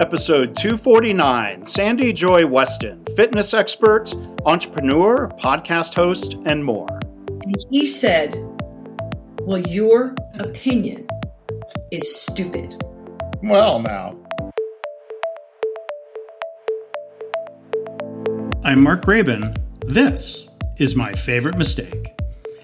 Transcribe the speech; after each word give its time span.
Episode 0.00 0.56
249 0.56 1.64
Sandy 1.64 2.12
Joy 2.12 2.44
Weston, 2.44 3.04
fitness 3.14 3.54
expert, 3.54 4.12
entrepreneur, 4.44 5.28
podcast 5.38 5.94
host, 5.94 6.34
and 6.46 6.64
more. 6.64 6.88
And 7.28 7.54
he 7.70 7.86
said, 7.86 8.34
Well, 9.42 9.60
your 9.60 10.16
opinion 10.40 11.06
is 11.92 12.12
stupid. 12.12 12.82
Well, 13.44 13.78
now. 13.78 14.16
I'm 18.64 18.82
Mark 18.82 19.04
Graban. 19.04 19.56
This 19.86 20.48
is 20.76 20.96
my 20.96 21.12
favorite 21.12 21.56
mistake. 21.56 22.14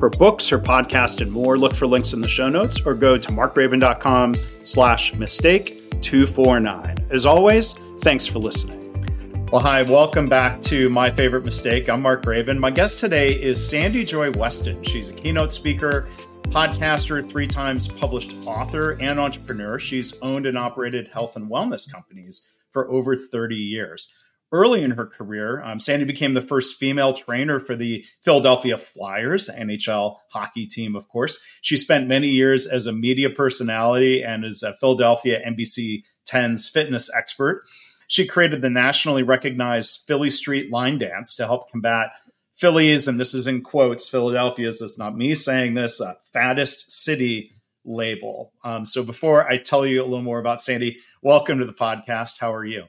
her 0.00 0.10
books, 0.10 0.48
her 0.48 0.58
podcast, 0.58 1.20
and 1.20 1.32
more, 1.32 1.56
look 1.56 1.74
for 1.74 1.86
links 1.86 2.12
in 2.12 2.20
the 2.20 2.28
show 2.28 2.48
notes 2.48 2.80
or 2.84 2.94
go 2.94 3.16
to 3.16 3.28
markgraban.com 3.28 4.34
slash 4.62 5.14
mistake 5.14 5.90
249. 6.02 6.96
As 7.10 7.24
always, 7.24 7.72
thanks 8.00 8.26
for 8.26 8.38
listening. 8.38 8.82
Well, 9.52 9.62
hi, 9.62 9.82
welcome 9.82 10.28
back 10.28 10.60
to 10.62 10.90
My 10.90 11.10
Favorite 11.10 11.44
Mistake. 11.44 11.88
I'm 11.88 12.02
Mark 12.02 12.24
Graban. 12.24 12.58
My 12.58 12.70
guest 12.70 12.98
today 12.98 13.32
is 13.32 13.66
Sandy 13.66 14.04
Joy 14.04 14.32
Weston. 14.32 14.82
She's 14.82 15.10
a 15.10 15.14
keynote 15.14 15.52
speaker, 15.52 16.08
podcaster, 16.48 17.24
three 17.24 17.46
times 17.46 17.88
published 17.88 18.32
author, 18.44 18.98
and 19.00 19.18
entrepreneur. 19.18 19.78
She's 19.78 20.20
owned 20.20 20.46
and 20.46 20.58
operated 20.58 21.08
health 21.08 21.36
and 21.36 21.50
wellness 21.50 21.90
companies 21.90 22.46
for 22.70 22.90
over 22.90 23.16
30 23.16 23.54
years. 23.54 24.12
Early 24.52 24.82
in 24.82 24.92
her 24.92 25.06
career, 25.06 25.60
um, 25.64 25.80
Sandy 25.80 26.04
became 26.04 26.34
the 26.34 26.42
first 26.42 26.78
female 26.78 27.12
trainer 27.12 27.58
for 27.58 27.74
the 27.74 28.04
Philadelphia 28.22 28.78
Flyers, 28.78 29.48
NHL 29.48 30.18
hockey 30.30 30.66
team, 30.66 30.94
of 30.94 31.08
course. 31.08 31.40
She 31.62 31.76
spent 31.76 32.06
many 32.06 32.28
years 32.28 32.66
as 32.66 32.86
a 32.86 32.92
media 32.92 33.28
personality 33.28 34.22
and 34.22 34.44
as 34.44 34.62
a 34.62 34.76
Philadelphia 34.78 35.42
NBC 35.44 36.04
10's 36.30 36.68
fitness 36.68 37.10
expert. 37.12 37.64
She 38.06 38.24
created 38.24 38.62
the 38.62 38.70
nationally 38.70 39.24
recognized 39.24 40.04
Philly 40.06 40.30
Street 40.30 40.70
line 40.70 40.98
dance 40.98 41.34
to 41.36 41.46
help 41.46 41.68
combat 41.70 42.10
Philly's, 42.54 43.08
and 43.08 43.18
this 43.18 43.34
is 43.34 43.48
in 43.48 43.62
quotes, 43.62 44.08
Philadelphia's, 44.08 44.78
this 44.78 44.92
is 44.92 44.98
not 44.98 45.16
me 45.16 45.34
saying 45.34 45.74
this, 45.74 46.00
uh, 46.00 46.14
fattest 46.32 46.90
city 46.90 47.50
label. 47.84 48.52
Um, 48.64 48.86
so 48.86 49.02
before 49.02 49.46
I 49.46 49.58
tell 49.58 49.84
you 49.84 50.02
a 50.02 50.06
little 50.06 50.22
more 50.22 50.38
about 50.38 50.62
Sandy, 50.62 50.98
welcome 51.20 51.58
to 51.58 51.66
the 51.66 51.74
podcast. 51.74 52.38
How 52.38 52.54
are 52.54 52.64
you? 52.64 52.84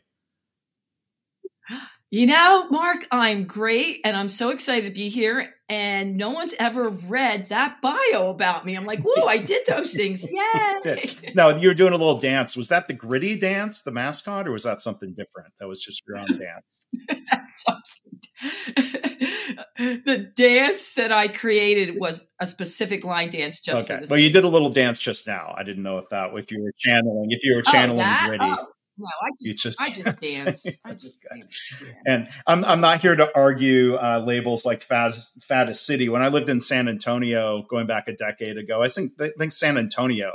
You 2.10 2.26
know, 2.26 2.70
Mark, 2.70 3.06
I'm 3.12 3.44
great 3.44 4.00
and 4.06 4.16
I'm 4.16 4.30
so 4.30 4.52
excited 4.52 4.86
to 4.86 4.94
be 4.94 5.10
here. 5.10 5.54
And 5.68 6.16
no 6.16 6.30
one's 6.30 6.56
ever 6.58 6.88
read 6.88 7.50
that 7.50 7.82
bio 7.82 8.30
about 8.30 8.66
me. 8.66 8.76
I'm 8.76 8.86
like, 8.86 9.02
whoa, 9.04 9.26
I 9.26 9.38
did 9.38 9.66
those 9.68 9.94
things. 9.94 10.26
Yay. 10.86 11.34
now, 11.36 11.50
you 11.50 11.68
were 11.68 11.74
doing 11.74 11.92
a 11.92 11.98
little 11.98 12.18
dance. 12.18 12.56
Was 12.56 12.70
that 12.70 12.88
the 12.88 12.94
Gritty 12.94 13.38
dance, 13.38 13.82
the 13.82 13.92
mascot, 13.92 14.48
or 14.48 14.54
was 14.54 14.64
that 14.64 14.80
something 14.80 15.10
different? 15.10 15.52
That 15.60 15.68
was 15.68 15.84
just 15.84 16.04
your 16.08 16.18
own 16.18 16.28
dance. 16.28 16.86
the 19.78 20.32
dance 20.34 20.94
that 20.94 21.12
I 21.12 21.28
created 21.28 22.00
was 22.00 22.30
a 22.40 22.48
specific 22.48 23.04
line 23.04 23.30
dance 23.30 23.60
just 23.60 23.84
okay. 23.84 23.96
for 23.96 24.00
this. 24.00 24.10
Well, 24.10 24.20
you 24.20 24.30
did 24.30 24.46
a 24.46 24.50
little 24.50 24.70
dance 24.70 25.00
just 25.00 25.28
now. 25.28 25.54
I 25.58 25.64
didn't 25.64 25.84
know 25.84 25.98
if 25.98 26.08
that 26.10 26.30
if 26.36 26.50
you 26.52 26.64
were 26.64 26.72
channeling, 26.78 27.32
if 27.32 27.44
you 27.44 27.56
were 27.56 27.64
oh, 27.68 27.72
channeling 27.72 28.06
oh, 28.06 28.28
Gritty. 28.28 28.46
Oh. 28.46 28.68
No, 28.98 29.08
I 29.08 29.30
just, 29.46 29.64
just 29.64 29.82
I 29.82 29.90
just 29.94 30.20
dance. 30.20 30.68
I 30.84 30.94
just 30.94 31.20
dance. 31.22 31.74
Yeah. 31.82 31.94
And 32.06 32.30
I'm 32.46 32.66
I'm 32.66 32.82
not 32.82 33.02
here 33.02 33.16
to 33.16 33.30
argue 33.36 33.96
uh, 33.96 34.24
labels 34.26 34.66
like 34.66 34.82
fattest, 34.82 35.44
fattest 35.44 35.86
city. 35.86 36.10
When 36.10 36.22
I 36.22 36.30
lived 36.30 36.50
in 36.50 36.60
San 36.60 36.88
Antonio, 36.88 37.64
going 37.70 37.88
back 37.88 38.08
a 38.08 38.14
decade 38.14 38.58
ago, 38.58 38.82
I 38.82 38.88
think 38.88 39.12
I 39.20 39.32
think 39.38 39.54
San 39.54 39.78
Antonio 39.78 40.32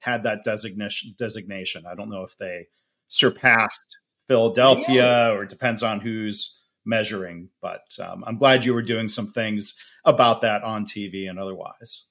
had 0.00 0.22
that 0.22 0.44
designation. 0.44 1.14
Designation. 1.18 1.84
I 1.86 1.94
don't 1.94 2.10
know 2.10 2.22
if 2.22 2.36
they 2.38 2.68
surpassed 3.08 3.98
Philadelphia, 4.28 4.94
yeah. 4.94 5.30
or 5.30 5.42
it 5.42 5.50
depends 5.50 5.82
on 5.82 6.00
who's 6.00 6.62
measuring. 6.84 7.50
But 7.60 7.84
um, 8.02 8.24
I'm 8.26 8.38
glad 8.38 8.64
you 8.64 8.72
were 8.72 8.82
doing 8.82 9.08
some 9.08 9.26
things 9.26 9.84
about 10.04 10.40
that 10.40 10.62
on 10.62 10.86
TV 10.86 11.28
and 11.28 11.38
otherwise. 11.38 12.08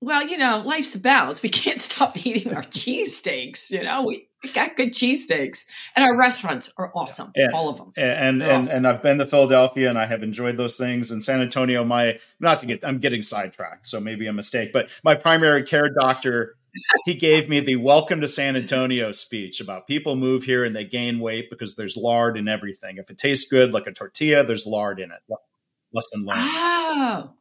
Well, 0.00 0.26
you 0.26 0.38
know, 0.38 0.62
life's 0.64 0.94
a 0.94 1.00
balance. 1.00 1.42
We 1.42 1.48
can't 1.48 1.80
stop 1.90 2.24
eating 2.24 2.54
our 2.54 2.62
cheesesteaks. 2.62 3.70
You 3.70 3.82
know, 3.82 4.04
we, 4.04 4.28
we 4.42 4.52
got 4.52 4.76
good 4.76 4.90
cheesesteaks, 4.90 5.66
and 5.96 6.04
our 6.04 6.16
restaurants 6.16 6.72
are 6.76 6.92
awesome. 6.94 7.32
And, 7.34 7.52
all 7.52 7.68
of 7.68 7.78
them. 7.78 7.92
And 7.96 8.42
and, 8.42 8.60
awesome. 8.60 8.76
and 8.76 8.86
I've 8.86 9.02
been 9.02 9.18
to 9.18 9.26
Philadelphia, 9.26 9.88
and 9.88 9.98
I 9.98 10.06
have 10.06 10.22
enjoyed 10.22 10.56
those 10.56 10.76
things. 10.76 11.10
In 11.10 11.20
San 11.20 11.40
Antonio, 11.40 11.84
my 11.84 12.18
not 12.38 12.60
to 12.60 12.66
get, 12.66 12.84
I'm 12.84 12.98
getting 12.98 13.22
sidetracked, 13.22 13.86
so 13.86 13.98
maybe 13.98 14.26
a 14.26 14.32
mistake. 14.32 14.72
But 14.72 14.88
my 15.02 15.14
primary 15.14 15.64
care 15.64 15.88
doctor, 15.88 16.56
he 17.04 17.14
gave 17.14 17.48
me 17.48 17.58
the 17.58 17.76
"Welcome 17.76 18.20
to 18.20 18.28
San 18.28 18.54
Antonio" 18.54 19.10
speech 19.10 19.60
about 19.60 19.88
people 19.88 20.14
move 20.14 20.44
here 20.44 20.64
and 20.64 20.76
they 20.76 20.84
gain 20.84 21.18
weight 21.18 21.50
because 21.50 21.74
there's 21.74 21.96
lard 21.96 22.36
in 22.36 22.46
everything. 22.46 22.98
If 22.98 23.10
it 23.10 23.18
tastes 23.18 23.50
good 23.50 23.72
like 23.72 23.88
a 23.88 23.92
tortilla, 23.92 24.44
there's 24.44 24.66
lard 24.66 25.00
in 25.00 25.10
it. 25.10 25.20
Lesson 25.92 26.24
learned. 26.24 26.42
Oh. 26.42 27.34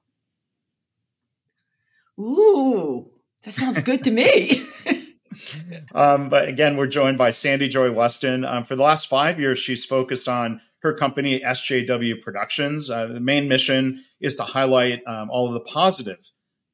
Ooh, 2.20 3.12
that 3.44 3.52
sounds 3.52 3.80
good 3.80 4.04
to 4.04 4.12
me. 4.12 4.66
um, 5.94 6.30
but 6.30 6.48
again, 6.48 6.78
we're 6.78 6.88
joined 6.88 7.18
by 7.18 7.30
Sandy 7.30 7.68
Joy 7.68 7.92
Weston. 7.92 8.44
Um, 8.44 8.64
for 8.64 8.76
the 8.76 8.84
last 8.84 9.08
five 9.08 9.40
years, 9.40 9.60
she's 9.60 9.86
focused 9.86 10.28
on 10.28 10.62
her 10.80 10.94
company, 10.94 11.40
SJW 11.40 12.22
Productions. 12.22 12.90
Uh, 12.90 13.08
the 13.08 13.20
main 13.20 13.48
mission 13.48 14.04
is 14.20 14.36
to 14.36 14.44
highlight 14.44 15.02
um, 15.08 15.30
all 15.30 15.48
of 15.48 15.54
the 15.54 15.60
positive 15.60 16.32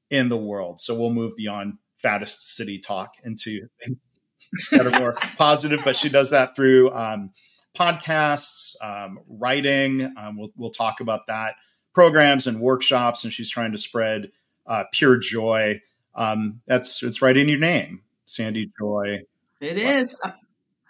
in 0.10 0.30
the 0.30 0.38
world. 0.38 0.80
So 0.80 0.98
we'll 0.98 1.14
move 1.14 1.36
beyond 1.36 1.78
fattest 2.02 2.48
city 2.48 2.80
talk 2.80 3.14
into 3.24 3.68
that 4.72 4.86
are 4.86 5.00
more 5.00 5.14
positive, 5.38 5.82
but 5.84 5.96
she 5.96 6.10
does 6.10 6.30
that 6.32 6.56
through 6.56 6.94
um, 6.94 7.32
podcasts, 7.76 8.76
um, 8.84 9.20
writing. 9.28 10.14
Um, 10.18 10.38
we'll, 10.38 10.52
we'll 10.56 10.72
talk 10.72 11.00
about 11.00 11.28
that, 11.28 11.56
programs 11.94 12.46
and 12.46 12.60
workshops, 12.60 13.24
and 13.24 13.34
she's 13.34 13.50
trying 13.50 13.72
to 13.72 13.78
spread 13.78 14.32
uh, 14.66 14.84
pure 14.92 15.18
joy. 15.18 15.82
Um, 16.16 16.62
that's 16.68 17.02
it's 17.04 17.22
right 17.22 17.36
in 17.36 17.50
your 17.50 17.60
name, 17.60 18.02
Sandy 18.26 18.72
Joy. 18.80 19.22
It 19.60 19.78
is. 19.78 20.22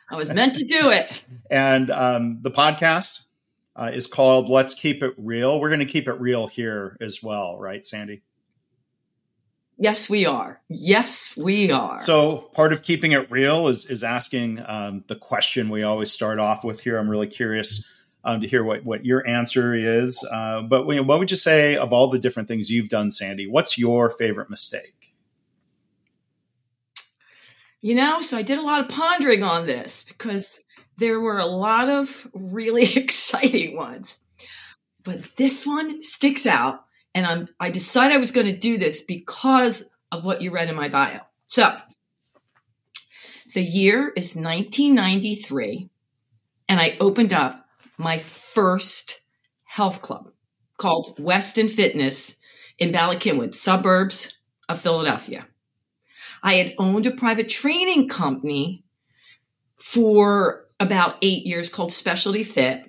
I 0.09 0.15
was 0.15 0.29
meant 0.31 0.55
to 0.55 0.65
do 0.65 0.89
it. 0.89 1.23
and 1.51 1.89
um, 1.89 2.39
the 2.41 2.51
podcast 2.51 3.25
uh, 3.75 3.91
is 3.93 4.07
called 4.07 4.49
"Let's 4.49 4.73
Keep 4.73 5.03
It 5.03 5.13
Real." 5.17 5.59
We're 5.59 5.69
going 5.69 5.79
to 5.79 5.85
keep 5.85 6.07
it 6.07 6.19
real 6.19 6.47
here 6.47 6.97
as 7.01 7.23
well, 7.23 7.57
right, 7.57 7.85
Sandy? 7.85 8.21
Yes, 9.77 10.09
we 10.09 10.25
are. 10.25 10.61
Yes, 10.69 11.35
we 11.35 11.71
are. 11.71 11.97
So 11.97 12.37
part 12.37 12.73
of 12.73 12.83
keeping 12.83 13.11
it 13.13 13.29
real 13.31 13.67
is 13.67 13.85
is 13.85 14.03
asking 14.03 14.61
um, 14.65 15.03
the 15.07 15.15
question 15.15 15.69
we 15.69 15.83
always 15.83 16.11
start 16.11 16.39
off 16.39 16.63
with 16.63 16.81
here. 16.81 16.97
I'm 16.97 17.09
really 17.09 17.27
curious 17.27 17.91
um, 18.23 18.41
to 18.41 18.47
hear 18.47 18.63
what, 18.63 18.83
what 18.83 19.05
your 19.05 19.27
answer 19.27 19.73
is. 19.73 20.25
Uh, 20.31 20.61
but 20.61 20.85
what 20.85 21.19
would 21.19 21.31
you 21.31 21.37
say 21.37 21.75
of 21.75 21.91
all 21.91 22.09
the 22.09 22.19
different 22.19 22.47
things 22.47 22.69
you've 22.69 22.89
done, 22.89 23.11
Sandy? 23.11 23.47
What's 23.47 23.77
your 23.77 24.09
favorite 24.09 24.49
mistake? 24.49 25.13
You 27.81 27.95
know, 27.95 28.21
so 28.21 28.37
I 28.37 28.43
did 28.43 28.59
a 28.59 28.63
lot 28.63 28.79
of 28.79 28.87
pondering 28.87 29.43
on 29.43 29.65
this 29.65 30.05
because 30.05 30.61
there 30.97 31.19
were 31.19 31.39
a 31.39 31.45
lot 31.45 31.89
of 31.89 32.27
really 32.33 32.93
exciting 32.95 33.75
ones. 33.75 34.19
But 35.03 35.23
this 35.35 35.67
one 35.67 36.01
sticks 36.01 36.45
out. 36.45 36.85
And 37.13 37.25
I'm, 37.25 37.47
I 37.59 37.69
decided 37.69 38.15
I 38.15 38.19
was 38.19 38.31
going 38.31 38.47
to 38.47 38.57
do 38.57 38.77
this 38.77 39.01
because 39.01 39.87
of 40.11 40.25
what 40.25 40.41
you 40.41 40.51
read 40.51 40.69
in 40.69 40.75
my 40.75 40.87
bio. 40.87 41.19
So 41.45 41.77
the 43.53 43.61
year 43.61 44.11
is 44.15 44.35
1993, 44.35 45.89
and 46.69 46.79
I 46.79 46.97
opened 46.99 47.33
up 47.33 47.62
my 47.97 48.17
first 48.17 49.21
health 49.63 50.01
club 50.01 50.29
called 50.77 51.17
Weston 51.19 51.69
Fitness 51.69 52.37
in 52.77 52.91
Bala 52.91 53.15
Cynwyd, 53.15 53.53
suburbs 53.53 54.37
of 54.69 54.81
Philadelphia. 54.81 55.45
I 56.41 56.55
had 56.55 56.73
owned 56.77 57.05
a 57.05 57.11
private 57.11 57.49
training 57.49 58.09
company 58.09 58.83
for 59.77 60.65
about 60.79 61.17
eight 61.21 61.45
years 61.45 61.69
called 61.69 61.93
Specialty 61.93 62.43
Fit. 62.43 62.83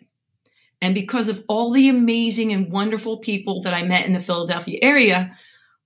And 0.81 0.95
because 0.95 1.29
of 1.29 1.45
all 1.49 1.71
the 1.71 1.89
amazing 1.89 2.53
and 2.53 2.71
wonderful 2.71 3.19
people 3.19 3.63
that 3.63 3.75
I 3.75 3.85
met 3.85 4.07
in 4.07 4.13
the 4.13 4.21
Philadelphia 4.21 4.79
area, 4.83 5.37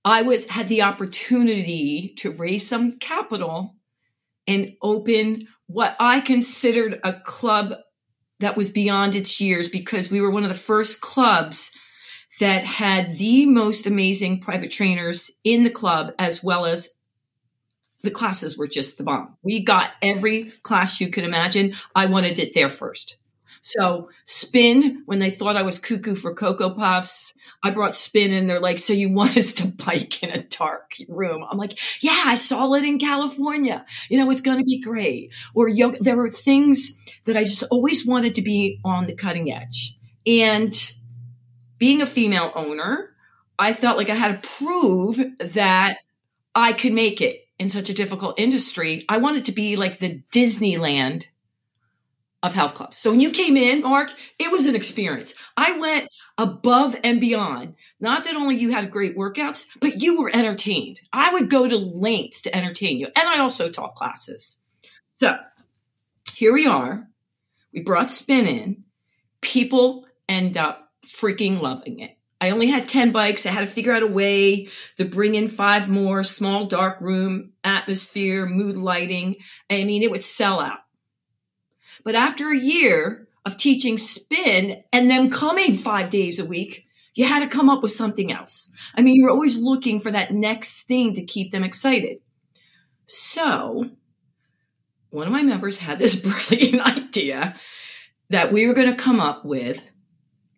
I 0.03 0.23
was 0.23 0.45
had 0.45 0.67
the 0.67 0.81
opportunity 0.81 2.13
to 2.17 2.31
raise 2.31 2.67
some 2.67 2.93
capital 2.97 3.75
and 4.47 4.73
open 4.81 5.47
what 5.67 5.95
I 5.99 6.21
considered 6.21 6.99
a 7.03 7.13
club 7.13 7.75
that 8.39 8.57
was 8.57 8.69
beyond 8.69 9.15
its 9.15 9.39
years 9.39 9.67
because 9.67 10.09
we 10.09 10.21
were 10.21 10.31
one 10.31 10.43
of 10.43 10.49
the 10.49 10.55
first 10.55 11.01
clubs 11.01 11.71
that 12.39 12.63
had 12.63 13.17
the 13.17 13.45
most 13.45 13.85
amazing 13.85 14.39
private 14.39 14.71
trainers 14.71 15.31
in 15.43 15.63
the 15.63 15.69
club 15.69 16.11
as 16.17 16.43
well 16.43 16.65
as 16.65 16.89
the 18.01 18.11
classes 18.11 18.57
were 18.57 18.67
just 18.67 18.97
the 18.97 19.03
bomb. 19.03 19.35
We 19.43 19.63
got 19.63 19.91
every 20.01 20.53
class 20.63 21.01
you 21.01 21.09
could 21.09 21.25
imagine. 21.25 21.75
I 21.95 22.05
wanted 22.05 22.39
it 22.39 22.53
there 22.53 22.69
first. 22.69 23.17
So 23.61 24.09
spin, 24.23 25.03
when 25.05 25.19
they 25.19 25.29
thought 25.29 25.57
I 25.57 25.63
was 25.63 25.79
cuckoo 25.79 26.15
for 26.15 26.33
Cocoa 26.33 26.69
Puffs, 26.69 27.33
I 27.63 27.71
brought 27.71 27.93
spin 27.93 28.31
and 28.31 28.49
they're 28.49 28.59
like, 28.59 28.79
so 28.79 28.93
you 28.93 29.11
want 29.11 29.37
us 29.37 29.53
to 29.53 29.67
bike 29.67 30.23
in 30.23 30.29
a 30.29 30.43
dark 30.43 30.93
room? 31.07 31.45
I'm 31.49 31.57
like, 31.57 31.77
yeah, 32.03 32.23
I 32.25 32.35
saw 32.35 32.73
it 32.73 32.83
in 32.83 32.99
California. 32.99 33.85
You 34.09 34.17
know, 34.17 34.29
it's 34.31 34.41
going 34.41 34.59
to 34.59 34.63
be 34.63 34.81
great. 34.81 35.33
Or 35.53 35.67
yoga, 35.67 35.97
there 36.01 36.17
were 36.17 36.29
things 36.29 36.99
that 37.25 37.37
I 37.37 37.43
just 37.43 37.63
always 37.71 38.05
wanted 38.05 38.35
to 38.35 38.41
be 38.41 38.79
on 38.85 39.05
the 39.05 39.15
cutting 39.15 39.51
edge. 39.51 39.97
And 40.25 40.73
being 41.77 42.01
a 42.01 42.05
female 42.05 42.51
owner, 42.55 43.11
I 43.57 43.73
felt 43.73 43.97
like 43.97 44.09
I 44.09 44.15
had 44.15 44.41
to 44.41 44.47
prove 44.47 45.19
that 45.39 45.97
I 46.55 46.73
could 46.73 46.93
make 46.93 47.21
it 47.21 47.45
in 47.57 47.69
such 47.69 47.89
a 47.89 47.93
difficult 47.93 48.39
industry. 48.39 49.05
I 49.09 49.17
wanted 49.17 49.45
to 49.45 49.51
be 49.51 49.75
like 49.75 49.99
the 49.99 50.21
Disneyland 50.31 51.27
of 52.41 52.53
health 52.53 52.73
clubs. 52.73 52.97
So 52.97 53.11
when 53.11 53.19
you 53.19 53.31
came 53.31 53.57
in, 53.57 53.81
Mark, 53.81 54.13
it 54.37 54.51
was 54.51 54.65
an 54.65 54.75
experience. 54.75 55.33
I 55.57 55.77
went 55.77 56.09
above 56.37 56.95
and 57.03 57.19
beyond. 57.19 57.75
Not 57.99 58.23
that 58.23 58.35
only 58.35 58.55
you 58.55 58.71
had 58.71 58.91
great 58.91 59.17
workouts, 59.17 59.65
but 59.81 60.01
you 60.01 60.21
were 60.21 60.31
entertained. 60.33 61.01
I 61.11 61.33
would 61.33 61.49
go 61.49 61.67
to 61.67 61.77
lengths 61.77 62.43
to 62.43 62.55
entertain 62.55 62.97
you. 62.97 63.07
And 63.07 63.27
I 63.27 63.39
also 63.39 63.69
taught 63.69 63.95
classes. 63.95 64.59
So 65.15 65.37
here 66.33 66.53
we 66.53 66.65
are. 66.65 67.07
We 67.73 67.81
brought 67.81 68.09
spin 68.09 68.47
in. 68.47 68.83
People 69.41 70.05
end 70.29 70.57
up 70.57 70.91
freaking 71.05 71.59
loving 71.61 71.99
it. 71.99 72.17
I 72.41 72.51
only 72.51 72.67
had 72.67 72.87
10 72.87 73.11
bikes. 73.11 73.45
I 73.45 73.49
had 73.49 73.61
to 73.61 73.67
figure 73.67 73.93
out 73.93 74.03
a 74.03 74.07
way 74.07 74.69
to 74.95 75.03
bring 75.03 75.35
in 75.35 75.49
five 75.49 75.89
more, 75.89 76.23
small 76.23 76.65
dark 76.65 77.01
room, 77.01 77.51
atmosphere, 77.65 78.45
mood 78.45 78.77
lighting. 78.77 79.35
I 79.69 79.83
mean, 79.83 80.03
it 80.03 80.11
would 80.11 80.23
sell 80.23 80.61
out. 80.61 80.79
But 82.03 82.15
after 82.15 82.49
a 82.49 82.57
year 82.57 83.27
of 83.45 83.57
teaching 83.57 83.97
spin 83.97 84.83
and 84.91 85.09
them 85.09 85.29
coming 85.29 85.75
five 85.75 86.09
days 86.09 86.39
a 86.39 86.45
week, 86.45 86.85
you 87.15 87.25
had 87.25 87.39
to 87.41 87.47
come 87.47 87.69
up 87.69 87.81
with 87.81 87.91
something 87.91 88.31
else. 88.31 88.69
I 88.95 89.01
mean, 89.01 89.15
you're 89.15 89.31
always 89.31 89.59
looking 89.59 89.99
for 89.99 90.11
that 90.11 90.31
next 90.33 90.83
thing 90.83 91.15
to 91.15 91.23
keep 91.23 91.51
them 91.51 91.63
excited. 91.63 92.19
So, 93.05 93.85
one 95.09 95.27
of 95.27 95.33
my 95.33 95.43
members 95.43 95.77
had 95.79 95.99
this 95.99 96.15
brilliant 96.47 96.81
idea 96.97 97.55
that 98.29 98.51
we 98.51 98.67
were 98.67 98.73
going 98.73 98.89
to 98.89 98.95
come 98.95 99.19
up 99.19 99.43
with 99.43 99.89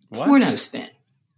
what? 0.10 0.28
porno 0.28 0.56
spin. 0.56 0.90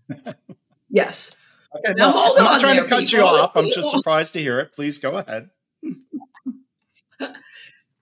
yes. 0.89 1.35
Okay, 1.75 1.93
now, 1.95 2.07
no, 2.07 2.11
hold 2.11 2.37
I'm 2.37 2.47
on. 2.47 2.53
I'm 2.53 2.59
trying 2.59 2.75
there, 2.75 2.83
to 2.83 2.89
cut 2.89 3.03
people. 3.05 3.19
you 3.19 3.25
off. 3.25 3.51
I'm 3.55 3.65
just 3.65 3.91
surprised 3.95 4.33
to 4.33 4.41
hear 4.41 4.59
it. 4.59 4.73
Please 4.73 4.97
go 4.97 5.17
ahead. 5.17 5.49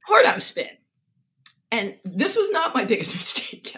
porno 0.07 0.37
spin. 0.39 0.69
And 1.71 1.95
this 2.03 2.35
was 2.35 2.49
not 2.51 2.75
my 2.75 2.85
biggest 2.85 3.15
mistake. 3.15 3.75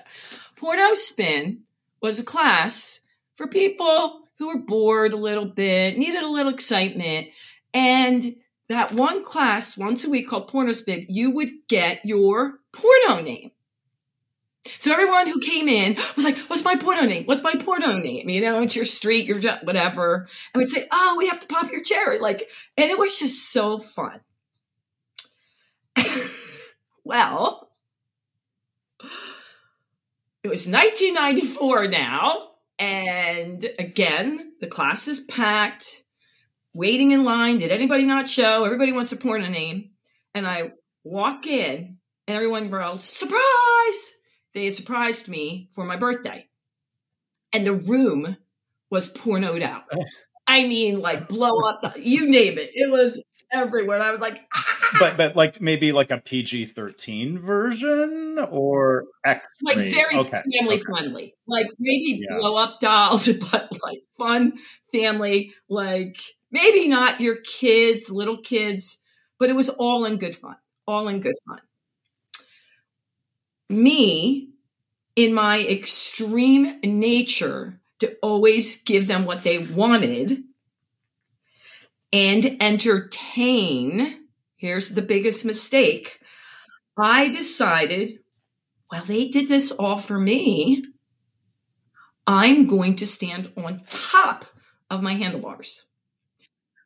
Porno 0.56 0.94
Spin 0.96 1.62
was 2.02 2.20
a 2.20 2.24
class 2.24 3.02
for 3.36 3.48
people 3.48 4.22
who 4.38 4.48
were 4.48 4.62
bored 4.62 5.14
a 5.14 5.18
little 5.18 5.46
bit, 5.46 5.98
needed 5.98 6.24
a 6.24 6.30
little 6.30 6.52
excitement. 6.52 7.30
And 7.74 8.36
that 8.70 8.92
one 8.92 9.24
class 9.24 9.78
once 9.78 10.04
a 10.04 10.10
week 10.10 10.28
called 10.28 10.48
Porno 10.48 10.72
Spin, 10.72 11.06
you 11.10 11.32
would 11.32 11.52
get 11.68 12.02
your 12.06 12.60
porno 12.72 13.22
name. 13.22 13.52
So 14.80 14.94
everyone 14.94 15.28
who 15.28 15.40
came 15.40 15.68
in 15.68 15.98
was 16.16 16.24
like, 16.24 16.38
what's 16.48 16.64
my 16.64 16.76
porno 16.76 17.02
name? 17.02 17.26
What's 17.26 17.44
my 17.44 17.54
porno 17.54 17.98
name? 17.98 18.30
You 18.30 18.42
know, 18.42 18.62
it's 18.62 18.76
your 18.76 18.86
street, 18.86 19.26
your 19.26 19.40
whatever. 19.64 20.28
And 20.54 20.60
we'd 20.60 20.70
say, 20.70 20.88
oh, 20.92 21.16
we 21.18 21.28
have 21.28 21.42
to 21.42 21.48
pop 21.48 21.70
your 21.72 21.82
cherry. 21.82 22.20
Like, 22.20 22.50
and 22.78 22.90
it 22.90 22.98
was 22.98 23.20
just 23.20 23.52
so 23.52 23.80
fun. 23.80 24.22
well, 27.04 27.70
it 30.44 30.50
was 30.50 30.68
1994 30.68 31.88
now. 31.88 32.50
And 32.78 33.66
again, 33.80 34.54
the 34.60 34.68
class 34.68 35.08
is 35.08 35.20
packed, 35.20 36.04
waiting 36.74 37.12
in 37.12 37.24
line. 37.24 37.60
Did 37.60 37.72
anybody 37.72 38.04
not 38.04 38.28
show? 38.28 38.66
Everybody 38.66 38.92
wants 38.92 39.12
a 39.12 39.18
porno 39.18 39.48
name. 39.48 39.92
And 40.34 40.46
I 40.46 40.72
walk 41.04 41.48
in, 41.48 41.98
and 42.28 42.36
everyone 42.36 42.70
yells, 42.70 43.04
surprise! 43.04 44.14
They 44.54 44.70
surprised 44.70 45.28
me 45.28 45.70
for 45.74 45.86
my 45.86 45.96
birthday. 45.96 46.48
And 47.54 47.66
the 47.66 47.74
room 47.74 48.38
was 48.90 49.12
pornoed 49.12 49.62
out. 49.62 49.84
I 50.48 50.68
mean, 50.68 51.00
like 51.00 51.30
blow 51.30 51.62
up, 51.62 51.82
the, 51.82 52.02
you 52.02 52.30
name 52.30 52.58
it. 52.58 52.72
It 52.74 52.92
was 52.92 53.24
everywhere. 53.54 53.98
And 53.98 54.04
I 54.04 54.12
was 54.12 54.22
like, 54.22 54.46
ah! 54.54 54.98
but 55.00 55.18
but 55.18 55.36
like 55.36 55.62
maybe 55.62 55.92
like 55.92 56.12
a 56.12 56.18
PG 56.18 56.66
thirteen 56.68 57.40
version 57.40 58.40
or 58.50 59.06
X, 59.24 59.48
like 59.62 59.78
very 59.78 60.18
okay. 60.18 60.42
family 60.60 60.76
okay. 60.76 60.84
friendly, 60.84 61.36
like 61.48 61.68
maybe 61.80 62.22
yeah. 62.28 62.38
blow 62.38 62.56
up 62.56 62.80
dolls, 62.80 63.28
but 63.52 63.70
like 63.84 64.00
fun 64.12 64.54
family, 64.92 65.54
like 65.70 66.18
maybe 66.52 66.88
not 66.88 67.22
your 67.22 67.38
kids, 67.38 68.10
little 68.10 68.38
kids, 68.38 69.00
but 69.40 69.50
it 69.50 69.56
was 69.56 69.70
all 69.70 70.06
in 70.06 70.18
good 70.18 70.36
fun, 70.36 70.56
all 70.88 71.08
in 71.08 71.22
good 71.22 71.36
fun. 71.48 71.60
Me, 73.70 74.50
in 75.16 75.34
my 75.34 75.62
extreme 75.62 76.80
nature, 76.84 77.80
to 78.00 78.16
always 78.22 78.82
give 78.84 79.08
them 79.08 79.26
what 79.26 79.44
they 79.44 79.60
wanted 79.60 80.44
and 82.14 82.58
entertain. 82.62 84.28
Here's 84.56 84.90
the 84.90 85.02
biggest 85.02 85.44
mistake. 85.44 86.20
I 86.96 87.30
decided, 87.30 88.20
well, 88.92 89.04
they 89.04 89.28
did 89.28 89.50
this 89.50 89.72
all 89.72 89.98
for 89.98 90.18
me. 90.18 90.86
I'm 92.28 92.66
going 92.66 92.96
to 92.98 93.08
stand 93.08 93.52
on 93.58 93.82
top 93.90 94.46
of 94.90 95.02
my 95.02 95.14
handlebars 95.16 95.86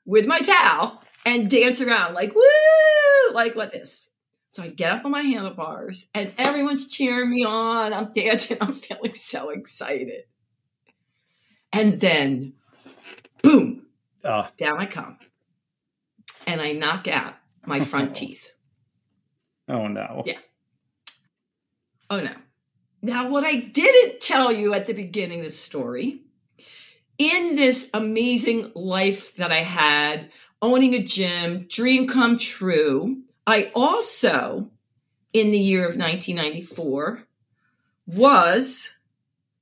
with 0.05 0.25
my 0.25 0.39
towel 0.39 1.03
and 1.25 1.49
dance 1.49 1.81
around 1.81 2.13
like, 2.13 2.33
woo, 2.33 3.33
like 3.33 3.55
what 3.55 3.73
this. 3.73 4.09
So 4.49 4.63
I 4.63 4.69
get 4.69 4.93
up 4.93 5.05
on 5.05 5.11
my 5.11 5.21
handlebars 5.21 6.07
and 6.15 6.31
everyone's 6.37 6.87
cheering 6.87 7.29
me 7.29 7.43
on. 7.43 7.93
I'm 7.93 8.13
dancing. 8.13 8.57
I'm 8.61 8.73
feeling 8.73 9.13
so 9.13 9.49
excited. 9.49 10.23
And 11.73 11.99
then, 11.99 12.53
boom, 13.43 13.86
uh. 14.27 14.47
Down 14.57 14.79
I 14.79 14.85
come. 14.85 15.17
And 16.45 16.61
I 16.61 16.73
knock 16.73 17.07
out 17.07 17.35
my 17.65 17.79
front 17.79 18.15
teeth. 18.15 18.53
Oh 19.67 19.87
no. 19.87 20.23
Yeah. 20.25 20.39
Oh 22.09 22.21
no. 22.21 22.33
Now, 23.01 23.29
what 23.29 23.45
I 23.45 23.55
didn't 23.55 24.21
tell 24.21 24.51
you 24.51 24.73
at 24.73 24.85
the 24.85 24.93
beginning 24.93 25.39
of 25.39 25.45
the 25.45 25.51
story, 25.51 26.21
in 27.17 27.55
this 27.55 27.89
amazing 27.93 28.71
life 28.75 29.35
that 29.35 29.51
I 29.51 29.61
had, 29.61 30.31
owning 30.61 30.93
a 30.93 31.03
gym, 31.03 31.67
dream 31.69 32.07
come 32.07 32.37
true, 32.37 33.21
I 33.45 33.71
also, 33.75 34.71
in 35.31 35.51
the 35.51 35.59
year 35.59 35.81
of 35.81 35.95
1994, 35.95 37.23
was 38.07 38.97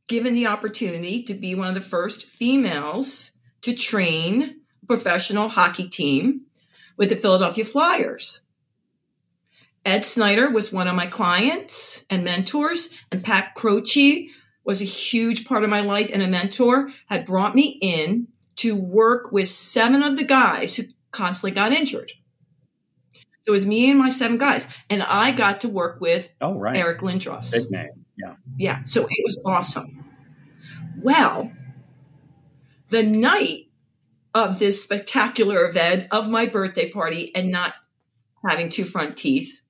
given 0.08 0.34
the 0.34 0.48
opportunity 0.48 1.24
to 1.24 1.34
be 1.34 1.56
one 1.56 1.68
of 1.68 1.76
the 1.76 1.82
first 1.82 2.26
females 2.26 3.32
to 3.66 3.74
train 3.74 4.56
a 4.84 4.86
professional 4.86 5.50
hockey 5.50 5.88
team 5.88 6.42
with 6.98 7.10
the 7.10 7.16
Philadelphia 7.16 7.66
Flyers. 7.66 8.42
Ed 9.84 10.06
Snider 10.06 10.50
was 10.50 10.72
one 10.72 10.88
of 10.88 10.96
my 10.96 11.08
clients 11.08 12.06
and 12.10 12.24
mentors, 12.24 12.94
and 13.12 13.24
Pat 13.24 13.54
Croce 13.56 14.30
was 14.64 14.82
a 14.82 14.86
huge 14.86 15.46
part 15.46 15.64
of 15.64 15.70
my 15.70 15.82
life 15.82 16.10
and 16.14 16.22
a 16.22 16.28
mentor, 16.28 16.92
had 17.08 17.26
brought 17.26 17.56
me 17.56 17.78
in 17.82 18.28
to 18.58 18.76
work 18.76 19.32
with 19.32 19.48
seven 19.48 20.02
of 20.02 20.18
the 20.18 20.24
guys 20.24 20.76
who 20.76 20.84
constantly 21.12 21.52
got 21.52 21.72
injured. 21.72 22.12
So 23.42 23.52
it 23.52 23.52
was 23.52 23.66
me 23.66 23.90
and 23.90 24.00
my 24.00 24.10
seven 24.10 24.38
guys, 24.38 24.68
and 24.90 25.04
I 25.04 25.32
got 25.32 25.62
to 25.62 25.70
work 25.70 26.02
with 26.02 26.32
oh, 26.42 26.54
right. 26.54 26.78
Eric 26.78 27.00
Lindros. 27.00 27.52
Big 27.52 27.70
name, 27.70 28.06
yeah. 28.18 28.36
Yeah, 28.58 28.84
so 28.84 29.08
it 29.10 29.24
was 29.24 29.40
awesome. 29.46 30.06
Well, 31.02 31.52
the 32.90 33.04
night 33.04 33.68
of 34.34 34.60
this 34.60 34.84
spectacular 34.84 35.66
event 35.66 36.08
of 36.12 36.30
my 36.30 36.46
birthday 36.46 36.90
party 36.92 37.34
and 37.36 37.52
not 37.52 37.74
having 38.48 38.70
two 38.70 38.86
front 38.86 39.18
teeth 39.18 39.62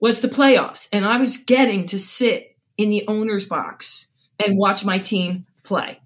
was 0.00 0.20
the 0.20 0.28
playoffs. 0.28 0.88
And 0.92 1.04
I 1.04 1.16
was 1.16 1.38
getting 1.38 1.86
to 1.86 1.98
sit 1.98 2.56
in 2.76 2.90
the 2.90 3.04
owner's 3.08 3.46
box 3.46 4.12
and 4.44 4.58
watch 4.58 4.84
my 4.84 4.98
team 4.98 5.46
play. 5.62 6.00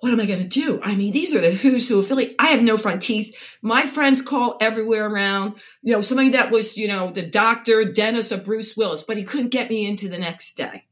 what 0.00 0.12
am 0.12 0.20
I 0.20 0.26
going 0.26 0.46
to 0.46 0.46
do? 0.46 0.80
I 0.82 0.94
mean, 0.94 1.12
these 1.12 1.34
are 1.34 1.40
the 1.40 1.50
who's 1.50 1.88
who 1.88 1.98
affiliate. 1.98 2.36
I 2.38 2.48
have 2.48 2.62
no 2.62 2.76
front 2.76 3.02
teeth. 3.02 3.34
My 3.62 3.82
friends 3.86 4.22
call 4.22 4.56
everywhere 4.60 5.08
around. 5.08 5.54
You 5.82 5.94
know, 5.94 6.02
somebody 6.02 6.30
that 6.30 6.52
was, 6.52 6.76
you 6.78 6.86
know, 6.86 7.10
the 7.10 7.26
doctor, 7.26 7.90
dentist 7.90 8.30
of 8.30 8.44
Bruce 8.44 8.76
Willis, 8.76 9.02
but 9.02 9.16
he 9.16 9.24
couldn't 9.24 9.48
get 9.48 9.70
me 9.70 9.88
into 9.88 10.08
the 10.08 10.18
next 10.18 10.56
day. 10.56 10.85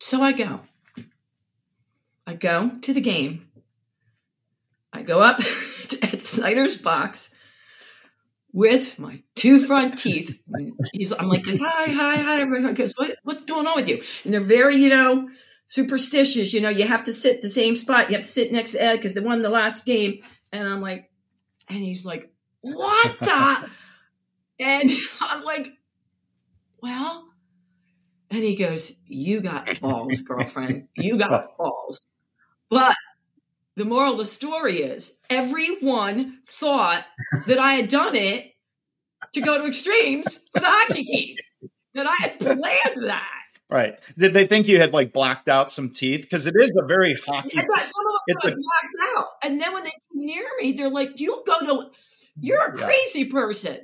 So 0.00 0.22
I 0.22 0.32
go. 0.32 0.60
I 2.26 2.34
go 2.34 2.70
to 2.82 2.92
the 2.92 3.00
game. 3.00 3.48
I 4.92 5.02
go 5.02 5.20
up 5.20 5.38
to 5.88 5.98
Ed 6.02 6.22
Snider's 6.22 6.76
box 6.76 7.30
with 8.52 8.98
my 8.98 9.22
two 9.34 9.60
front 9.60 9.98
teeth. 9.98 10.38
He's, 10.92 11.12
I'm 11.12 11.28
like, 11.28 11.44
hi, 11.46 11.92
hi, 11.92 12.16
hi. 12.16 12.40
Everyone 12.40 12.74
goes, 12.74 12.94
what, 12.96 13.16
what's 13.22 13.44
going 13.44 13.66
on 13.66 13.76
with 13.76 13.88
you? 13.88 14.02
And 14.24 14.32
they're 14.32 14.40
very, 14.40 14.76
you 14.76 14.88
know, 14.88 15.28
superstitious. 15.66 16.52
You 16.52 16.60
know, 16.60 16.70
you 16.70 16.86
have 16.86 17.04
to 17.04 17.12
sit 17.12 17.42
the 17.42 17.50
same 17.50 17.76
spot. 17.76 18.08
You 18.08 18.16
have 18.16 18.24
to 18.24 18.30
sit 18.32 18.52
next 18.52 18.72
to 18.72 18.82
Ed 18.82 18.96
because 18.96 19.14
they 19.14 19.20
won 19.20 19.42
the 19.42 19.50
last 19.50 19.84
game. 19.84 20.22
And 20.52 20.66
I'm 20.66 20.80
like, 20.80 21.10
and 21.68 21.78
he's 21.78 22.06
like, 22.06 22.30
what 22.62 23.18
the? 23.20 23.70
and 24.60 24.90
I'm 25.20 25.44
like, 25.44 25.72
well, 26.82 27.28
and 28.36 28.44
he 28.44 28.54
goes, 28.54 28.92
you 29.06 29.40
got 29.40 29.80
balls, 29.80 30.20
girlfriend. 30.20 30.88
You 30.94 31.16
got 31.16 31.56
balls. 31.56 32.04
But 32.68 32.94
the 33.76 33.84
moral 33.84 34.12
of 34.12 34.18
the 34.18 34.26
story 34.26 34.82
is 34.82 35.16
everyone 35.30 36.36
thought 36.46 37.04
that 37.46 37.58
I 37.58 37.74
had 37.74 37.88
done 37.88 38.14
it 38.14 38.52
to 39.32 39.40
go 39.40 39.58
to 39.58 39.66
extremes 39.66 40.36
for 40.52 40.60
the 40.60 40.66
hockey 40.68 41.04
team, 41.04 41.36
that 41.94 42.06
I 42.06 42.16
had 42.20 42.38
planned 42.38 43.08
that. 43.08 43.42
Right. 43.68 43.98
Did 44.16 44.34
they 44.34 44.46
think 44.46 44.68
you 44.68 44.78
had 44.78 44.92
like 44.92 45.12
blacked 45.12 45.48
out 45.48 45.70
some 45.70 45.90
teeth? 45.90 46.22
Because 46.22 46.46
it 46.46 46.54
is 46.58 46.72
a 46.76 46.86
very 46.86 47.14
hockey. 47.26 47.50
Yeah, 47.54 47.62
some 47.62 48.04
of 48.06 48.20
them 48.28 48.36
was 48.44 48.54
blacked 48.54 49.16
out. 49.16 49.28
And 49.42 49.60
then 49.60 49.72
when 49.72 49.84
they 49.84 49.90
come 49.90 50.26
near 50.26 50.44
me, 50.60 50.72
they're 50.72 50.90
like, 50.90 51.18
you 51.18 51.42
go 51.46 51.58
to, 51.60 51.90
you're 52.40 52.66
a 52.66 52.72
crazy 52.72 53.20
yeah. 53.20 53.32
person. 53.32 53.78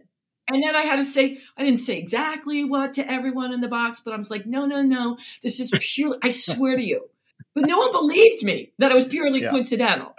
And 0.48 0.62
then 0.62 0.74
I 0.74 0.82
had 0.82 0.96
to 0.96 1.04
say, 1.04 1.38
I 1.56 1.64
didn't 1.64 1.80
say 1.80 1.98
exactly 1.98 2.64
what 2.64 2.94
to 2.94 3.10
everyone 3.10 3.54
in 3.54 3.60
the 3.60 3.68
box, 3.68 4.00
but 4.00 4.12
I 4.12 4.16
was 4.16 4.30
like, 4.30 4.44
no, 4.44 4.66
no, 4.66 4.82
no. 4.82 5.18
This 5.42 5.60
is 5.60 5.70
purely, 5.80 6.18
I 6.22 6.30
swear 6.30 6.76
to 6.76 6.82
you. 6.82 7.08
But 7.54 7.66
no 7.66 7.78
one 7.78 7.92
believed 7.92 8.42
me 8.42 8.72
that 8.78 8.90
it 8.90 8.94
was 8.94 9.04
purely 9.04 9.42
yeah. 9.42 9.50
coincidental. 9.50 10.14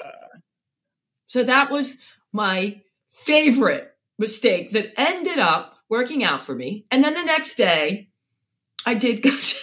So 1.28 1.44
that 1.44 1.72
was 1.72 2.02
my 2.32 2.82
favorite 3.10 3.96
mistake 4.20 4.72
that 4.72 4.94
ended 5.00 5.40
up 5.40 5.78
working 5.90 6.24
out 6.24 6.42
for 6.42 6.56
me. 6.56 6.86
And 6.92 7.04
then 7.04 7.14
the 7.14 7.24
next 7.24 7.56
day, 7.56 8.10
I 8.86 8.94
did 8.94 9.22
go 9.22 9.30
to 9.42 9.58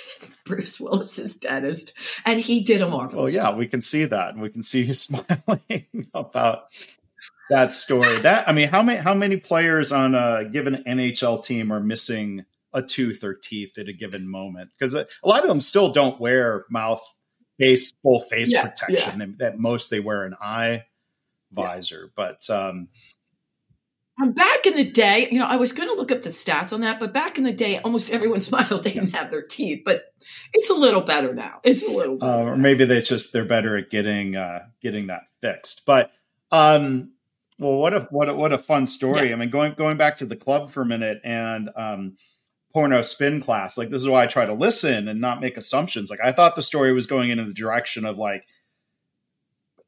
Bruce 0.45 0.81
Willis's 0.81 1.35
dentist, 1.35 1.93
and 2.25 2.41
he 2.41 2.63
did 2.63 2.83
a 2.83 2.89
marvelous. 2.89 3.37
Oh 3.37 3.43
yeah, 3.43 3.55
we 3.55 3.67
can 3.67 3.81
see 3.81 4.05
that, 4.05 4.31
and 4.31 4.43
we 4.43 4.51
can 4.51 4.63
see 4.63 4.83
you 4.83 4.95
smiling 4.95 5.87
about 6.13 6.65
that 7.51 7.75
story. 7.75 8.21
That 8.23 8.49
I 8.49 8.53
mean, 8.53 8.69
how 8.69 8.83
many 8.83 8.99
how 8.99 9.15
many 9.15 9.37
players 9.37 9.93
on 9.93 10.15
a 10.15 10.45
given 10.45 10.83
NHL 10.87 11.45
team 11.45 11.73
are 11.73 11.81
missing 11.81 12.45
a 12.73 12.83
tooth 12.83 13.25
or 13.25 13.35
teeth 13.35 13.79
at 13.79 13.89
a 13.89 13.93
given 13.93 14.29
moment? 14.29 14.71
Because 14.73 14.95
a, 14.95 15.07
a 15.23 15.29
lot 15.29 15.43
of 15.43 15.49
them 15.49 15.61
still 15.61 15.93
don't 15.93 16.21
wear 16.21 16.65
mouth 16.71 17.03
face 17.59 17.93
full 18.03 18.21
face 18.21 18.53
yeah, 18.53 18.67
protection. 18.67 19.21
Yeah. 19.21 19.27
That 19.39 19.59
most 19.59 19.91
they 19.91 20.01
wear 20.01 20.25
an 20.25 20.35
eye 20.41 20.85
visor, 21.53 22.05
yeah. 22.05 22.13
but 22.15 22.51
um, 22.51 22.89
back 24.29 24.67
in 24.67 24.75
the 24.75 24.91
day, 24.91 25.29
you 25.31 25.39
know, 25.39 25.47
I 25.47 25.57
was 25.57 25.73
going 25.73 25.89
to 25.89 25.95
look 25.95 26.13
up 26.13 26.23
the 26.23 26.31
stats 26.31 26.73
on 26.73 26.83
that, 26.83 27.01
but 27.01 27.13
back 27.13 27.39
in 27.39 27.45
the 27.45 27.53
day, 27.53 27.79
almost 27.79 28.11
everyone 28.11 28.41
smiled. 28.41 28.85
They 28.85 28.93
didn't 28.93 29.15
have 29.15 29.31
their 29.31 29.43
teeth, 29.43 29.83
but 29.85 30.13
it's 30.53 30.71
a 30.71 30.75
little 30.75 31.01
better 31.01 31.35
now. 31.35 31.61
It's 31.65 31.83
a 31.83 31.91
little, 31.91 32.23
uh, 32.23 32.45
or 32.45 32.57
maybe 32.57 32.85
they 32.85 33.01
just 33.01 33.33
they're 33.33 33.45
better 33.45 33.77
at 33.77 33.91
getting 33.91 34.37
uh, 34.37 34.67
getting 34.83 35.09
that 35.09 35.23
fixed. 35.41 35.87
But 35.87 36.11
um, 36.51 37.13
well, 37.61 37.77
what 37.77 37.93
a 37.93 38.01
what 38.11 38.29
a, 38.29 38.35
what 38.35 38.53
a 38.53 38.59
fun 38.59 38.87
story. 38.87 39.29
Yeah. 39.29 39.35
I 39.35 39.37
mean, 39.37 39.51
going 39.51 39.75
going 39.75 39.99
back 39.99 40.17
to 40.17 40.27
the 40.27 40.35
club 40.35 40.71
for 40.71 40.81
a 40.81 40.87
minute 40.87 41.21
and 41.23 41.69
um, 41.77 42.17
porno 42.73 43.03
spin 43.03 43.41
class. 43.41 43.77
Like 43.77 43.91
this 43.91 44.01
is 44.01 44.09
why 44.09 44.25
I 44.25 44.27
try 44.27 44.47
to 44.47 44.55
listen 44.55 45.09
and 45.09 45.21
not 45.21 45.41
make 45.41 45.57
assumptions. 45.57 46.11
Like 46.11 46.21
I 46.25 46.33
thought 46.33 46.57
the 46.57 46.63
story 46.63 46.93
was 46.93 47.07
going 47.07 47.29
in 47.31 47.37
the 47.37 47.53
direction 47.53 48.07
of 48.07 48.17
like 48.17 48.47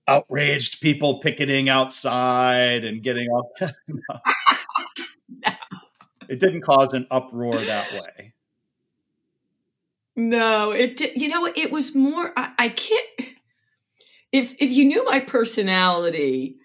outraged 0.07 0.83
people 0.83 1.21
picketing 1.21 1.71
outside 1.71 2.85
and 2.85 3.03
getting 3.03 3.29
all. 3.31 3.53
no. 3.61 5.55
It 6.29 6.41
didn't 6.41 6.63
cause 6.63 6.93
an 6.93 7.07
uproar 7.11 7.57
that 7.57 7.93
way. 7.93 8.35
No, 10.15 10.73
it 10.73 10.99
did. 10.99 11.21
You 11.21 11.29
know, 11.29 11.47
it 11.47 11.73
was 11.73 11.95
more. 11.95 12.33
I, 12.37 12.53
I 12.59 12.69
can't. 12.69 13.35
If 14.31 14.61
if 14.61 14.73
you 14.73 14.85
knew 14.85 15.05
my 15.05 15.21
personality, 15.21 16.57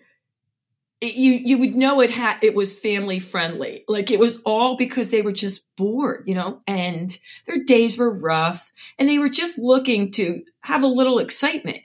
it, 1.00 1.16
you 1.16 1.34
you 1.34 1.58
would 1.60 1.76
know 1.76 2.02
it 2.02 2.10
had 2.10 2.38
it 2.42 2.56
was 2.56 2.80
family 2.80 3.20
friendly. 3.20 3.84
Like 3.88 4.10
it 4.10 4.20
was 4.20 4.42
all 4.46 4.78
because 4.78 5.10
they 5.10 5.22
were 5.22 5.32
just 5.32 5.68
bored, 5.76 6.24
you 6.26 6.36
know, 6.36 6.62
and 6.68 7.18
their 7.46 7.64
days 7.64 7.98
were 7.98 8.12
rough, 8.12 8.72
and 8.98 9.08
they 9.08 9.20
were 9.20 9.30
just 9.30 9.58
looking 9.58 10.12
to 10.14 10.44
have 10.62 10.84
a 10.84 10.88
little 10.88 11.20
excitement. 11.20 11.80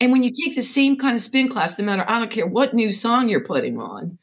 And 0.00 0.12
when 0.12 0.22
you 0.22 0.30
take 0.30 0.54
the 0.54 0.62
same 0.62 0.96
kind 0.96 1.14
of 1.16 1.20
spin 1.20 1.48
class, 1.48 1.78
no 1.78 1.84
matter, 1.84 2.04
I 2.08 2.18
don't 2.18 2.30
care 2.30 2.46
what 2.46 2.74
new 2.74 2.92
song 2.92 3.28
you're 3.28 3.44
putting 3.44 3.80
on, 3.80 4.18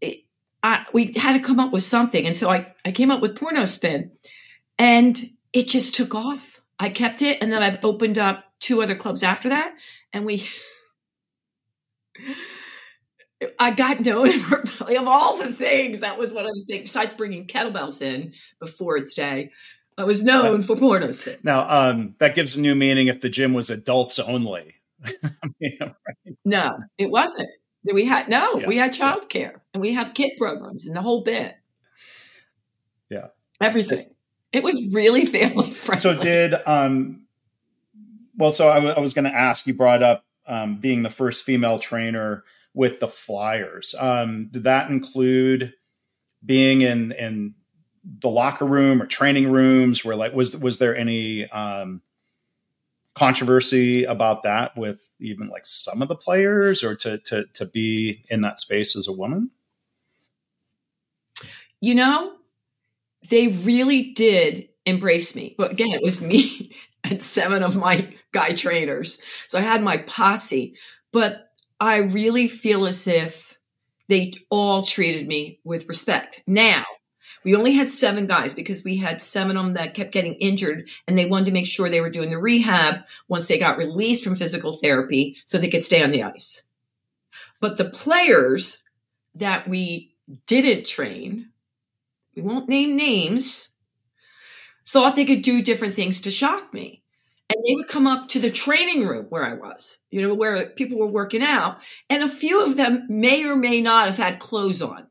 it, 0.00 0.24
I, 0.62 0.86
we 0.92 1.12
had 1.14 1.34
to 1.34 1.40
come 1.40 1.60
up 1.60 1.72
with 1.72 1.82
something. 1.82 2.26
And 2.26 2.36
so 2.36 2.50
I, 2.50 2.74
I 2.84 2.92
came 2.92 3.10
up 3.10 3.20
with 3.20 3.36
porno 3.36 3.66
spin 3.66 4.12
and 4.78 5.18
it 5.52 5.68
just 5.68 5.94
took 5.94 6.14
off. 6.14 6.62
I 6.78 6.88
kept 6.88 7.20
it. 7.20 7.42
And 7.42 7.52
then 7.52 7.62
I've 7.62 7.84
opened 7.84 8.18
up 8.18 8.44
two 8.58 8.82
other 8.82 8.94
clubs 8.94 9.22
after 9.22 9.50
that. 9.50 9.74
And 10.14 10.24
we, 10.24 10.48
I 13.58 13.70
got 13.70 14.00
known 14.04 14.32
for 14.38 14.60
of 14.60 15.08
all 15.08 15.36
the 15.36 15.52
things. 15.52 16.00
That 16.00 16.18
was 16.18 16.32
one 16.32 16.46
of 16.46 16.54
the 16.54 16.64
things, 16.68 16.82
besides 16.82 17.12
bringing 17.14 17.46
kettlebells 17.46 18.02
in 18.02 18.32
before 18.60 18.96
its 18.96 19.14
day. 19.14 19.50
I 19.98 20.04
was 20.04 20.22
known 20.22 20.60
for 20.62 20.76
porno 20.76 21.10
spin. 21.12 21.38
Now, 21.42 21.66
um, 21.68 22.14
that 22.18 22.34
gives 22.34 22.54
a 22.54 22.60
new 22.60 22.74
meaning 22.74 23.06
if 23.06 23.22
the 23.22 23.30
gym 23.30 23.54
was 23.54 23.70
adults 23.70 24.18
only. 24.18 24.74
No, 26.44 26.78
it 26.96 27.10
wasn't. 27.10 27.48
We 27.92 28.04
had 28.04 28.28
no, 28.28 28.58
yeah. 28.58 28.66
we 28.66 28.76
had 28.76 28.92
childcare 28.92 29.34
yeah. 29.34 29.50
and 29.74 29.80
we 29.80 29.94
have 29.94 30.14
kid 30.14 30.32
programs 30.38 30.86
and 30.86 30.96
the 30.96 31.02
whole 31.02 31.22
bit. 31.22 31.56
Yeah, 33.10 33.28
everything. 33.60 34.10
It 34.52 34.62
was 34.62 34.92
really 34.94 35.26
family 35.26 35.70
friendly. 35.70 36.02
So 36.02 36.16
did 36.16 36.54
um, 36.66 37.26
well. 38.36 38.50
So 38.50 38.68
I, 38.68 38.76
w- 38.76 38.94
I 38.94 39.00
was 39.00 39.12
going 39.12 39.24
to 39.24 39.34
ask. 39.34 39.66
You 39.66 39.74
brought 39.74 40.02
up 40.02 40.24
um, 40.46 40.76
being 40.76 41.02
the 41.02 41.10
first 41.10 41.44
female 41.44 41.78
trainer 41.78 42.44
with 42.76 43.00
the 43.00 43.08
Flyers. 43.08 43.94
Um, 43.98 44.48
did 44.52 44.64
that 44.64 44.90
include 44.90 45.72
being 46.44 46.82
in 46.82 47.10
in 47.12 47.54
the 48.04 48.28
locker 48.28 48.66
room 48.66 49.02
or 49.02 49.06
training 49.06 49.50
rooms 49.50 50.04
where 50.04 50.14
like 50.14 50.34
was 50.34 50.56
was 50.56 50.78
there 50.78 50.94
any 50.94 51.50
um, 51.50 52.02
controversy 53.14 54.04
about 54.04 54.42
that 54.42 54.76
with 54.76 55.10
even 55.18 55.48
like 55.48 55.64
some 55.64 56.02
of 56.02 56.08
the 56.08 56.14
players 56.14 56.84
or 56.84 56.94
to 56.96 57.18
to 57.18 57.46
to 57.54 57.64
be 57.64 58.22
in 58.28 58.42
that 58.42 58.60
space 58.60 58.94
as 58.94 59.08
a 59.08 59.12
woman? 59.12 59.50
You 61.80 61.94
know 61.94 62.34
they 63.30 63.48
really 63.48 64.12
did 64.12 64.68
embrace 64.84 65.34
me. 65.34 65.54
But 65.56 65.72
again 65.72 65.92
it 65.92 66.02
was 66.02 66.20
me 66.20 66.76
and 67.04 67.22
seven 67.22 67.62
of 67.62 67.74
my 67.74 68.12
guy 68.32 68.52
trainers. 68.52 69.18
So 69.46 69.58
i 69.58 69.62
had 69.62 69.82
my 69.82 69.96
posse. 69.96 70.76
But 71.10 71.45
i 71.80 71.96
really 71.96 72.48
feel 72.48 72.86
as 72.86 73.06
if 73.06 73.58
they 74.08 74.32
all 74.50 74.82
treated 74.82 75.26
me 75.26 75.60
with 75.64 75.88
respect 75.88 76.42
now 76.46 76.84
we 77.46 77.54
only 77.54 77.74
had 77.74 77.88
seven 77.88 78.26
guys 78.26 78.52
because 78.52 78.82
we 78.82 78.96
had 78.96 79.20
seven 79.20 79.56
of 79.56 79.64
them 79.64 79.74
that 79.74 79.94
kept 79.94 80.10
getting 80.10 80.34
injured 80.34 80.88
and 81.06 81.16
they 81.16 81.26
wanted 81.26 81.44
to 81.46 81.52
make 81.52 81.66
sure 81.66 81.88
they 81.88 82.00
were 82.00 82.10
doing 82.10 82.30
the 82.30 82.38
rehab 82.38 83.04
once 83.28 83.46
they 83.46 83.56
got 83.56 83.78
released 83.78 84.24
from 84.24 84.34
physical 84.34 84.72
therapy 84.72 85.36
so 85.44 85.56
they 85.56 85.68
could 85.68 85.84
stay 85.84 86.02
on 86.02 86.10
the 86.10 86.24
ice. 86.24 86.64
But 87.60 87.76
the 87.76 87.88
players 87.88 88.82
that 89.36 89.68
we 89.68 90.12
didn't 90.48 90.86
train, 90.86 91.50
we 92.34 92.42
won't 92.42 92.68
name 92.68 92.96
names, 92.96 93.68
thought 94.84 95.14
they 95.14 95.24
could 95.24 95.42
do 95.42 95.62
different 95.62 95.94
things 95.94 96.22
to 96.22 96.32
shock 96.32 96.74
me. 96.74 97.04
And 97.48 97.64
they 97.64 97.74
would 97.76 97.88
come 97.88 98.08
up 98.08 98.28
to 98.28 98.40
the 98.40 98.50
training 98.50 99.06
room 99.06 99.26
where 99.28 99.44
I 99.44 99.54
was, 99.54 99.98
you 100.10 100.20
know, 100.20 100.34
where 100.34 100.66
people 100.66 100.98
were 100.98 101.06
working 101.06 101.42
out. 101.42 101.78
And 102.10 102.24
a 102.24 102.28
few 102.28 102.64
of 102.64 102.76
them 102.76 103.06
may 103.08 103.44
or 103.44 103.54
may 103.54 103.80
not 103.80 104.06
have 104.06 104.16
had 104.16 104.40
clothes 104.40 104.82
on 104.82 105.06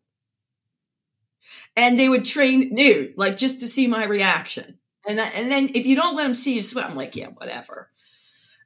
and 1.75 1.99
they 1.99 2.09
would 2.09 2.25
train 2.25 2.73
nude, 2.73 3.13
like 3.17 3.37
just 3.37 3.59
to 3.59 3.67
see 3.67 3.87
my 3.87 4.05
reaction. 4.05 4.77
And 5.07 5.19
and 5.19 5.51
then 5.51 5.71
if 5.75 5.85
you 5.85 5.95
don't 5.95 6.15
let 6.15 6.23
them 6.23 6.33
see 6.33 6.55
you 6.55 6.61
sweat, 6.61 6.85
I'm 6.85 6.95
like, 6.95 7.15
yeah, 7.15 7.27
whatever. 7.27 7.89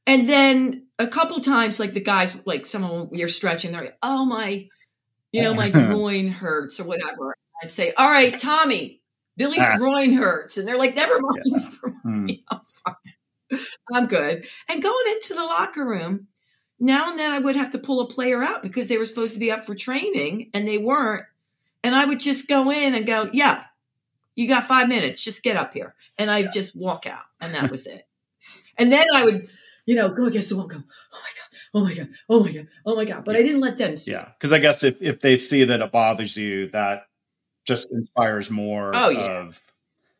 And 0.06 0.28
then 0.30 0.88
a 0.98 1.08
couple 1.08 1.40
times, 1.40 1.80
like 1.80 1.94
the 1.94 2.02
guys, 2.02 2.36
like 2.46 2.66
some 2.66 2.84
of 2.84 2.92
them, 2.92 3.10
you're 3.18 3.28
stretching, 3.28 3.72
they're 3.72 3.82
like, 3.82 3.98
oh 4.02 4.26
my, 4.26 4.68
you 5.32 5.42
know, 5.42 5.54
my 5.54 5.70
groin 5.70 6.30
hurts 6.30 6.80
or 6.80 6.86
whatever. 6.86 7.36
I'd 7.62 7.72
say, 7.72 7.92
all 7.94 8.10
right, 8.10 8.34
Tommy, 8.40 9.02
Billy's 9.36 9.66
ah. 9.66 9.78
groin 9.78 10.14
hurts, 10.14 10.58
and 10.58 10.68
they're 10.68 10.78
like, 10.78 10.96
never 10.96 11.20
mind, 11.20 11.42
yeah. 11.46 11.58
never 11.64 11.96
mind, 12.04 12.30
mm. 12.30 12.40
I'm 13.94 14.08
good. 14.08 14.48
And 14.70 14.84
going 14.84 15.06
into 15.16 15.34
the 15.34 15.44
locker 15.44 15.86
room, 15.86 16.28
now 16.80 17.10
and 17.10 17.20
then 17.20 17.32
I 17.32 17.40
would 17.40 17.56
have 17.56 17.72
to 17.74 17.80
pull 17.80 18.02
a 18.02 18.08
player 18.08 18.42
out 18.42 18.64
because 18.64 18.88
they 18.88 18.98
were 18.98 19.06
supposed 19.06 19.34
to 19.34 19.40
be 19.40 19.52
up 19.52 19.66
for 19.66 19.76
training 19.76 20.50
and 20.54 20.68
they 20.68 20.78
weren't. 20.78 21.26
And 21.84 21.96
I 21.96 22.06
would 22.06 22.20
just 22.20 22.48
go 22.48 22.72
in 22.72 22.96
and 22.96 23.06
go, 23.06 23.30
yeah, 23.34 23.64
you 24.36 24.48
got 24.48 24.66
five 24.66 24.88
minutes, 24.88 25.24
just 25.24 25.44
get 25.44 25.58
up 25.58 25.74
here. 25.74 25.96
And 26.18 26.32
I'd 26.32 26.46
yeah. 26.46 26.52
just 26.54 26.76
walk 26.76 27.06
out. 27.06 27.24
And 27.42 27.54
that 27.54 27.72
was 27.72 27.86
it. 27.86 28.08
And 28.78 28.92
then 28.92 29.06
I 29.14 29.24
would, 29.24 29.50
you 29.86 29.96
know, 29.96 30.10
go 30.10 30.26
against 30.26 30.50
the 30.50 30.56
wall, 30.56 30.68
go, 30.68 30.78
oh 31.14 31.22
my 31.22 31.30
God, 31.36 31.50
oh 31.74 31.84
my 31.84 31.94
God, 31.94 32.10
oh 32.30 32.44
my 32.44 32.52
God, 32.52 32.68
oh 32.86 32.96
my 32.96 33.06
God. 33.06 33.26
But 33.26 33.36
I 33.36 33.42
didn't 33.42 33.62
let 33.62 33.78
them 33.78 33.98
see. 33.98 34.12
Yeah. 34.12 34.30
Because 34.38 34.54
I 34.54 34.60
guess 34.60 34.84
if, 34.84 35.02
if 35.02 35.20
they 35.20 35.38
see 35.38 35.66
that 35.66 35.82
it 35.82 35.92
bothers 35.92 36.38
you, 36.38 36.70
that 36.70 37.08
just 37.66 37.92
inspires 37.92 38.50
more 38.50 38.92
oh, 38.96 39.10
yeah. 39.10 39.42
of 39.42 39.62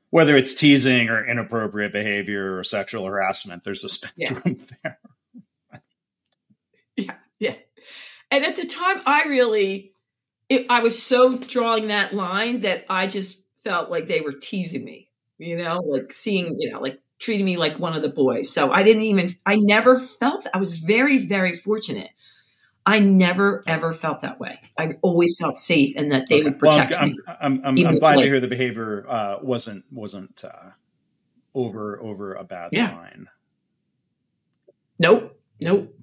whether 0.10 0.36
it's 0.36 0.54
teasing 0.54 1.10
or 1.10 1.26
inappropriate 1.26 1.94
behavior 1.94 2.58
or 2.58 2.64
sexual 2.64 3.06
harassment, 3.06 3.64
there's 3.64 3.84
a 3.84 3.90
spectrum 3.90 4.42
yeah. 4.46 4.66
there. 4.84 5.00
yeah, 6.96 7.16
yeah. 7.40 7.56
And 8.32 8.46
at 8.46 8.56
the 8.56 8.66
time, 8.66 9.02
I 9.06 9.24
really, 9.24 9.94
it, 10.50 10.68
I 10.70 10.82
was 10.82 11.02
so 11.02 11.38
drawing 11.38 11.88
that 11.88 12.14
line 12.14 12.62
that 12.62 12.86
I 12.90 13.08
just 13.08 13.42
felt 13.64 13.90
like 13.90 14.08
they 14.08 14.22
were 14.22 14.34
teasing 14.34 14.84
me, 14.84 15.10
you 15.38 15.58
know, 15.58 15.80
like 15.80 16.14
seeing, 16.14 16.56
you 16.60 16.72
know, 16.72 16.80
like 16.80 17.00
treating 17.20 17.46
me 17.46 17.58
like 17.58 17.80
one 17.80 17.96
of 17.96 18.02
the 18.02 18.10
boys. 18.10 18.52
So 18.52 18.72
I 18.72 18.84
didn't 18.84 19.04
even, 19.04 19.36
I 19.46 19.58
never 19.58 19.98
felt, 19.98 20.48
I 20.54 20.58
was 20.58 20.80
very, 20.80 21.18
very 21.18 21.54
fortunate 21.54 22.10
I 22.90 22.98
never 22.98 23.62
ever 23.68 23.94
felt 23.94 24.22
that 24.22 24.40
way. 24.40 24.60
I 24.76 24.96
always 25.04 25.38
felt 25.40 25.56
safe 25.56 25.94
and 25.96 26.12
that 26.12 26.28
they 26.28 26.38
okay. 26.38 26.44
would 26.46 26.58
protect 26.58 26.92
well, 26.92 27.02
I'm, 27.02 27.10
me. 27.10 27.18
I'm, 27.28 27.62
I'm, 27.64 27.88
I'm 27.88 28.00
glad 28.00 28.16
like, 28.16 28.24
to 28.24 28.32
hear 28.32 28.40
the 28.40 28.48
behavior 28.48 29.06
uh, 29.08 29.38
wasn't 29.44 29.86
wasn't 29.92 30.44
uh, 30.44 30.72
over 31.54 32.02
over 32.02 32.34
a 32.34 32.44
bad 32.44 32.70
yeah. 32.72 32.96
line. 32.98 33.28
Nope, 34.98 35.40
nope. 35.62 35.96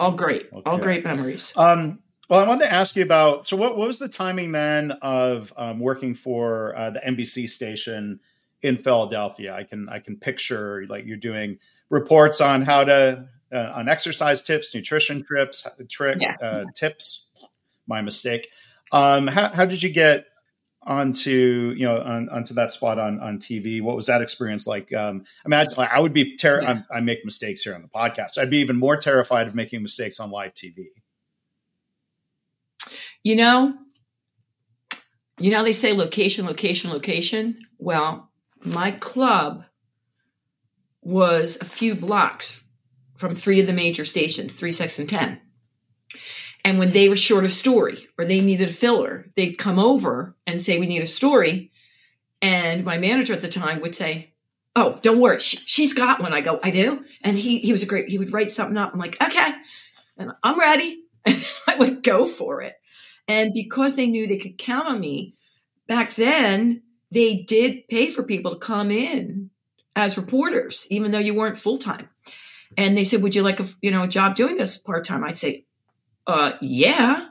All 0.00 0.12
great, 0.12 0.48
okay. 0.50 0.62
all 0.64 0.78
great 0.78 1.04
memories. 1.04 1.52
Um, 1.56 1.98
well, 2.30 2.40
I 2.40 2.48
wanted 2.48 2.64
to 2.64 2.72
ask 2.72 2.96
you 2.96 3.02
about. 3.02 3.46
So, 3.46 3.58
what, 3.58 3.76
what 3.76 3.86
was 3.86 3.98
the 3.98 4.08
timing 4.08 4.52
then 4.52 4.92
of 5.02 5.52
um, 5.58 5.78
working 5.78 6.14
for 6.14 6.74
uh, 6.74 6.88
the 6.88 7.00
NBC 7.00 7.50
station 7.50 8.18
in 8.62 8.78
Philadelphia? 8.78 9.54
I 9.54 9.64
can 9.64 9.90
I 9.90 9.98
can 9.98 10.16
picture 10.16 10.86
like 10.88 11.04
you're 11.04 11.18
doing 11.18 11.58
reports 11.90 12.40
on 12.40 12.62
how 12.62 12.84
to 12.84 13.26
uh, 13.52 13.72
on 13.74 13.88
exercise 13.88 14.42
tips, 14.42 14.74
nutrition 14.74 15.24
trips, 15.24 15.66
trick 15.88 16.18
yeah. 16.20 16.36
uh, 16.40 16.64
tips. 16.74 17.48
My 17.86 18.02
mistake. 18.02 18.48
Um, 18.92 19.26
how, 19.26 19.48
how 19.48 19.64
did 19.64 19.82
you 19.82 19.88
get 19.90 20.26
onto 20.82 21.74
you 21.76 21.84
know 21.84 22.00
on, 22.00 22.28
onto 22.30 22.54
that 22.54 22.72
spot 22.72 22.98
on 22.98 23.20
on 23.20 23.38
TV? 23.38 23.82
What 23.82 23.96
was 23.96 24.06
that 24.06 24.22
experience 24.22 24.66
like? 24.66 24.92
Um, 24.92 25.24
imagine 25.44 25.74
like, 25.76 25.90
I 25.90 26.00
would 26.00 26.12
be 26.12 26.36
ter- 26.36 26.62
yeah. 26.62 26.82
I 26.92 27.00
make 27.00 27.24
mistakes 27.24 27.62
here 27.62 27.74
on 27.74 27.82
the 27.82 27.88
podcast. 27.88 28.38
I'd 28.38 28.50
be 28.50 28.58
even 28.58 28.76
more 28.76 28.96
terrified 28.96 29.46
of 29.46 29.54
making 29.54 29.82
mistakes 29.82 30.20
on 30.20 30.30
live 30.30 30.54
TV. 30.54 30.86
You 33.22 33.36
know, 33.36 33.74
you 35.38 35.50
know 35.50 35.62
they 35.62 35.72
say 35.72 35.92
location, 35.92 36.46
location, 36.46 36.90
location. 36.90 37.58
Well, 37.78 38.30
my 38.64 38.92
club 38.92 39.64
was 41.02 41.58
a 41.60 41.64
few 41.64 41.94
blocks 41.94 42.59
from 43.20 43.34
three 43.34 43.60
of 43.60 43.66
the 43.66 43.72
major 43.74 44.06
stations, 44.06 44.54
three, 44.54 44.72
six, 44.72 44.98
and 44.98 45.08
10. 45.08 45.38
And 46.64 46.78
when 46.78 46.90
they 46.90 47.08
were 47.08 47.16
short 47.16 47.44
of 47.44 47.52
story 47.52 48.06
or 48.18 48.24
they 48.24 48.40
needed 48.40 48.70
a 48.70 48.72
filler, 48.72 49.26
they'd 49.36 49.58
come 49.58 49.78
over 49.78 50.34
and 50.46 50.60
say, 50.60 50.78
We 50.78 50.86
need 50.86 51.02
a 51.02 51.06
story. 51.06 51.70
And 52.42 52.84
my 52.84 52.98
manager 52.98 53.34
at 53.34 53.42
the 53.42 53.48
time 53.48 53.80
would 53.82 53.94
say, 53.94 54.32
Oh, 54.74 54.98
don't 55.02 55.20
worry. 55.20 55.38
She, 55.38 55.82
has 55.82 55.92
got 55.92 56.22
one. 56.22 56.32
I 56.32 56.40
go, 56.40 56.58
I 56.62 56.70
do. 56.70 57.04
And 57.22 57.36
he, 57.36 57.58
he 57.58 57.72
was 57.72 57.82
a 57.82 57.86
great, 57.86 58.08
he 58.08 58.18
would 58.18 58.32
write 58.32 58.50
something 58.50 58.76
up. 58.76 58.92
I'm 58.92 59.00
like, 59.00 59.22
okay. 59.22 59.52
And 60.16 60.32
I'm 60.42 60.58
ready. 60.58 60.96
And 61.26 61.44
I 61.68 61.76
would 61.76 62.02
go 62.02 62.24
for 62.24 62.62
it. 62.62 62.76
And 63.28 63.52
because 63.52 63.94
they 63.94 64.06
knew 64.06 64.26
they 64.26 64.38
could 64.38 64.56
count 64.56 64.88
on 64.88 64.98
me 64.98 65.34
back 65.86 66.14
then, 66.14 66.82
they 67.10 67.36
did 67.36 67.86
pay 67.88 68.08
for 68.08 68.22
people 68.22 68.52
to 68.52 68.58
come 68.58 68.90
in 68.90 69.50
as 69.94 70.16
reporters, 70.16 70.86
even 70.88 71.10
though 71.10 71.18
you 71.18 71.34
weren't 71.34 71.58
full 71.58 71.76
time. 71.76 72.08
And 72.76 72.96
they 72.96 73.04
said, 73.04 73.22
"Would 73.22 73.34
you 73.34 73.42
like 73.42 73.60
a 73.60 73.66
you 73.82 73.90
know 73.90 74.04
a 74.04 74.08
job 74.08 74.36
doing 74.36 74.56
this 74.56 74.78
part 74.78 75.04
time?" 75.04 75.24
I 75.24 75.32
say, 75.32 75.66
"Uh, 76.26 76.52
yeah." 76.60 77.28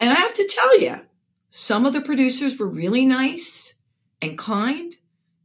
And 0.00 0.10
I 0.10 0.14
have 0.14 0.34
to 0.34 0.48
tell 0.48 0.80
you, 0.80 1.00
some 1.48 1.84
of 1.84 1.92
the 1.92 2.00
producers 2.00 2.58
were 2.58 2.68
really 2.68 3.04
nice 3.04 3.74
and 4.22 4.38
kind 4.38 4.94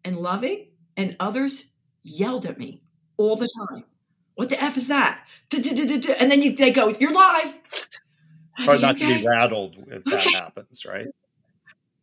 and 0.06 0.18
loving, 0.18 0.68
and 0.96 1.16
others 1.20 1.68
yelled 2.02 2.46
at 2.46 2.58
me 2.58 2.82
all 3.18 3.36
the 3.36 3.50
time. 3.70 3.84
What 4.36 4.50
the 4.50 4.62
f 4.62 4.78
is 4.78 4.88
that? 4.88 5.26
And 5.54 6.32
then 6.32 6.42
you, 6.42 6.56
they 6.56 6.72
go, 6.72 6.90
"You're 6.90 7.14
live." 7.14 7.56
Hard 8.58 8.82
not 8.82 8.98
to 8.98 9.06
be 9.06 9.26
rattled 9.26 9.76
if 9.88 10.04
that 10.06 10.24
happens, 10.34 10.86
right? 10.86 11.08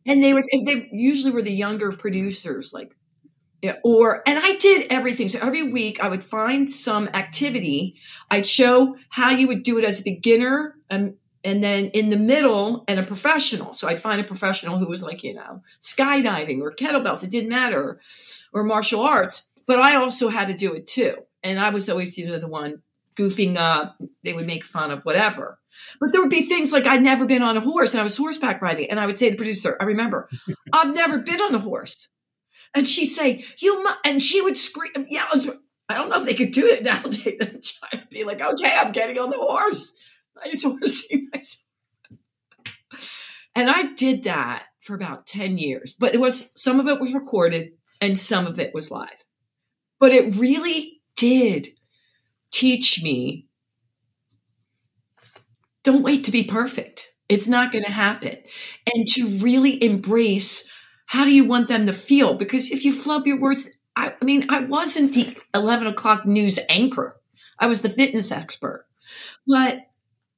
And 0.05 0.23
they 0.23 0.33
were 0.33 0.43
they 0.65 0.89
usually 0.91 1.31
were 1.33 1.41
the 1.41 1.53
younger 1.53 1.91
producers, 1.91 2.73
like 2.73 2.95
yeah, 3.61 3.75
or 3.83 4.23
and 4.27 4.39
I 4.41 4.55
did 4.55 4.87
everything. 4.91 5.27
So 5.27 5.39
every 5.39 5.63
week 5.63 6.03
I 6.03 6.09
would 6.09 6.23
find 6.23 6.67
some 6.67 7.07
activity. 7.13 7.95
I'd 8.29 8.45
show 8.45 8.95
how 9.09 9.29
you 9.29 9.47
would 9.47 9.63
do 9.63 9.77
it 9.77 9.85
as 9.85 10.01
a 10.01 10.03
beginner 10.03 10.75
and 10.89 11.15
and 11.43 11.63
then 11.63 11.85
in 11.85 12.09
the 12.09 12.17
middle 12.17 12.83
and 12.87 12.99
a 12.99 13.03
professional. 13.03 13.73
So 13.73 13.87
I'd 13.87 13.99
find 13.99 14.19
a 14.19 14.25
professional 14.25 14.77
who 14.77 14.87
was 14.87 15.03
like, 15.03 15.23
you 15.23 15.33
know, 15.33 15.61
skydiving 15.79 16.61
or 16.61 16.71
kettlebells, 16.71 17.23
it 17.23 17.31
didn't 17.31 17.49
matter, 17.49 17.99
or 18.53 18.63
martial 18.63 19.01
arts. 19.01 19.49
But 19.67 19.79
I 19.79 19.95
also 19.95 20.29
had 20.29 20.47
to 20.47 20.53
do 20.53 20.73
it 20.73 20.87
too. 20.87 21.15
And 21.43 21.59
I 21.59 21.69
was 21.69 21.89
always, 21.89 22.17
you 22.17 22.27
know, 22.27 22.37
the 22.37 22.47
one 22.47 22.81
goofing 23.15 23.57
up. 23.57 23.97
They 24.23 24.33
would 24.33 24.47
make 24.47 24.65
fun 24.65 24.91
of 24.91 25.03
whatever. 25.03 25.59
But 25.99 26.11
there 26.11 26.21
would 26.21 26.29
be 26.29 26.43
things 26.43 26.71
like 26.71 26.85
I'd 26.85 27.03
never 27.03 27.25
been 27.25 27.43
on 27.43 27.57
a 27.57 27.61
horse 27.61 27.93
and 27.93 28.01
I 28.01 28.03
was 28.03 28.17
horseback 28.17 28.61
riding. 28.61 28.89
And 28.89 28.99
I 28.99 29.05
would 29.05 29.15
say 29.15 29.27
to 29.27 29.31
the 29.31 29.37
producer, 29.37 29.77
I 29.79 29.85
remember, 29.85 30.29
I've 30.73 30.93
never 30.93 31.19
been 31.19 31.41
on 31.41 31.51
the 31.51 31.59
horse. 31.59 32.09
And 32.73 32.87
she'd 32.87 33.05
say, 33.05 33.45
"You," 33.57 33.83
mu-, 33.83 34.11
and 34.11 34.21
she 34.21 34.41
would 34.41 34.57
scream. 34.57 34.91
Yeah, 35.09 35.23
I, 35.23 35.33
was, 35.33 35.49
I 35.89 35.95
don't 35.95 36.09
know 36.09 36.19
if 36.19 36.25
they 36.25 36.33
could 36.33 36.51
do 36.51 36.65
it 36.65 36.83
nowadays. 36.83 37.79
I'd 37.91 38.09
be 38.09 38.23
like, 38.23 38.41
"Okay, 38.41 38.73
I'm 38.77 38.91
getting 38.91 39.17
on 39.19 39.29
the 39.29 39.37
horse. 39.37 39.97
Nice 40.43 40.63
horsey, 40.63 41.27
nice." 41.35 41.65
And 43.53 43.69
I 43.69 43.93
did 43.93 44.23
that 44.23 44.63
for 44.79 44.95
about 44.95 45.27
ten 45.27 45.57
years, 45.57 45.93
but 45.99 46.15
it 46.15 46.19
was 46.19 46.51
some 46.59 46.79
of 46.79 46.87
it 46.87 46.99
was 46.99 47.13
recorded 47.13 47.73
and 47.99 48.17
some 48.17 48.47
of 48.47 48.59
it 48.59 48.73
was 48.73 48.89
live. 48.89 49.23
But 49.99 50.13
it 50.13 50.35
really 50.37 51.01
did 51.15 51.67
teach 52.51 53.03
me 53.03 53.47
don't 55.83 56.03
wait 56.03 56.23
to 56.25 56.31
be 56.31 56.43
perfect. 56.43 57.07
It's 57.27 57.47
not 57.47 57.71
going 57.71 57.85
to 57.85 57.91
happen. 57.91 58.37
And 58.93 59.07
to 59.09 59.37
really 59.39 59.83
embrace 59.83 60.69
how 61.11 61.25
do 61.25 61.33
you 61.33 61.43
want 61.43 61.67
them 61.67 61.87
to 61.87 61.91
feel? 61.91 62.35
Because 62.35 62.71
if 62.71 62.85
you 62.85 62.93
flub 62.93 63.27
your 63.27 63.37
words, 63.37 63.69
I, 63.97 64.13
I 64.21 64.23
mean, 64.23 64.45
I 64.47 64.61
wasn't 64.61 65.13
the 65.13 65.37
11 65.53 65.87
o'clock 65.87 66.25
news 66.25 66.57
anchor. 66.69 67.19
I 67.59 67.67
was 67.67 67.81
the 67.81 67.89
fitness 67.89 68.31
expert, 68.31 68.87
but 69.45 69.87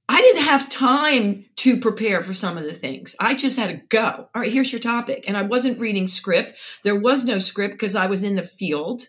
I 0.10 0.20
didn't 0.20 0.46
have 0.46 0.70
time 0.70 1.46
to 1.58 1.80
prepare 1.80 2.24
for 2.24 2.34
some 2.34 2.58
of 2.58 2.64
the 2.64 2.74
things. 2.74 3.16
I 3.20 3.36
just 3.36 3.60
had 3.60 3.68
to 3.68 3.86
go. 3.90 4.30
All 4.34 4.42
right, 4.42 4.52
here's 4.52 4.72
your 4.72 4.80
topic. 4.80 5.26
And 5.28 5.38
I 5.38 5.44
wasn't 5.44 5.80
reading 5.80 6.08
script. 6.08 6.56
There 6.84 7.00
was 7.00 7.24
no 7.24 7.38
script 7.38 7.76
because 7.76 7.96
I 7.96 8.08
was 8.08 8.24
in 8.24 8.36
the 8.36 8.42
field. 8.42 9.08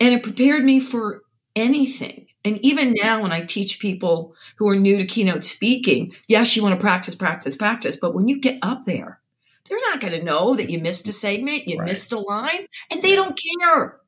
And 0.00 0.14
it 0.14 0.22
prepared 0.22 0.64
me 0.64 0.80
for 0.80 1.20
anything. 1.54 2.28
And 2.46 2.56
even 2.64 2.94
now, 3.02 3.20
when 3.20 3.30
I 3.30 3.42
teach 3.42 3.78
people 3.78 4.34
who 4.56 4.70
are 4.70 4.76
new 4.76 4.96
to 4.96 5.04
keynote 5.04 5.44
speaking, 5.44 6.14
yes, 6.28 6.56
you 6.56 6.62
want 6.62 6.74
to 6.74 6.80
practice, 6.80 7.14
practice, 7.14 7.56
practice. 7.56 7.96
But 7.96 8.14
when 8.14 8.26
you 8.26 8.40
get 8.40 8.58
up 8.62 8.86
there 8.86 9.20
they're 9.68 9.80
not 9.80 10.00
going 10.00 10.18
to 10.18 10.24
know 10.24 10.54
that 10.56 10.70
you 10.70 10.78
missed 10.78 11.08
a 11.08 11.12
segment, 11.12 11.68
you 11.68 11.78
right. 11.78 11.88
missed 11.88 12.12
a 12.12 12.18
line, 12.18 12.66
and 12.90 13.02
they 13.02 13.14
don't 13.14 13.38
care. 13.60 14.00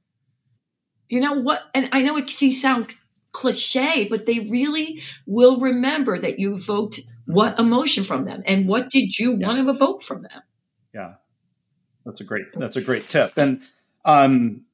You 1.09 1.21
know 1.21 1.41
what? 1.41 1.63
And 1.75 1.89
I 1.93 2.03
know 2.03 2.17
it 2.17 2.31
sounds 2.31 3.01
cliche, 3.33 4.07
but 4.09 4.27
they 4.27 4.41
really 4.41 5.03
will 5.27 5.59
remember 5.61 6.19
that 6.19 6.39
you 6.39 6.55
evoked 6.55 7.01
what 7.27 7.59
emotion 7.59 8.05
from 8.05 8.25
them 8.25 8.43
and 8.47 8.67
what 8.67 8.91
did 8.91 9.19
you 9.19 9.37
yeah. 9.37 9.47
want 9.47 9.59
to 9.59 9.71
evoke 9.71 10.03
from 10.03 10.23
them. 10.23 10.43
Yeah, 10.95 11.15
that's 12.05 12.21
a 12.21 12.25
great 12.25 12.47
that's 12.55 12.77
a 12.77 12.83
great 12.83 13.09
tip. 13.09 13.37
And 13.37 13.63
um, 14.05 14.65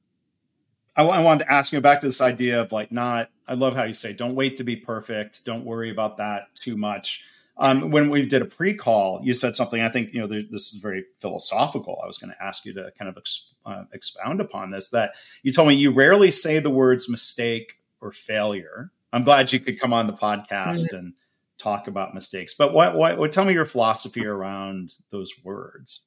I, 0.95 1.03
I 1.03 1.21
wanted 1.21 1.43
to 1.45 1.51
ask 1.51 1.73
you 1.73 1.81
back 1.81 1.99
to 1.99 2.07
this 2.07 2.21
idea 2.21 2.61
of 2.61 2.71
like 2.71 2.91
not. 2.91 3.29
I 3.47 3.53
love 3.53 3.75
how 3.75 3.83
you 3.83 3.93
say, 3.93 4.13
"Don't 4.13 4.35
wait 4.35 4.57
to 4.57 4.63
be 4.63 4.75
perfect. 4.75 5.45
Don't 5.45 5.65
worry 5.65 5.91
about 5.91 6.17
that 6.17 6.55
too 6.55 6.77
much." 6.77 7.23
Um, 7.57 7.91
when 7.91 8.09
we 8.09 8.25
did 8.25 8.41
a 8.41 8.45
pre-call, 8.45 9.21
you 9.23 9.33
said 9.33 9.55
something. 9.55 9.81
I 9.81 9.89
think 9.89 10.13
you 10.13 10.19
know 10.19 10.27
this 10.27 10.73
is 10.73 10.79
very 10.81 11.05
philosophical. 11.19 11.99
I 12.03 12.07
was 12.07 12.17
going 12.17 12.31
to 12.31 12.43
ask 12.43 12.65
you 12.65 12.73
to 12.73 12.91
kind 12.97 13.07
of 13.07 13.17
ex, 13.17 13.53
uh, 13.65 13.83
expound 13.93 14.41
upon 14.41 14.71
this. 14.71 14.89
That 14.89 15.13
you 15.41 15.53
told 15.53 15.69
me 15.69 15.75
you 15.75 15.91
rarely 15.91 16.31
say 16.31 16.59
the 16.59 16.69
words 16.69 17.09
mistake 17.09 17.77
or 18.01 18.11
failure. 18.11 18.91
I'm 19.13 19.23
glad 19.23 19.53
you 19.53 19.61
could 19.61 19.79
come 19.79 19.93
on 19.93 20.07
the 20.07 20.13
podcast 20.13 20.87
mm-hmm. 20.87 20.95
and 20.97 21.13
talk 21.57 21.87
about 21.87 22.13
mistakes. 22.13 22.53
But 22.53 22.73
what, 22.73 22.95
what, 22.95 23.17
what, 23.17 23.31
tell 23.31 23.45
me 23.45 23.53
your 23.53 23.65
philosophy 23.65 24.25
around 24.25 24.93
those 25.09 25.33
words. 25.43 26.03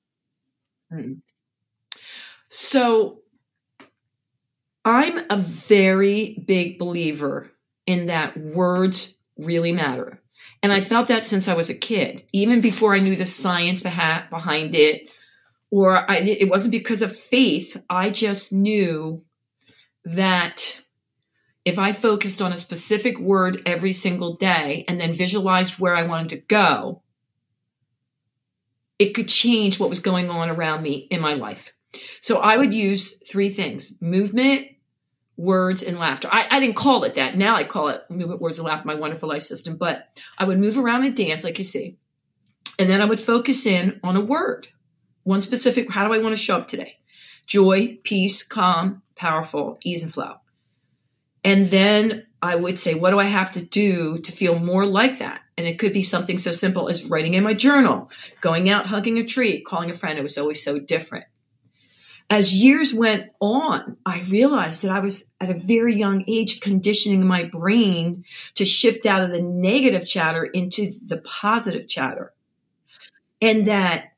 Mm-hmm. 0.92 1.14
So 2.50 3.20
I'm 4.84 5.18
a 5.30 5.36
very 5.36 6.42
big 6.46 6.78
believer 6.78 7.50
in 7.86 8.06
that 8.06 8.36
words 8.36 9.16
really 9.38 9.72
matter. 9.72 10.20
And 10.62 10.72
I 10.72 10.80
felt 10.80 11.08
that 11.08 11.24
since 11.24 11.46
I 11.48 11.54
was 11.54 11.70
a 11.70 11.74
kid, 11.74 12.24
even 12.32 12.60
before 12.60 12.94
I 12.94 12.98
knew 12.98 13.14
the 13.14 13.24
science 13.24 13.80
behind 13.80 14.74
it, 14.74 15.08
or 15.70 16.10
I, 16.10 16.18
it 16.18 16.48
wasn't 16.48 16.72
because 16.72 17.02
of 17.02 17.14
faith. 17.14 17.76
I 17.88 18.10
just 18.10 18.52
knew 18.52 19.20
that 20.04 20.80
if 21.64 21.78
I 21.78 21.92
focused 21.92 22.40
on 22.40 22.52
a 22.52 22.56
specific 22.56 23.18
word 23.18 23.62
every 23.66 23.92
single 23.92 24.36
day 24.36 24.84
and 24.88 24.98
then 24.98 25.12
visualized 25.12 25.78
where 25.78 25.94
I 25.94 26.04
wanted 26.04 26.30
to 26.30 26.38
go, 26.38 27.02
it 28.98 29.14
could 29.14 29.28
change 29.28 29.78
what 29.78 29.90
was 29.90 30.00
going 30.00 30.30
on 30.30 30.48
around 30.48 30.82
me 30.82 31.06
in 31.10 31.20
my 31.20 31.34
life. 31.34 31.72
So 32.20 32.38
I 32.38 32.56
would 32.56 32.74
use 32.74 33.16
three 33.28 33.48
things 33.50 33.92
movement, 34.00 34.68
words, 35.38 35.82
and 35.84 35.98
laughter. 35.98 36.28
I, 36.30 36.48
I, 36.50 36.60
didn't 36.60 36.76
call 36.76 37.04
it 37.04 37.14
that. 37.14 37.36
Now 37.36 37.54
I 37.54 37.64
call 37.64 37.88
it 37.88 38.02
movement, 38.10 38.40
words, 38.40 38.58
and 38.58 38.66
laughter, 38.66 38.88
my 38.88 38.96
wonderful 38.96 39.28
life 39.28 39.42
system. 39.42 39.76
But 39.76 40.08
I 40.36 40.44
would 40.44 40.58
move 40.58 40.76
around 40.76 41.04
and 41.04 41.16
dance, 41.16 41.44
like 41.44 41.58
you 41.58 41.64
see. 41.64 41.96
And 42.78 42.90
then 42.90 43.00
I 43.00 43.06
would 43.06 43.20
focus 43.20 43.64
in 43.64 44.00
on 44.02 44.16
a 44.16 44.20
word, 44.20 44.68
one 45.22 45.40
specific. 45.40 45.90
How 45.90 46.06
do 46.06 46.12
I 46.12 46.18
want 46.18 46.36
to 46.36 46.42
show 46.42 46.56
up 46.56 46.66
today? 46.66 46.98
Joy, 47.46 47.98
peace, 48.02 48.42
calm, 48.42 49.02
powerful, 49.14 49.78
ease, 49.84 50.02
and 50.02 50.12
flow. 50.12 50.34
And 51.44 51.70
then 51.70 52.26
I 52.42 52.56
would 52.56 52.78
say, 52.78 52.94
what 52.94 53.10
do 53.10 53.18
I 53.18 53.24
have 53.24 53.52
to 53.52 53.64
do 53.64 54.18
to 54.18 54.32
feel 54.32 54.58
more 54.58 54.86
like 54.86 55.20
that? 55.20 55.40
And 55.56 55.66
it 55.66 55.78
could 55.78 55.92
be 55.92 56.02
something 56.02 56.38
so 56.38 56.52
simple 56.52 56.88
as 56.88 57.06
writing 57.06 57.34
in 57.34 57.44
my 57.44 57.54
journal, 57.54 58.10
going 58.40 58.70
out, 58.70 58.86
hugging 58.86 59.18
a 59.18 59.24
tree, 59.24 59.60
calling 59.60 59.90
a 59.90 59.94
friend. 59.94 60.18
It 60.18 60.22
was 60.22 60.38
always 60.38 60.62
so 60.62 60.78
different. 60.78 61.24
As 62.30 62.54
years 62.54 62.92
went 62.92 63.30
on, 63.40 63.96
I 64.04 64.20
realized 64.28 64.82
that 64.82 64.90
I 64.90 65.00
was 65.00 65.30
at 65.40 65.48
a 65.50 65.54
very 65.54 65.94
young 65.94 66.24
age 66.28 66.60
conditioning 66.60 67.26
my 67.26 67.44
brain 67.44 68.24
to 68.54 68.66
shift 68.66 69.06
out 69.06 69.22
of 69.22 69.30
the 69.30 69.40
negative 69.40 70.06
chatter 70.06 70.44
into 70.44 70.90
the 71.06 71.18
positive 71.18 71.88
chatter. 71.88 72.34
And 73.40 73.66
that 73.66 74.12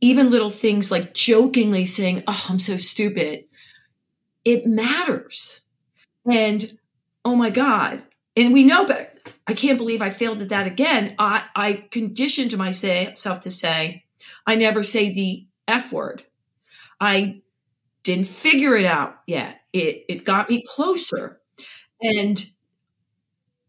even 0.00 0.30
little 0.30 0.50
things 0.50 0.90
like 0.90 1.14
jokingly 1.14 1.86
saying, 1.86 2.24
Oh, 2.26 2.46
I'm 2.50 2.58
so 2.58 2.76
stupid, 2.76 3.44
it 4.44 4.66
matters. 4.66 5.62
And 6.30 6.78
oh 7.24 7.34
my 7.34 7.50
God. 7.50 8.02
And 8.36 8.52
we 8.52 8.64
know 8.64 8.84
better. 8.84 9.08
I 9.46 9.54
can't 9.54 9.78
believe 9.78 10.02
I 10.02 10.10
failed 10.10 10.42
at 10.42 10.50
that 10.50 10.66
again. 10.66 11.14
I, 11.18 11.44
I 11.56 11.72
conditioned 11.90 12.56
myself 12.56 13.40
to 13.40 13.50
say, 13.50 14.04
I 14.46 14.56
never 14.56 14.82
say 14.82 15.12
the 15.12 15.46
F 15.66 15.92
word. 15.92 16.24
I 17.00 17.42
didn't 18.02 18.26
figure 18.26 18.74
it 18.74 18.86
out 18.86 19.18
yet. 19.26 19.60
It, 19.72 20.04
it 20.08 20.24
got 20.24 20.48
me 20.48 20.64
closer. 20.66 21.40
And 22.00 22.44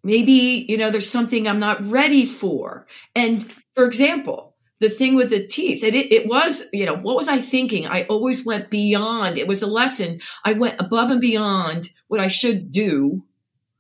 maybe, 0.03 0.65
you 0.67 0.77
know, 0.77 0.91
there's 0.91 1.09
something 1.09 1.47
I'm 1.47 1.59
not 1.59 1.83
ready 1.83 2.25
for. 2.25 2.87
And 3.15 3.49
for 3.75 3.85
example, 3.85 4.55
the 4.79 4.89
thing 4.89 5.15
with 5.15 5.29
the 5.29 5.45
teeth, 5.45 5.83
it, 5.83 5.93
it, 5.93 6.27
was, 6.27 6.67
you 6.71 6.85
know, 6.85 6.95
what 6.95 7.17
was 7.17 7.27
I 7.27 7.39
thinking? 7.39 7.85
I 7.85 8.03
always 8.03 8.45
went 8.45 8.69
beyond. 8.69 9.37
It 9.37 9.47
was 9.47 9.61
a 9.61 9.67
lesson. 9.67 10.21
I 10.45 10.53
went 10.53 10.79
above 10.79 11.11
and 11.11 11.19
beyond 11.19 11.89
what 12.07 12.21
I 12.21 12.27
should 12.27 12.71
do 12.71 13.23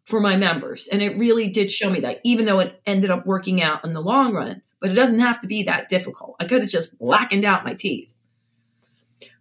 for 0.03 0.19
my 0.19 0.35
members. 0.35 0.87
And 0.87 1.01
it 1.01 1.17
really 1.17 1.49
did 1.49 1.71
show 1.71 1.89
me 1.89 2.01
that, 2.01 2.19
even 2.25 2.45
though 2.45 2.59
it 2.59 2.81
ended 2.85 3.11
up 3.11 3.25
working 3.25 3.61
out 3.61 3.85
in 3.85 3.93
the 3.93 4.01
long 4.01 4.33
run. 4.33 4.61
But 4.81 4.91
it 4.91 4.95
doesn't 4.95 5.19
have 5.19 5.39
to 5.41 5.47
be 5.47 5.63
that 5.63 5.89
difficult. 5.89 6.35
I 6.39 6.45
could 6.45 6.61
have 6.61 6.69
just 6.69 6.97
blackened 6.97 7.45
out 7.45 7.65
my 7.65 7.73
teeth. 7.73 8.13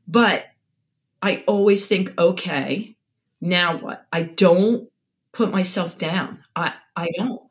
But 0.08 0.46
I 1.22 1.44
always 1.46 1.86
think, 1.86 2.18
okay, 2.18 2.96
now 3.40 3.78
what? 3.78 4.06
I 4.12 4.22
don't 4.22 4.88
put 5.32 5.52
myself 5.52 5.98
down. 5.98 6.42
I, 6.56 6.72
I 6.96 7.10
don't. 7.16 7.42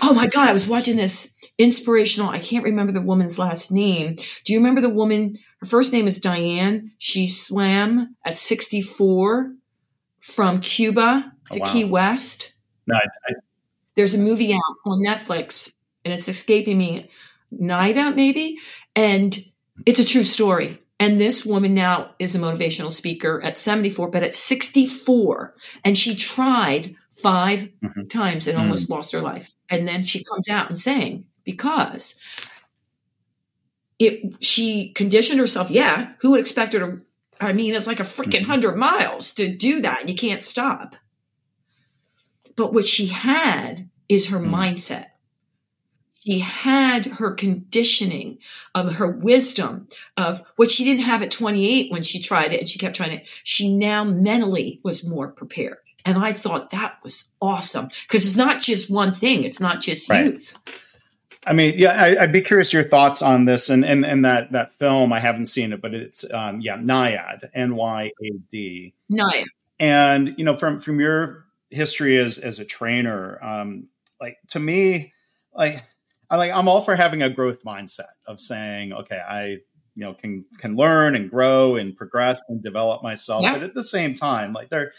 Oh 0.00 0.14
my 0.14 0.26
God, 0.26 0.48
I 0.48 0.52
was 0.52 0.68
watching 0.68 0.96
this 0.96 1.34
inspirational. 1.58 2.30
I 2.30 2.38
can't 2.38 2.64
remember 2.64 2.92
the 2.92 3.00
woman's 3.00 3.38
last 3.38 3.72
name. 3.72 4.14
Do 4.44 4.52
you 4.52 4.58
remember 4.58 4.80
the 4.80 4.88
woman? 4.88 5.38
Her 5.60 5.66
first 5.66 5.92
name 5.92 6.06
is 6.06 6.18
Diane. 6.18 6.92
She 6.98 7.26
swam 7.26 8.14
at 8.24 8.36
64 8.36 9.52
from 10.20 10.60
Cuba 10.60 11.32
oh, 11.50 11.54
to 11.54 11.60
oh, 11.60 11.64
wow. 11.64 11.72
Key 11.72 11.84
West. 11.84 12.52
No, 12.86 12.94
I, 12.94 13.00
I, 13.28 13.32
There's 13.96 14.14
a 14.14 14.18
movie 14.18 14.54
out 14.54 14.60
on 14.84 15.02
Netflix 15.04 15.72
and 16.04 16.14
it's 16.14 16.28
escaping 16.28 16.78
me. 16.78 17.10
Nyad, 17.52 18.16
maybe? 18.16 18.58
And 18.94 19.36
it's 19.84 19.98
a 19.98 20.04
true 20.04 20.24
story. 20.24 20.80
And 20.98 21.20
this 21.20 21.44
woman 21.44 21.74
now 21.74 22.14
is 22.18 22.34
a 22.34 22.38
motivational 22.38 22.90
speaker 22.90 23.42
at 23.42 23.58
74, 23.58 24.10
but 24.10 24.22
at 24.22 24.34
64. 24.34 25.54
And 25.84 25.96
she 25.96 26.14
tried 26.14 26.96
5 27.12 27.60
mm-hmm. 27.60 28.06
times 28.06 28.46
and 28.46 28.56
mm-hmm. 28.56 28.64
almost 28.64 28.88
lost 28.88 29.12
her 29.12 29.20
life. 29.20 29.52
And 29.68 29.86
then 29.86 30.02
she 30.04 30.24
comes 30.24 30.48
out 30.48 30.68
and 30.68 30.78
saying, 30.78 31.26
because 31.44 32.14
it 33.98 34.42
she 34.42 34.90
conditioned 34.90 35.40
herself, 35.40 35.70
yeah, 35.70 36.12
who 36.20 36.32
would 36.32 36.40
expect 36.40 36.72
her 36.72 36.80
to 36.80 37.00
I 37.38 37.52
mean, 37.52 37.74
it's 37.74 37.86
like 37.86 38.00
a 38.00 38.04
freaking 38.04 38.40
mm-hmm. 38.40 38.44
hundred 38.44 38.76
miles 38.76 39.32
to 39.32 39.48
do 39.48 39.82
that, 39.82 40.00
and 40.00 40.08
you 40.08 40.16
can't 40.16 40.42
stop. 40.42 40.96
But 42.56 42.72
what 42.72 42.86
she 42.86 43.06
had 43.06 43.90
is 44.08 44.28
her 44.28 44.38
mm. 44.38 44.48
mindset. 44.48 45.06
She 46.26 46.38
had 46.40 47.06
her 47.06 47.32
conditioning 47.32 48.38
of 48.74 48.94
her 48.94 49.08
wisdom 49.08 49.88
of 50.16 50.42
what 50.56 50.70
she 50.70 50.84
didn't 50.84 51.04
have 51.04 51.22
at 51.22 51.30
28 51.30 51.92
when 51.92 52.02
she 52.02 52.18
tried 52.20 52.52
it 52.52 52.60
and 52.60 52.68
she 52.68 52.78
kept 52.78 52.96
trying 52.96 53.12
it. 53.12 53.26
She 53.44 53.72
now 53.72 54.04
mentally 54.04 54.80
was 54.82 55.06
more 55.06 55.28
prepared. 55.28 55.78
And 56.04 56.18
I 56.18 56.32
thought 56.32 56.70
that 56.70 56.98
was 57.02 57.28
awesome 57.40 57.88
because 58.02 58.26
it's 58.26 58.36
not 58.36 58.60
just 58.60 58.90
one 58.90 59.12
thing. 59.12 59.44
It's 59.44 59.60
not 59.60 59.80
just 59.80 60.08
right. 60.08 60.26
youth. 60.26 60.58
I 61.46 61.52
mean, 61.52 61.74
yeah, 61.76 61.92
I, 61.92 62.22
would 62.22 62.32
be 62.32 62.40
curious 62.40 62.72
your 62.72 62.82
thoughts 62.82 63.22
on 63.22 63.44
this 63.44 63.70
and, 63.70 63.84
and, 63.84 64.04
and 64.04 64.24
that, 64.24 64.50
that 64.52 64.72
film. 64.78 65.12
I 65.12 65.20
haven't 65.20 65.46
seen 65.46 65.72
it, 65.72 65.80
but 65.80 65.94
it's, 65.94 66.24
um, 66.32 66.60
yeah, 66.60 66.76
Nyad, 66.76 67.48
N 67.54 67.76
Y 67.76 68.10
A 68.20 68.30
D. 68.50 68.94
Nyad. 69.10 69.44
And, 69.78 70.34
you 70.36 70.44
know, 70.44 70.56
from, 70.56 70.80
from 70.80 70.98
your 70.98 71.46
history 71.70 72.18
as 72.18 72.38
as 72.38 72.58
a 72.58 72.64
trainer 72.64 73.42
um 73.42 73.88
like 74.20 74.38
to 74.48 74.60
me 74.60 75.12
like 75.54 75.82
i 76.30 76.36
like 76.36 76.52
i'm 76.52 76.68
all 76.68 76.84
for 76.84 76.96
having 76.96 77.22
a 77.22 77.30
growth 77.30 77.62
mindset 77.64 78.02
of 78.26 78.40
saying 78.40 78.92
okay 78.92 79.20
i 79.28 79.44
you 79.94 80.04
know 80.04 80.14
can 80.14 80.42
can 80.58 80.76
learn 80.76 81.16
and 81.16 81.30
grow 81.30 81.76
and 81.76 81.96
progress 81.96 82.40
and 82.48 82.62
develop 82.62 83.02
myself 83.02 83.42
yeah. 83.42 83.52
but 83.52 83.62
at 83.62 83.74
the 83.74 83.84
same 83.84 84.14
time 84.14 84.52
like 84.52 84.68
there 84.68 84.92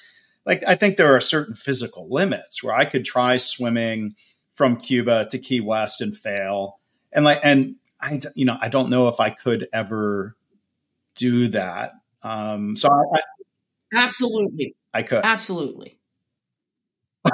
like 0.46 0.64
i 0.68 0.76
think 0.76 0.98
there 0.98 1.16
are 1.16 1.22
certain 1.22 1.54
physical 1.54 2.08
limits 2.10 2.64
where 2.64 2.76
i 2.76 2.86
could 2.86 3.06
try 3.06 3.38
swimming 3.38 4.16
from 4.58 4.76
cuba 4.76 5.28
to 5.30 5.38
key 5.38 5.62
west 5.62 6.02
and 6.02 6.18
fail. 6.18 6.80
And 7.14 7.24
like 7.24 7.40
and 7.44 7.76
i 8.02 8.20
you 8.36 8.46
know 8.46 8.58
i 8.60 8.68
don't 8.68 8.90
know 8.90 9.08
if 9.08 9.20
i 9.20 9.30
could 9.30 9.68
ever 9.72 10.36
do 11.16 11.48
that. 11.50 11.94
Um 12.24 12.76
so 12.76 12.90
I, 12.92 13.18
I 13.18 14.04
absolutely. 14.04 14.76
I 14.94 15.04
could. 15.04 15.24
Absolutely 15.24 15.97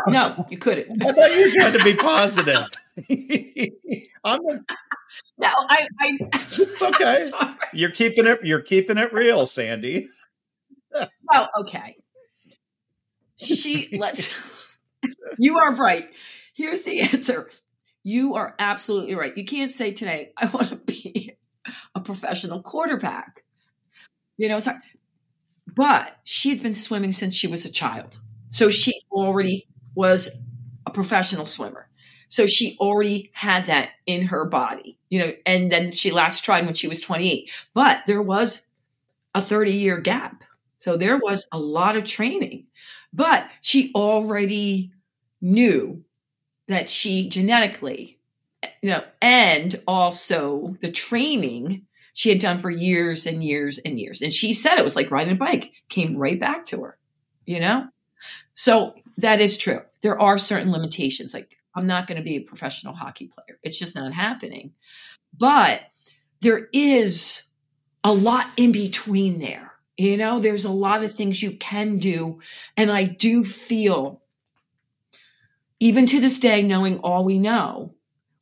no, 0.08 0.45
you 0.49 0.58
couldn't. 0.58 1.03
I 1.03 1.12
thought 1.12 1.36
you 1.36 1.45
were 1.45 1.51
trying 1.51 1.73
to 1.73 1.84
be 1.84 1.95
positive. 1.95 2.65
I'm 4.23 4.39
a, 4.47 4.53
no, 5.38 5.47
I, 5.47 5.88
I. 5.99 6.17
It's 6.51 6.82
okay. 6.82 7.25
You're 7.73 7.91
keeping 7.91 8.27
it. 8.27 8.39
You're 8.43 8.62
keeping 8.62 8.97
it 8.97 9.13
real, 9.13 9.45
Sandy. 9.45 10.10
oh, 11.34 11.47
okay. 11.62 11.97
She 13.38 13.89
let's. 13.97 14.77
you 15.38 15.58
are 15.58 15.75
right. 15.75 16.08
Here's 16.53 16.84
the 16.84 17.01
answer. 17.01 17.49
You 18.03 18.36
are 18.36 18.56
absolutely 18.60 19.15
right. 19.15 19.36
You 19.36 19.45
can't 19.45 19.71
say 19.71 19.91
today, 19.91 20.32
"I 20.38 20.45
want 20.47 20.69
to 20.69 20.75
be 20.75 21.36
a 21.95 21.99
professional 21.99 22.62
quarterback." 22.62 23.43
You 24.38 24.49
know, 24.49 24.58
it's 24.58 24.65
hard. 24.65 24.82
But 25.75 26.15
she 26.23 26.49
had 26.49 26.62
been 26.62 26.75
swimming 26.75 27.12
since 27.12 27.34
she 27.34 27.47
was 27.47 27.65
a 27.65 27.69
child, 27.69 28.19
so 28.47 28.69
she 28.69 28.93
already 29.12 29.67
was 29.95 30.29
a 30.86 30.91
professional 30.91 31.45
swimmer. 31.45 31.88
So 32.27 32.47
she 32.47 32.77
already 32.79 33.29
had 33.34 33.67
that 33.67 33.89
in 34.08 34.25
her 34.27 34.45
body, 34.45 34.97
you 35.10 35.19
know, 35.19 35.34
and 35.45 35.71
then 35.71 35.91
she 35.91 36.12
last 36.12 36.43
tried 36.43 36.65
when 36.65 36.73
she 36.73 36.88
was 36.88 36.99
28. 36.99 37.51
But 37.73 38.01
there 38.08 38.23
was 38.23 38.63
a 39.36 39.41
30 39.41 39.71
year 39.71 39.99
gap. 39.99 40.43
So 40.77 40.97
there 40.97 41.17
was 41.17 41.47
a 41.51 41.60
lot 41.60 41.95
of 41.95 42.03
training. 42.06 42.65
But 43.13 43.49
she 43.62 43.91
already 43.93 44.91
knew 45.41 46.03
that 46.67 46.89
she 46.89 47.29
genetically, 47.29 48.19
you 48.82 48.89
know, 48.89 49.03
and 49.21 49.79
also 49.88 50.73
the 50.79 50.91
training 50.91 51.86
she 52.13 52.29
had 52.29 52.39
done 52.39 52.58
for 52.58 52.69
years 52.69 53.25
and 53.25 53.43
years 53.43 53.77
and 53.79 53.99
years. 53.99 54.21
And 54.21 54.34
she 54.34 54.53
said 54.53 54.77
it 54.77 54.84
was 54.84 54.95
like 54.95 55.12
riding 55.12 55.34
a 55.34 55.38
bike, 55.38 55.71
came 55.89 56.17
right 56.17 56.39
back 56.39 56.65
to 56.67 56.82
her, 56.82 56.97
you 57.45 57.60
know? 57.60 57.88
So 58.53 58.95
that 59.17 59.41
is 59.41 59.58
true. 59.58 59.82
There 60.02 60.19
are 60.19 60.38
certain 60.38 60.71
limitations. 60.71 61.34
Like, 61.34 61.58
I'm 61.76 61.88
not 61.88 62.08
going 62.08 62.17
to 62.17 62.23
be 62.23 62.36
a 62.38 62.41
professional 62.41 62.93
hockey 62.93 63.28
player. 63.28 63.60
It's 63.63 63.78
just 63.78 63.95
not 63.95 64.13
happening. 64.13 64.73
But 65.38 65.82
there 66.41 66.69
is 66.73 67.43
a 68.04 68.13
lot 68.13 68.47
in 68.58 68.71
between 68.71 69.39
there. 69.39 69.71
You 69.97 70.17
know, 70.17 70.39
there's 70.39 70.65
a 70.65 70.71
lot 70.71 71.04
of 71.04 71.13
things 71.13 71.41
you 71.41 71.52
can 71.58 71.97
do. 71.97 72.39
And 72.76 72.91
I 72.91 73.04
do 73.04 73.43
feel, 73.43 74.21
even 75.80 76.06
to 76.08 76.19
this 76.19 76.39
day, 76.39 76.62
knowing 76.62 76.99
all 76.99 77.23
we 77.23 77.38
know, 77.38 77.93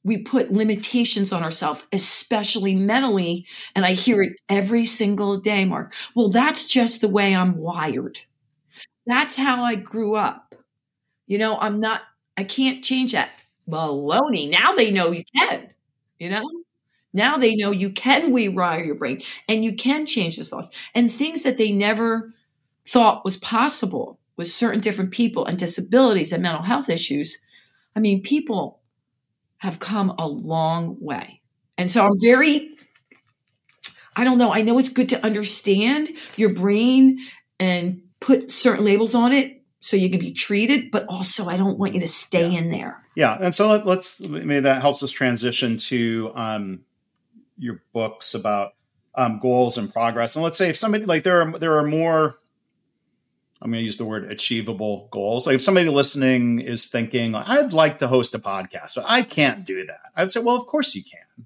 we 0.04 0.18
put 0.18 0.52
limitations 0.52 1.32
on 1.32 1.44
ourselves, 1.44 1.86
especially 1.92 2.74
mentally. 2.74 3.46
And 3.76 3.86
I 3.86 3.94
hear 3.94 4.22
it 4.24 4.40
every 4.50 4.86
single 4.86 5.38
day, 5.38 5.66
Mark. 5.66 5.94
Well, 6.16 6.30
that's 6.30 6.66
just 6.66 7.02
the 7.02 7.10
way 7.10 7.36
I'm 7.36 7.58
wired. 7.58 8.20
That's 9.06 9.36
how 9.36 9.64
I 9.64 9.76
grew 9.76 10.16
up. 10.16 10.56
You 11.32 11.38
know, 11.38 11.58
I'm 11.58 11.80
not, 11.80 12.02
I 12.36 12.44
can't 12.44 12.84
change 12.84 13.14
that. 13.14 13.30
Baloney. 13.70 14.52
Now 14.52 14.74
they 14.74 14.92
know 14.92 15.14
you 15.14 15.24
can, 15.40 15.70
you 16.20 16.30
know? 16.30 16.44
Now 17.14 17.38
they 17.38 17.56
know 17.56 17.72
you 17.72 17.92
can 17.92 18.34
rewire 18.34 18.86
your 18.86 18.96
brain 18.96 19.22
and 19.48 19.64
you 19.64 19.74
can 19.74 20.06
change 20.06 20.36
the 20.36 20.44
thoughts 20.44 20.72
and 20.94 21.10
things 21.10 21.44
that 21.44 21.56
they 21.56 21.72
never 21.72 22.34
thought 22.86 23.24
was 23.24 23.38
possible 23.38 24.20
with 24.36 24.50
certain 24.50 24.82
different 24.82 25.12
people 25.12 25.46
and 25.46 25.58
disabilities 25.58 26.34
and 26.34 26.44
mental 26.44 26.64
health 26.64 26.90
issues. 26.90 27.40
I 27.96 28.02
mean, 28.02 28.24
people 28.24 28.82
have 29.60 29.80
come 29.80 30.14
a 30.20 30.28
long 30.28 30.98
way. 31.00 31.40
And 31.78 31.90
so 31.90 32.04
I'm 32.04 32.20
very, 32.20 32.72
I 34.18 34.26
don't 34.26 34.38
know, 34.38 34.54
I 34.54 34.64
know 34.64 34.78
it's 34.80 34.90
good 34.90 35.08
to 35.10 35.26
understand 35.26 36.10
your 36.36 36.54
brain 36.54 37.20
and 37.58 38.02
put 38.20 38.52
certain 38.52 38.84
labels 38.84 39.16
on 39.16 39.32
it 39.32 39.61
so 39.82 39.98
you 39.98 40.10
can 40.10 40.20
be 40.20 40.32
treated, 40.32 40.92
but 40.92 41.06
also 41.10 41.48
I 41.48 41.58
don't 41.58 41.78
want 41.78 41.96
you 41.96 42.00
to 42.00 42.08
stay 42.08 42.48
yeah. 42.48 42.60
in 42.60 42.72
there. 42.72 43.04
Yeah. 43.16 43.38
And 43.40 43.54
so 43.54 43.68
let, 43.68 43.98
us 43.98 44.22
maybe 44.22 44.62
that 44.62 44.82
helps 44.82 45.04
us 45.04 45.12
transition 45.12 45.76
to 45.78 46.32
um, 46.36 46.80
your 47.58 47.84
books 47.92 48.34
about 48.34 48.74
um, 49.16 49.40
goals 49.40 49.78
and 49.78 49.92
progress. 49.92 50.36
And 50.36 50.44
let's 50.44 50.58
say 50.58 50.70
if 50.70 50.78
somebody 50.78 51.06
like 51.06 51.24
there 51.24 51.42
are, 51.42 51.60
there 51.60 51.78
are 51.78 51.86
more 51.86 52.38
I'm 53.62 53.70
going 53.70 53.82
to 53.82 53.86
use 53.86 53.98
the 53.98 54.06
word 54.06 54.32
achievable 54.32 55.08
goals. 55.12 55.46
Like 55.46 55.56
if 55.56 55.62
somebody 55.62 55.88
listening 55.88 56.60
is 56.60 56.90
thinking, 56.90 57.36
I'd 57.36 57.74
like 57.74 58.00
to 58.00 58.08
host 58.08 58.34
a 58.34 58.40
podcast, 58.40 58.96
but 58.96 59.06
I 59.08 59.22
can't 59.22 59.66
do 59.66 59.86
that. 59.86 60.00
I'd 60.16 60.32
say, 60.32 60.40
well, 60.40 60.56
of 60.56 60.66
course 60.66 60.96
you 60.96 61.04
can. 61.04 61.46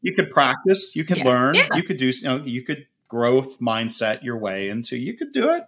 You 0.00 0.12
could 0.12 0.30
practice, 0.30 0.94
you 0.96 1.04
could 1.04 1.18
yeah. 1.18 1.24
learn, 1.24 1.54
yeah. 1.54 1.68
you 1.74 1.82
could 1.82 1.96
do, 1.96 2.06
you 2.06 2.24
know, 2.24 2.36
you 2.44 2.62
could 2.62 2.86
growth 3.08 3.58
mindset 3.60 4.22
your 4.22 4.36
way 4.36 4.68
into, 4.68 4.96
you 4.96 5.14
could 5.14 5.32
do 5.32 5.50
it. 5.50 5.64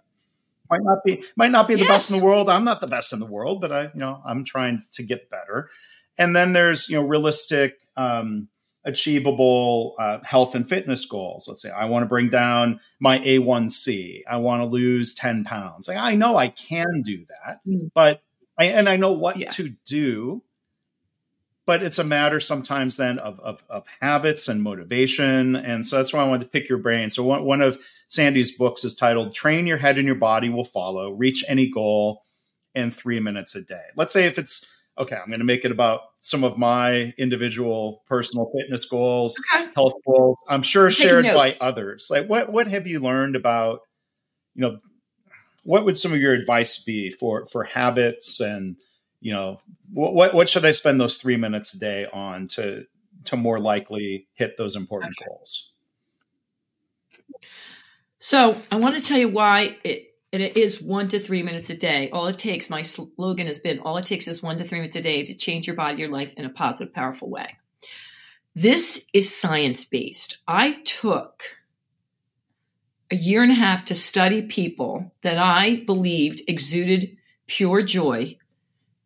Might 0.69 0.83
not 0.83 1.03
be, 1.03 1.23
might 1.35 1.51
not 1.51 1.67
be 1.67 1.75
the 1.75 1.81
yes. 1.81 1.87
best 1.87 2.11
in 2.11 2.19
the 2.19 2.25
world. 2.25 2.49
I'm 2.49 2.63
not 2.63 2.81
the 2.81 2.87
best 2.87 3.13
in 3.13 3.19
the 3.19 3.25
world, 3.25 3.61
but 3.61 3.71
I, 3.71 3.83
you 3.83 3.89
know, 3.95 4.21
I'm 4.25 4.43
trying 4.43 4.83
to 4.93 5.03
get 5.03 5.29
better. 5.29 5.69
And 6.17 6.35
then 6.35 6.53
there's, 6.53 6.89
you 6.89 6.97
know, 6.97 7.05
realistic, 7.05 7.77
um, 7.95 8.49
achievable 8.87 9.95
uh, 9.99 10.19
health 10.23 10.55
and 10.55 10.67
fitness 10.67 11.05
goals. 11.05 11.47
Let's 11.47 11.61
say 11.61 11.69
I 11.69 11.85
want 11.85 12.03
to 12.03 12.07
bring 12.07 12.29
down 12.29 12.79
my 12.99 13.19
A1C. 13.19 14.21
I 14.27 14.37
want 14.37 14.63
to 14.63 14.65
lose 14.67 15.13
10 15.13 15.43
pounds. 15.43 15.87
Like, 15.87 15.97
I 15.97 16.15
know 16.15 16.37
I 16.37 16.47
can 16.47 17.03
do 17.03 17.25
that, 17.27 17.59
mm. 17.67 17.91
but 17.93 18.21
I, 18.57 18.65
and 18.65 18.87
I 18.87 18.95
know 18.95 19.11
what 19.11 19.37
yes. 19.37 19.55
to 19.55 19.69
do. 19.85 20.41
But 21.67 21.83
it's 21.83 21.99
a 21.99 22.03
matter 22.03 22.39
sometimes 22.39 22.97
then 22.97 23.19
of, 23.19 23.39
of, 23.41 23.63
of, 23.69 23.85
habits 24.01 24.47
and 24.47 24.63
motivation. 24.63 25.55
And 25.55 25.85
so 25.85 25.97
that's 25.97 26.13
why 26.13 26.21
I 26.21 26.23
wanted 26.23 26.45
to 26.45 26.49
pick 26.49 26.69
your 26.69 26.79
brain. 26.79 27.11
So 27.11 27.23
one, 27.23 27.43
one 27.43 27.61
of 27.61 27.77
Sandy's 28.07 28.57
books 28.57 28.83
is 28.85 28.95
titled 28.95 29.35
Train 29.35 29.67
Your 29.67 29.77
Head 29.77 29.97
and 29.97 30.07
Your 30.07 30.15
Body 30.15 30.49
Will 30.49 30.63
Follow, 30.63 31.11
Reach 31.11 31.43
Any 31.47 31.69
Goal 31.69 32.23
in 32.73 32.89
Three 32.89 33.19
Minutes 33.19 33.53
a 33.53 33.61
Day. 33.61 33.83
Let's 33.95 34.13
say 34.13 34.25
if 34.25 34.39
it's 34.39 34.65
okay, 34.97 35.15
I'm 35.15 35.27
going 35.27 35.39
to 35.39 35.45
make 35.45 35.65
it 35.65 35.71
about 35.71 36.01
some 36.19 36.43
of 36.43 36.57
my 36.57 37.13
individual 37.17 38.03
personal 38.07 38.49
fitness 38.57 38.85
goals, 38.85 39.39
okay. 39.53 39.69
health 39.75 39.93
goals. 40.05 40.37
I'm 40.49 40.63
sure 40.63 40.89
shared 40.89 41.25
by 41.25 41.55
others. 41.61 42.07
Like 42.09 42.27
what 42.27 42.51
what 42.51 42.67
have 42.67 42.87
you 42.87 42.99
learned 42.99 43.35
about, 43.35 43.81
you 44.55 44.61
know, 44.61 44.79
what 45.63 45.85
would 45.85 45.97
some 45.97 46.13
of 46.13 46.19
your 46.19 46.33
advice 46.33 46.81
be 46.83 47.11
for 47.11 47.45
for 47.47 47.63
habits 47.63 48.39
and 48.39 48.77
you 49.27 49.33
know 49.33 49.59
what 49.91 50.33
what 50.33 50.47
should 50.47 50.63
I 50.63 50.71
spend 50.71 51.01
those 51.01 51.17
three 51.17 51.35
minutes 51.35 51.73
a 51.73 51.79
day 51.79 52.07
on 52.13 52.47
to 52.49 52.85
to 53.25 53.35
more 53.35 53.59
likely 53.59 54.29
hit 54.35 54.55
those 54.55 54.77
important 54.77 55.15
okay. 55.19 55.27
goals? 55.27 55.73
So 58.19 58.57
I 58.71 58.77
want 58.77 58.95
to 58.95 59.01
tell 59.01 59.17
you 59.17 59.27
why 59.27 59.75
it 59.83 60.15
and 60.31 60.41
it 60.41 60.55
is 60.55 60.81
one 60.81 61.09
to 61.09 61.19
three 61.19 61.43
minutes 61.43 61.69
a 61.69 61.75
day. 61.75 62.09
All 62.11 62.27
it 62.27 62.37
takes, 62.37 62.69
my 62.69 62.81
slogan 62.81 63.47
has 63.47 63.59
been, 63.59 63.79
all 63.79 63.97
it 63.97 64.05
takes 64.05 64.29
is 64.29 64.41
one 64.41 64.57
to 64.59 64.63
three 64.63 64.79
minutes 64.79 64.95
a 64.95 65.01
day 65.01 65.25
to 65.25 65.33
change 65.33 65.67
your 65.67 65.75
body, 65.75 65.99
your 65.99 66.09
life 66.09 66.33
in 66.37 66.45
a 66.45 66.49
positive, 66.49 66.93
powerful 66.93 67.29
way. 67.29 67.57
This 68.55 69.07
is 69.13 69.35
science 69.35 69.83
based. 69.83 70.37
I 70.47 70.71
took 70.83 71.43
a 73.11 73.17
year 73.17 73.43
and 73.43 73.51
a 73.51 73.55
half 73.55 73.83
to 73.85 73.95
study 73.95 74.43
people 74.43 75.13
that 75.21 75.37
I 75.37 75.83
believed 75.85 76.43
exuded 76.47 77.17
pure 77.47 77.81
joy 77.81 78.37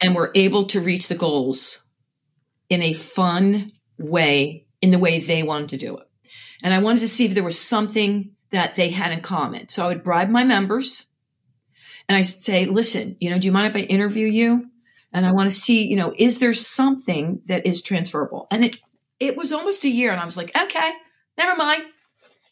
and 0.02 0.16
we 0.16 0.22
were 0.22 0.32
able 0.36 0.66
to 0.66 0.82
reach 0.82 1.08
the 1.08 1.16
goals 1.16 1.86
in 2.70 2.82
a 2.82 2.94
fun 2.94 3.72
way, 3.98 4.66
in 4.82 4.92
the 4.92 5.00
way 5.00 5.20
they 5.20 5.44
wanted 5.44 5.70
to 5.70 5.78
do 5.78 5.98
it. 5.98 6.08
And 6.64 6.74
I 6.74 6.80
wanted 6.80 7.00
to 7.00 7.08
see 7.08 7.26
if 7.26 7.34
there 7.34 7.44
was 7.44 7.60
something 7.60 8.32
that 8.52 8.76
they 8.76 8.90
had 8.90 9.12
in 9.12 9.22
common. 9.22 9.70
So 9.70 9.84
I 9.84 9.88
would 9.88 10.04
bribe 10.04 10.30
my 10.30 10.44
members 10.44 11.06
and 12.08 12.18
I 12.18 12.22
say, 12.24 12.66
listen, 12.66 13.16
you 13.20 13.30
know, 13.30 13.38
do 13.38 13.48
you 13.48 13.52
mind 13.52 13.68
if 13.68 13.76
I 13.76 13.80
interview 13.80 14.28
you? 14.28 14.68
And 15.14 15.26
I 15.26 15.32
want 15.32 15.50
to 15.50 15.56
see, 15.56 15.88
you 15.88 15.96
know, 15.96 16.14
is 16.18 16.40
there 16.40 16.54
something 16.54 17.42
that 17.46 17.66
is 17.66 17.82
transferable? 17.82 18.48
And 18.50 18.66
it, 18.66 18.78
it 19.20 19.36
was 19.36 19.52
almost 19.52 19.84
a 19.84 19.90
year. 19.90 20.12
And 20.12 20.20
I 20.20 20.26
was 20.26 20.38
like, 20.38 20.56
okay, 20.58 20.92
never 21.38 21.56
mind. 21.56 21.84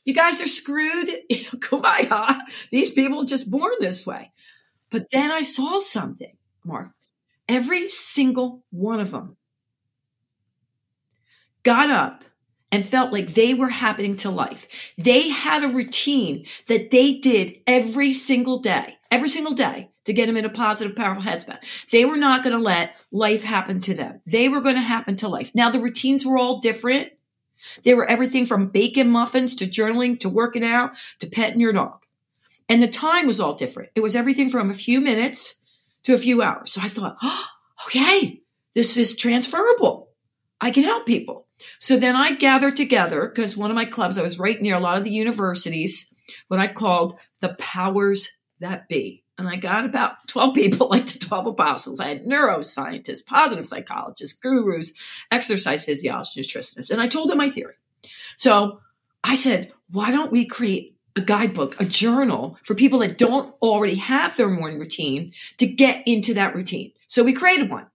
You 0.05 0.13
guys 0.13 0.41
are 0.41 0.47
screwed. 0.47 1.09
You 1.29 1.43
know, 1.43 1.59
kumbaya. 1.59 2.39
These 2.71 2.91
people 2.91 3.23
just 3.23 3.49
born 3.49 3.73
this 3.79 4.05
way. 4.05 4.31
But 4.89 5.07
then 5.11 5.31
I 5.31 5.43
saw 5.43 5.79
something, 5.79 6.35
Mark. 6.65 6.89
Every 7.49 7.89
single 7.89 8.63
one 8.69 9.01
of 9.01 9.11
them 9.11 9.35
got 11.63 11.89
up 11.89 12.23
and 12.71 12.85
felt 12.85 13.11
like 13.11 13.33
they 13.33 13.53
were 13.53 13.69
happening 13.69 14.15
to 14.17 14.29
life. 14.29 14.67
They 14.97 15.27
had 15.27 15.63
a 15.63 15.73
routine 15.73 16.45
that 16.67 16.91
they 16.91 17.15
did 17.15 17.59
every 17.67 18.13
single 18.13 18.59
day 18.59 18.99
every 19.11 19.29
single 19.29 19.53
day 19.53 19.89
to 20.05 20.13
get 20.13 20.27
them 20.27 20.37
in 20.37 20.45
a 20.45 20.49
positive, 20.49 20.95
powerful 20.95 21.23
headspace. 21.23 21.89
They 21.91 22.05
were 22.05 22.17
not 22.17 22.43
going 22.43 22.55
to 22.55 22.61
let 22.61 22.95
life 23.11 23.43
happen 23.43 23.79
to 23.81 23.93
them. 23.93 24.21
They 24.25 24.49
were 24.49 24.61
going 24.61 24.75
to 24.75 24.81
happen 24.81 25.15
to 25.17 25.27
life. 25.27 25.51
Now 25.53 25.69
the 25.69 25.79
routines 25.79 26.25
were 26.25 26.37
all 26.37 26.59
different. 26.59 27.09
They 27.83 27.93
were 27.93 28.05
everything 28.05 28.45
from 28.45 28.69
bacon 28.69 29.09
muffins 29.09 29.55
to 29.55 29.67
journaling 29.67 30.19
to 30.21 30.29
working 30.29 30.63
out 30.63 30.91
to 31.19 31.27
petting 31.27 31.59
your 31.59 31.73
dog. 31.73 32.05
And 32.69 32.81
the 32.81 32.87
time 32.87 33.27
was 33.27 33.39
all 33.39 33.55
different. 33.55 33.89
It 33.95 34.01
was 34.01 34.15
everything 34.15 34.49
from 34.49 34.69
a 34.69 34.75
few 34.75 35.01
minutes 35.01 35.58
to 36.03 36.13
a 36.13 36.17
few 36.17 36.41
hours. 36.41 36.73
So 36.73 36.81
I 36.81 36.89
thought, 36.89 37.17
oh, 37.21 37.45
okay, 37.87 38.41
this 38.73 38.97
is 38.97 39.15
transferable. 39.15 40.09
I 40.61 40.71
can 40.71 40.83
help 40.83 41.05
people. 41.05 41.47
So 41.79 41.97
then 41.97 42.15
I 42.15 42.35
gathered 42.35 42.75
together 42.75 43.27
because 43.27 43.57
one 43.57 43.71
of 43.71 43.75
my 43.75 43.85
clubs, 43.85 44.17
I 44.17 44.23
was 44.23 44.39
right 44.39 44.61
near 44.61 44.75
a 44.75 44.79
lot 44.79 44.97
of 44.97 45.03
the 45.03 45.11
universities, 45.11 46.13
what 46.47 46.59
I 46.59 46.67
called 46.67 47.17
the 47.41 47.55
powers 47.55 48.37
that 48.59 48.87
be? 48.87 49.23
And 49.37 49.47
I 49.47 49.55
got 49.55 49.85
about 49.85 50.15
12 50.27 50.53
people 50.53 50.89
like 50.89 51.07
the 51.07 51.19
12 51.19 51.47
apostles. 51.47 51.99
I 51.99 52.07
had 52.07 52.25
neuroscientists, 52.25 53.25
positive 53.25 53.67
psychologists, 53.67 54.37
gurus, 54.37 54.91
exercise 55.31 55.85
physiologists, 55.85 56.37
nutritionists. 56.37 56.91
And 56.91 57.01
I 57.01 57.07
told 57.07 57.29
them 57.29 57.37
my 57.37 57.49
theory. 57.49 57.75
So 58.37 58.81
I 59.23 59.35
said, 59.35 59.71
why 59.91 60.11
don't 60.11 60.31
we 60.31 60.45
create 60.45 60.95
a 61.19 61.25
guidebook, 61.25 61.79
a 61.79 61.85
journal 61.85 62.57
for 62.63 62.73
people 62.73 62.99
that 62.99 63.17
don't 63.17 63.53
already 63.61 63.95
have 63.95 64.35
their 64.35 64.49
morning 64.49 64.79
routine 64.79 65.33
to 65.57 65.67
get 65.67 66.03
into 66.07 66.33
that 66.33 66.55
routine? 66.55 66.91
So 67.07 67.23
we 67.23 67.33
created 67.33 67.69
one. 67.69 67.87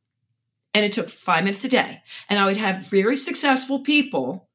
And 0.72 0.84
it 0.84 0.92
took 0.92 1.08
five 1.08 1.44
minutes 1.44 1.64
a 1.64 1.68
day. 1.68 2.02
And 2.28 2.38
I 2.38 2.46
would 2.46 2.56
have 2.56 2.88
very 2.88 3.16
successful 3.16 3.80
people 3.80 4.48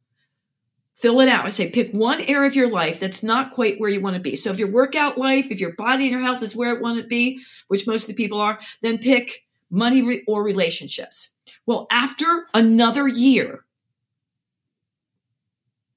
fill 0.95 1.21
it 1.21 1.29
out. 1.29 1.45
I 1.45 1.49
say 1.49 1.69
pick 1.69 1.91
one 1.93 2.19
area 2.21 2.47
of 2.47 2.55
your 2.55 2.69
life 2.69 2.99
that's 2.99 3.23
not 3.23 3.51
quite 3.51 3.79
where 3.79 3.89
you 3.89 4.01
want 4.01 4.15
to 4.15 4.21
be. 4.21 4.35
So 4.35 4.51
if 4.51 4.59
your 4.59 4.69
workout 4.69 5.17
life, 5.17 5.49
if 5.49 5.61
your 5.61 5.73
body 5.73 6.03
and 6.03 6.11
your 6.11 6.21
health 6.21 6.43
is 6.43 6.57
where 6.57 6.75
it 6.75 6.81
want 6.81 6.99
to 7.01 7.07
be, 7.07 7.39
which 7.69 7.87
most 7.87 8.03
of 8.03 8.07
the 8.07 8.13
people 8.15 8.39
are, 8.39 8.59
then 8.81 8.97
pick 8.97 9.45
money 9.71 10.01
re- 10.01 10.23
or 10.27 10.43
relationships. 10.43 11.29
Well, 11.65 11.87
after 11.89 12.45
another 12.53 13.07
year, 13.07 13.63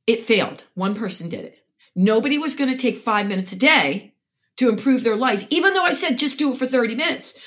it 0.07 0.21
failed. 0.21 0.65
One 0.75 0.95
person 0.95 1.29
did 1.29 1.47
it. 1.47 1.62
Nobody 1.95 2.39
was 2.39 2.55
going 2.55 2.71
to 2.71 2.77
take 2.77 2.99
five 2.99 3.29
minutes 3.29 3.53
a 3.53 3.57
day 3.57 4.15
to 4.57 4.69
improve 4.69 5.05
their 5.05 5.17
life, 5.17 5.47
even 5.51 5.75
though 5.75 5.85
I 5.85 5.93
said 5.93 6.19
just 6.19 6.39
do 6.39 6.53
it 6.53 6.59
for 6.59 6.67
30 6.67 6.95
minutes. 6.95 7.39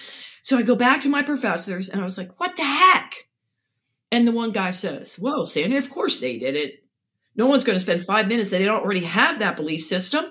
So 0.41 0.58
I 0.58 0.62
go 0.62 0.75
back 0.75 1.01
to 1.01 1.10
my 1.10 1.23
professors 1.23 1.89
and 1.89 2.01
I 2.01 2.03
was 2.03 2.17
like, 2.17 2.39
what 2.39 2.55
the 2.55 2.63
heck? 2.63 3.27
And 4.12 4.27
the 4.27 4.31
one 4.31 4.51
guy 4.51 4.71
says, 4.71 5.17
well, 5.19 5.45
Sandy, 5.45 5.77
of 5.77 5.89
course 5.89 6.19
they 6.19 6.38
did 6.38 6.55
it. 6.55 6.84
No 7.36 7.47
one's 7.47 7.63
going 7.63 7.75
to 7.75 7.81
spend 7.81 8.05
five 8.05 8.27
minutes 8.27 8.51
that 8.51 8.60
they 8.60 8.65
don't 8.65 8.84
already 8.84 9.03
have 9.03 9.39
that 9.39 9.58
belief 9.58 9.84
system. 9.84 10.25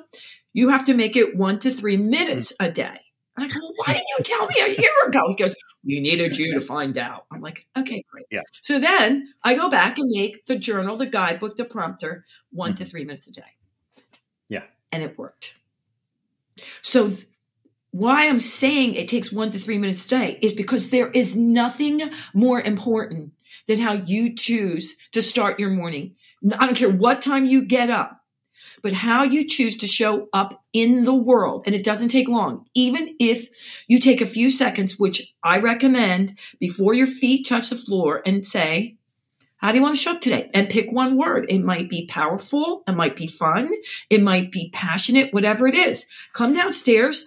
You 0.53 0.71
have 0.71 0.87
to 0.87 0.95
make 0.95 1.17
it 1.17 1.37
one 1.37 1.59
to 1.61 1.71
three 1.71 1.97
minutes 1.97 2.53
a 2.61 2.71
day. 2.71 3.01
And 3.37 3.45
I 3.45 3.49
go, 3.49 3.59
well, 3.61 3.73
why 3.77 3.95
didn't 3.95 4.07
you 4.17 4.25
tell 4.25 4.47
me 4.47 4.55
a 4.61 4.81
year 4.81 4.93
ago? 5.09 5.21
He 5.29 5.35
goes, 5.35 5.55
we 5.85 6.01
needed 6.01 6.39
you 6.39 6.55
to 6.55 6.61
find 6.61 6.97
out. 6.97 7.27
I'm 7.33 7.41
like, 7.41 7.67
okay, 7.77 8.05
great. 8.11 8.27
Yeah. 8.31 8.43
So 8.63 8.79
then 8.79 9.35
I 9.43 9.55
go 9.55 9.69
back 9.69 9.99
and 9.99 10.09
make 10.09 10.47
the 10.47 10.57
journal, 10.57 10.97
the 10.97 11.07
guidebook, 11.07 11.57
the 11.57 11.65
prompter, 11.65 12.25
one 12.53 12.75
to 12.77 12.85
three 12.85 13.05
minutes 13.05 13.27
a 13.27 13.33
day. 13.33 13.43
And 14.95 15.03
it 15.03 15.19
worked. 15.19 15.59
So, 16.83 17.09
th- 17.09 17.27
why 17.91 18.29
I'm 18.29 18.39
saying 18.39 18.95
it 18.95 19.09
takes 19.09 19.33
one 19.33 19.51
to 19.51 19.59
three 19.59 19.79
minutes 19.79 20.07
a 20.07 20.09
day 20.09 20.39
is 20.41 20.53
because 20.53 20.91
there 20.91 21.11
is 21.11 21.37
nothing 21.37 22.01
more 22.33 22.61
important 22.61 23.33
than 23.67 23.81
how 23.81 23.93
you 23.93 24.35
choose 24.35 24.97
to 25.13 25.21
start 25.21 25.59
your 25.59 25.71
morning. 25.71 26.15
I 26.59 26.67
don't 26.67 26.77
care 26.77 26.91
what 26.91 27.23
time 27.23 27.45
you 27.45 27.65
get 27.65 27.91
up, 27.91 28.21
but 28.83 28.93
how 28.93 29.25
you 29.25 29.49
choose 29.49 29.79
to 29.79 29.89
show 29.89 30.29
up 30.33 30.63
in 30.73 31.05
the 31.05 31.15
world. 31.15 31.65
And 31.67 31.75
it 31.75 31.83
doesn't 31.83 32.09
take 32.09 32.29
long. 32.29 32.67
Even 32.75 33.17
if 33.19 33.49
you 33.89 33.99
take 33.99 34.21
a 34.21 34.27
few 34.27 34.51
seconds, 34.51 34.97
which 34.97 35.35
I 35.43 35.59
recommend 35.59 36.39
before 36.61 36.95
your 36.95 37.09
feet 37.09 37.49
touch 37.49 37.71
the 37.71 37.77
floor 37.77 38.23
and 38.25 38.47
say, 38.47 38.97
how 39.65 39.73
do 39.73 39.79
you 39.79 39.83
want 39.83 39.95
to 39.95 40.01
show 40.01 40.13
up 40.13 40.21
today? 40.21 40.51
And 40.53 40.69
pick 40.69 40.93
one 40.93 41.17
word. 41.17 41.47
It 41.49 41.61
might 41.61 41.89
be 41.89 42.05
powerful. 42.05 42.83
It 42.87 42.93
might 42.93 43.17
be 43.17 43.27
fun. 43.27 43.71
It 44.11 44.23
might 44.23 44.53
be 44.53 44.69
passionate, 44.69 45.33
whatever 45.33 45.67
it 45.67 45.75
is. 45.75 46.05
Come 46.35 46.53
downstairs, 46.53 47.25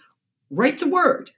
write 0.51 0.77
the 0.77 0.87
word. 0.87 1.31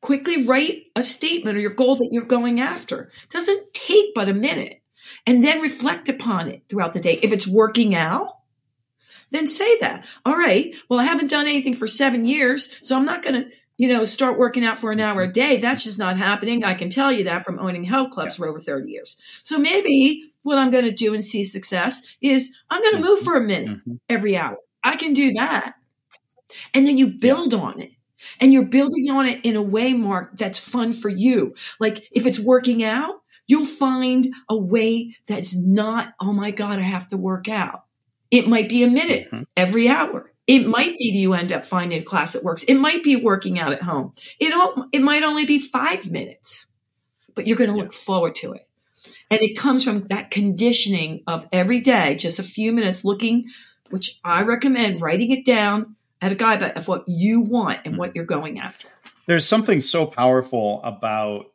Quickly 0.00 0.46
write 0.46 0.86
a 0.96 1.02
statement 1.04 1.56
or 1.56 1.60
your 1.60 1.74
goal 1.74 1.94
that 1.94 2.08
you're 2.10 2.24
going 2.24 2.60
after. 2.60 3.12
It 3.22 3.30
doesn't 3.30 3.72
take 3.72 4.16
but 4.16 4.28
a 4.28 4.34
minute. 4.34 4.82
And 5.28 5.44
then 5.44 5.62
reflect 5.62 6.08
upon 6.08 6.48
it 6.48 6.64
throughout 6.68 6.92
the 6.92 6.98
day. 6.98 7.20
If 7.22 7.30
it's 7.30 7.46
working 7.46 7.94
out, 7.94 8.38
then 9.30 9.46
say 9.46 9.78
that. 9.78 10.04
All 10.26 10.36
right. 10.36 10.74
Well, 10.88 10.98
I 10.98 11.04
haven't 11.04 11.30
done 11.30 11.46
anything 11.46 11.76
for 11.76 11.86
seven 11.86 12.24
years, 12.24 12.74
so 12.82 12.96
I'm 12.96 13.06
not 13.06 13.22
going 13.22 13.44
to 13.44 13.50
you 13.76 13.88
know, 13.88 14.04
start 14.04 14.38
working 14.38 14.64
out 14.64 14.78
for 14.78 14.92
an 14.92 15.00
hour 15.00 15.22
a 15.22 15.32
day. 15.32 15.56
That's 15.56 15.84
just 15.84 15.98
not 15.98 16.16
happening. 16.16 16.64
I 16.64 16.74
can 16.74 16.90
tell 16.90 17.10
you 17.10 17.24
that 17.24 17.44
from 17.44 17.58
owning 17.58 17.84
health 17.84 18.10
clubs 18.10 18.34
yeah. 18.34 18.44
for 18.44 18.48
over 18.48 18.60
30 18.60 18.88
years. 18.88 19.20
So 19.42 19.58
maybe 19.58 20.24
what 20.42 20.58
I'm 20.58 20.70
going 20.70 20.84
to 20.84 20.92
do 20.92 21.14
and 21.14 21.24
see 21.24 21.42
success 21.44 22.06
is 22.20 22.56
I'm 22.70 22.82
going 22.82 22.96
to 22.96 23.02
move 23.02 23.18
mm-hmm. 23.18 23.24
for 23.24 23.36
a 23.36 23.44
minute 23.44 23.78
mm-hmm. 23.78 23.94
every 24.08 24.36
hour. 24.36 24.58
I 24.84 24.96
can 24.96 25.14
do 25.14 25.32
that. 25.32 25.74
And 26.72 26.86
then 26.86 26.98
you 26.98 27.08
build 27.18 27.52
yeah. 27.52 27.58
on 27.58 27.80
it. 27.80 27.90
And 28.40 28.52
you're 28.52 28.64
building 28.64 29.10
on 29.10 29.26
it 29.26 29.44
in 29.44 29.54
a 29.54 29.62
way, 29.62 29.92
Mark, 29.92 30.36
that's 30.36 30.58
fun 30.58 30.92
for 30.94 31.10
you. 31.10 31.50
Like 31.78 32.08
if 32.10 32.24
it's 32.26 32.40
working 32.40 32.82
out, 32.82 33.16
you'll 33.46 33.66
find 33.66 34.32
a 34.48 34.56
way 34.56 35.14
that's 35.28 35.56
not, 35.56 36.14
oh 36.20 36.32
my 36.32 36.50
God, 36.50 36.78
I 36.78 36.82
have 36.82 37.08
to 37.08 37.18
work 37.18 37.48
out. 37.48 37.84
It 38.30 38.48
might 38.48 38.68
be 38.68 38.82
a 38.82 38.88
minute 38.88 39.26
mm-hmm. 39.30 39.42
every 39.56 39.88
hour. 39.88 40.32
It 40.46 40.66
might 40.66 40.98
be 40.98 41.10
that 41.12 41.18
you 41.18 41.32
end 41.32 41.52
up 41.52 41.64
finding 41.64 42.00
a 42.00 42.04
class 42.04 42.34
that 42.34 42.44
works. 42.44 42.64
It 42.64 42.74
might 42.74 43.02
be 43.02 43.16
working 43.16 43.58
out 43.58 43.72
at 43.72 43.82
home. 43.82 44.12
It, 44.38 44.52
it 44.92 45.00
might 45.00 45.22
only 45.22 45.46
be 45.46 45.58
five 45.58 46.10
minutes, 46.10 46.66
but 47.34 47.46
you're 47.46 47.56
going 47.56 47.70
to 47.70 47.76
yeah. 47.76 47.84
look 47.84 47.92
forward 47.92 48.34
to 48.36 48.52
it. 48.52 48.68
And 49.30 49.40
it 49.40 49.56
comes 49.56 49.84
from 49.84 50.06
that 50.08 50.30
conditioning 50.30 51.22
of 51.26 51.48
every 51.50 51.80
day, 51.80 52.16
just 52.16 52.38
a 52.38 52.42
few 52.42 52.72
minutes 52.72 53.04
looking, 53.04 53.50
which 53.90 54.20
I 54.22 54.42
recommend 54.42 55.00
writing 55.00 55.30
it 55.30 55.46
down 55.46 55.96
at 56.20 56.32
a 56.32 56.34
guide 56.34 56.62
of 56.62 56.88
what 56.88 57.04
you 57.06 57.40
want 57.40 57.80
and 57.86 57.96
what 57.96 58.10
mm-hmm. 58.10 58.16
you're 58.18 58.26
going 58.26 58.60
after. 58.60 58.88
There's 59.26 59.46
something 59.46 59.80
so 59.80 60.06
powerful 60.06 60.82
about 60.84 61.46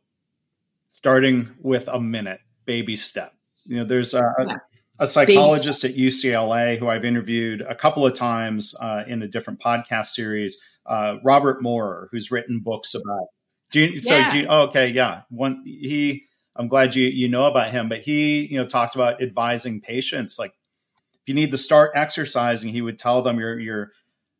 starting 0.89 1.49
with 1.61 1.87
a 1.87 1.99
minute, 1.99 2.41
baby 2.65 2.95
steps. 2.95 3.61
You 3.65 3.77
know, 3.77 3.83
there's 3.83 4.15
a, 4.15 4.33
yeah 4.39 4.55
a 4.99 5.07
psychologist 5.07 5.85
at 5.85 5.95
UCLA 5.95 6.77
who 6.77 6.87
I've 6.87 7.05
interviewed 7.05 7.61
a 7.61 7.75
couple 7.75 8.05
of 8.05 8.13
times 8.13 8.75
uh, 8.79 9.03
in 9.07 9.21
a 9.21 9.27
different 9.27 9.59
podcast 9.59 10.07
series, 10.07 10.61
uh, 10.85 11.15
Robert 11.23 11.61
Maurer, 11.63 12.09
who's 12.11 12.31
written 12.31 12.59
books 12.59 12.93
about. 12.93 13.27
Do 13.71 13.81
you, 13.81 13.99
so 13.99 14.29
do 14.29 14.39
you, 14.39 14.47
oh, 14.49 14.63
okay, 14.63 14.89
yeah. 14.89 15.21
One 15.29 15.63
he, 15.65 16.25
I'm 16.55 16.67
glad 16.67 16.95
you 16.95 17.07
you 17.07 17.29
know 17.29 17.45
about 17.45 17.71
him, 17.71 17.87
but 17.87 18.01
he 18.01 18.45
you 18.47 18.57
know 18.57 18.65
talked 18.65 18.95
about 18.95 19.21
advising 19.21 19.79
patients 19.79 20.37
like 20.37 20.51
if 21.13 21.21
you 21.27 21.33
need 21.33 21.51
to 21.51 21.57
start 21.57 21.91
exercising, 21.95 22.69
he 22.69 22.81
would 22.81 22.97
tell 22.97 23.21
them 23.21 23.39
your 23.39 23.59
your 23.59 23.91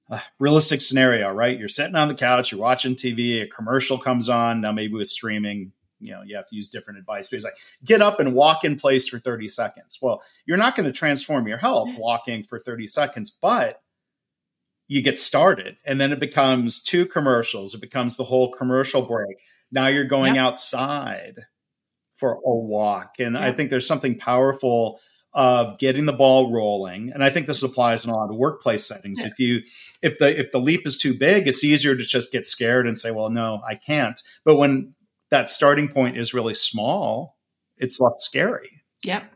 uh, 0.10 0.20
realistic 0.40 0.82
scenario, 0.82 1.32
right? 1.32 1.58
You're 1.58 1.68
sitting 1.68 1.96
on 1.96 2.08
the 2.08 2.16
couch, 2.16 2.52
you're 2.52 2.60
watching 2.60 2.96
TV, 2.96 3.44
a 3.44 3.48
commercial 3.48 3.98
comes 3.98 4.28
on. 4.28 4.62
Now 4.62 4.72
maybe 4.72 4.94
with 4.94 5.08
streaming, 5.08 5.72
you 6.00 6.12
know 6.12 6.22
you 6.26 6.36
have 6.36 6.48
to 6.48 6.56
use 6.56 6.70
different 6.70 7.00
advice 7.00 7.28
but 7.28 7.38
he's 7.38 7.44
like 7.44 7.56
get 7.84 8.02
up 8.02 8.20
and 8.20 8.34
walk 8.34 8.64
in 8.64 8.76
place 8.76 9.08
for 9.08 9.20
30 9.20 9.48
seconds. 9.48 10.00
Well 10.02 10.22
you're 10.46 10.58
not 10.58 10.76
going 10.76 10.86
to 10.86 10.98
transform 10.98 11.48
your 11.48 11.58
health 11.58 11.90
walking 11.98 12.44
for 12.44 12.60
30 12.60 12.88
seconds 12.88 13.32
but 13.32 13.82
you 14.88 15.02
get 15.02 15.20
started 15.20 15.78
and 15.86 16.02
then 16.02 16.12
it 16.12 16.20
becomes 16.20 16.82
two 16.82 17.06
commercials. 17.06 17.74
It 17.74 17.82
becomes 17.82 18.18
the 18.18 18.24
whole 18.24 18.52
commercial 18.52 19.04
break. 19.04 19.38
Now 19.72 19.88
you're 19.88 20.06
going 20.06 20.36
yep. 20.36 20.46
outside 20.46 21.46
for 22.20 22.34
a 22.34 22.40
walk 22.46 23.14
and 23.20 23.36
yep. 23.36 23.44
i 23.44 23.52
think 23.52 23.70
there's 23.70 23.88
something 23.88 24.18
powerful 24.18 25.00
of 25.34 25.78
getting 25.80 26.06
the 26.06 26.14
ball 26.14 26.52
rolling 26.52 27.12
and 27.14 27.24
i 27.24 27.30
think 27.30 27.48
this 27.48 27.64
applies 27.64 28.04
in 28.04 28.12
a 28.12 28.16
lot 28.16 28.30
of 28.30 28.36
workplace 28.36 28.86
settings. 28.86 29.24
If 29.24 29.40
you 29.40 29.62
if 30.02 30.20
the 30.20 30.38
if 30.38 30.52
the 30.52 30.60
leap 30.60 30.86
is 30.86 30.98
too 30.98 31.14
big 31.18 31.48
it's 31.48 31.64
easier 31.64 31.96
to 31.96 32.04
just 32.04 32.32
get 32.32 32.46
scared 32.46 32.88
and 32.88 32.98
say 32.98 33.12
well 33.12 33.30
no 33.30 33.62
i 33.68 33.76
can't. 33.76 34.22
But 34.44 34.58
when 34.58 34.92
that 35.32 35.50
starting 35.50 35.88
point 35.88 36.18
is 36.18 36.34
really 36.34 36.54
small, 36.54 37.38
it's 37.78 38.00
less 38.00 38.24
scary. 38.24 38.82
Yep. 39.04 39.32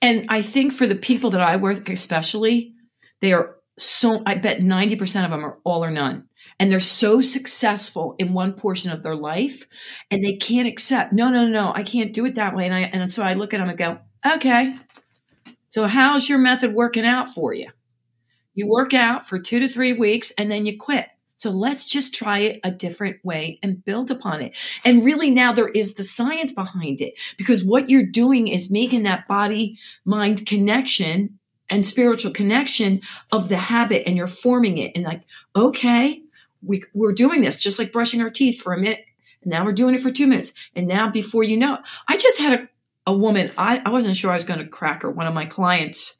And 0.00 0.26
I 0.28 0.42
think 0.42 0.72
for 0.72 0.86
the 0.86 0.96
people 0.96 1.30
that 1.30 1.40
I 1.40 1.56
work, 1.56 1.88
especially, 1.88 2.74
they 3.20 3.32
are 3.32 3.56
so, 3.78 4.22
I 4.24 4.34
bet 4.34 4.60
90% 4.60 5.24
of 5.24 5.30
them 5.30 5.44
are 5.44 5.58
all 5.64 5.84
or 5.84 5.90
none. 5.90 6.28
And 6.60 6.70
they're 6.70 6.78
so 6.78 7.20
successful 7.20 8.14
in 8.18 8.34
one 8.34 8.52
portion 8.52 8.92
of 8.92 9.02
their 9.02 9.16
life 9.16 9.66
and 10.10 10.22
they 10.22 10.34
can't 10.36 10.68
accept, 10.68 11.12
no, 11.12 11.30
no, 11.30 11.48
no, 11.48 11.72
I 11.74 11.82
can't 11.82 12.12
do 12.12 12.24
it 12.26 12.36
that 12.36 12.54
way. 12.54 12.66
And 12.66 12.74
I, 12.74 12.80
and 12.80 13.10
so 13.10 13.22
I 13.22 13.34
look 13.34 13.54
at 13.54 13.58
them 13.58 13.68
and 13.68 13.78
go, 13.78 13.98
okay, 14.34 14.76
so 15.70 15.86
how's 15.86 16.28
your 16.28 16.38
method 16.38 16.72
working 16.72 17.06
out 17.06 17.28
for 17.28 17.52
you? 17.52 17.70
You 18.54 18.68
work 18.68 18.94
out 18.94 19.26
for 19.26 19.38
two 19.38 19.60
to 19.60 19.68
three 19.68 19.94
weeks 19.94 20.32
and 20.38 20.50
then 20.50 20.66
you 20.66 20.78
quit. 20.78 21.08
So 21.36 21.50
let's 21.50 21.86
just 21.86 22.14
try 22.14 22.38
it 22.40 22.60
a 22.64 22.70
different 22.70 23.16
way 23.24 23.58
and 23.62 23.84
build 23.84 24.10
upon 24.10 24.40
it. 24.40 24.56
And 24.84 25.04
really 25.04 25.30
now 25.30 25.52
there 25.52 25.68
is 25.68 25.94
the 25.94 26.04
science 26.04 26.52
behind 26.52 27.00
it 27.00 27.18
because 27.36 27.64
what 27.64 27.90
you're 27.90 28.06
doing 28.06 28.48
is 28.48 28.70
making 28.70 29.02
that 29.02 29.26
body 29.26 29.78
mind 30.04 30.46
connection 30.46 31.38
and 31.70 31.84
spiritual 31.84 32.32
connection 32.32 33.00
of 33.32 33.48
the 33.48 33.56
habit 33.56 34.04
and 34.06 34.16
you're 34.16 34.26
forming 34.26 34.78
it 34.78 34.92
and 34.94 35.04
like, 35.04 35.22
okay, 35.56 36.22
we, 36.62 36.82
we're 36.94 37.12
doing 37.12 37.40
this 37.40 37.62
just 37.62 37.78
like 37.78 37.92
brushing 37.92 38.22
our 38.22 38.30
teeth 38.30 38.60
for 38.60 38.72
a 38.72 38.78
minute. 38.78 39.04
And 39.42 39.50
now 39.50 39.64
we're 39.64 39.72
doing 39.72 39.94
it 39.94 40.00
for 40.00 40.10
two 40.10 40.26
minutes. 40.26 40.52
And 40.74 40.86
now 40.86 41.10
before 41.10 41.42
you 41.42 41.56
know 41.56 41.74
it, 41.74 41.80
I 42.08 42.16
just 42.16 42.38
had 42.38 42.60
a, 42.60 42.68
a 43.06 43.16
woman, 43.16 43.50
I, 43.58 43.82
I 43.84 43.90
wasn't 43.90 44.16
sure 44.16 44.30
I 44.30 44.36
was 44.36 44.44
going 44.44 44.60
to 44.60 44.66
crack 44.66 45.02
her, 45.02 45.10
one 45.10 45.26
of 45.26 45.34
my 45.34 45.46
clients 45.46 46.16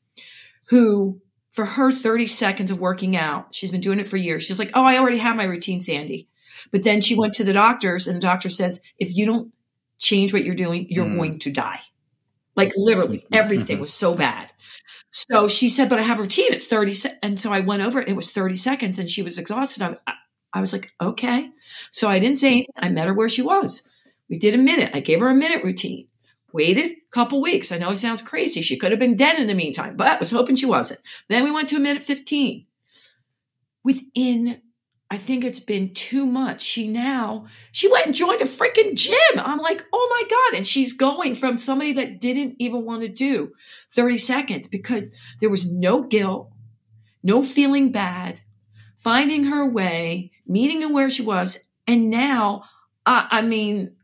who 0.66 1.20
for 1.54 1.64
her 1.64 1.92
30 1.92 2.26
seconds 2.26 2.70
of 2.70 2.80
working 2.80 3.16
out, 3.16 3.54
she's 3.54 3.70
been 3.70 3.80
doing 3.80 4.00
it 4.00 4.08
for 4.08 4.16
years. 4.16 4.42
She's 4.42 4.58
like, 4.58 4.72
Oh, 4.74 4.84
I 4.84 4.98
already 4.98 5.18
have 5.18 5.36
my 5.36 5.44
routine, 5.44 5.80
Sandy. 5.80 6.28
But 6.70 6.82
then 6.82 7.00
she 7.00 7.14
went 7.14 7.34
to 7.34 7.44
the 7.44 7.52
doctors 7.52 8.06
and 8.06 8.16
the 8.16 8.20
doctor 8.20 8.48
says, 8.48 8.80
if 8.98 9.14
you 9.14 9.26
don't 9.26 9.52
change 9.98 10.32
what 10.32 10.44
you're 10.44 10.54
doing, 10.54 10.86
you're 10.88 11.06
mm. 11.06 11.16
going 11.16 11.38
to 11.40 11.52
die. 11.52 11.80
Like 12.56 12.72
literally 12.76 13.18
mm-hmm. 13.18 13.34
everything 13.34 13.76
mm-hmm. 13.76 13.82
was 13.82 13.94
so 13.94 14.14
bad. 14.14 14.52
So 15.10 15.46
she 15.46 15.68
said, 15.68 15.88
but 15.88 15.98
I 15.98 16.02
have 16.02 16.18
a 16.18 16.22
routine. 16.22 16.52
It's 16.52 16.66
30. 16.66 16.94
Se-. 16.94 17.18
And 17.22 17.38
so 17.38 17.52
I 17.52 17.60
went 17.60 17.82
over 17.82 18.00
it. 18.00 18.08
It 18.08 18.16
was 18.16 18.32
30 18.32 18.56
seconds 18.56 18.98
and 18.98 19.08
she 19.08 19.22
was 19.22 19.38
exhausted. 19.38 19.82
I, 19.82 19.96
I 20.52 20.60
was 20.60 20.72
like, 20.72 20.92
okay. 21.00 21.50
So 21.90 22.08
I 22.08 22.18
didn't 22.18 22.38
say 22.38 22.48
anything. 22.48 22.74
I 22.78 22.88
met 22.88 23.06
her 23.06 23.14
where 23.14 23.28
she 23.28 23.42
was. 23.42 23.82
We 24.28 24.38
did 24.38 24.54
a 24.54 24.58
minute. 24.58 24.90
I 24.94 25.00
gave 25.00 25.20
her 25.20 25.28
a 25.28 25.34
minute 25.34 25.64
routine 25.64 26.08
waited 26.54 26.92
a 26.92 26.96
couple 27.10 27.42
weeks. 27.42 27.72
I 27.72 27.78
know 27.78 27.90
it 27.90 27.96
sounds 27.96 28.22
crazy. 28.22 28.62
She 28.62 28.76
could 28.78 28.92
have 28.92 29.00
been 29.00 29.16
dead 29.16 29.38
in 29.40 29.48
the 29.48 29.54
meantime, 29.54 29.96
but 29.96 30.06
I 30.06 30.16
was 30.16 30.30
hoping 30.30 30.54
she 30.54 30.66
wasn't. 30.66 31.00
Then 31.28 31.42
we 31.42 31.50
went 31.50 31.68
to 31.70 31.76
a 31.76 31.80
minute 31.80 32.04
15. 32.04 32.64
Within, 33.82 34.62
I 35.10 35.18
think 35.18 35.44
it's 35.44 35.58
been 35.58 35.92
two 35.92 36.24
months, 36.24 36.64
she 36.64 36.86
now, 36.86 37.46
she 37.72 37.90
went 37.90 38.06
and 38.06 38.14
joined 38.14 38.40
a 38.40 38.44
freaking 38.44 38.94
gym. 38.94 39.16
I'm 39.36 39.58
like, 39.58 39.84
oh 39.92 40.08
my 40.10 40.28
God. 40.30 40.58
And 40.58 40.66
she's 40.66 40.92
going 40.92 41.34
from 41.34 41.58
somebody 41.58 41.92
that 41.94 42.20
didn't 42.20 42.54
even 42.60 42.84
want 42.84 43.02
to 43.02 43.08
do 43.08 43.52
30 43.92 44.16
seconds 44.18 44.68
because 44.68 45.14
there 45.40 45.50
was 45.50 45.68
no 45.68 46.04
guilt, 46.04 46.50
no 47.24 47.42
feeling 47.42 47.90
bad, 47.90 48.40
finding 48.96 49.44
her 49.44 49.68
way, 49.68 50.30
meeting 50.46 50.82
her 50.82 50.94
where 50.94 51.10
she 51.10 51.22
was. 51.22 51.58
And 51.88 52.10
now, 52.10 52.62
uh, 53.06 53.26
I 53.28 53.42
mean, 53.42 53.96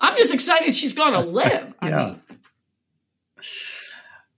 I'm 0.00 0.16
just 0.16 0.34
excited 0.34 0.74
she's 0.74 0.94
going 0.94 1.12
to 1.14 1.20
live. 1.20 1.74
yeah. 1.82 2.04
Mean. 2.04 2.22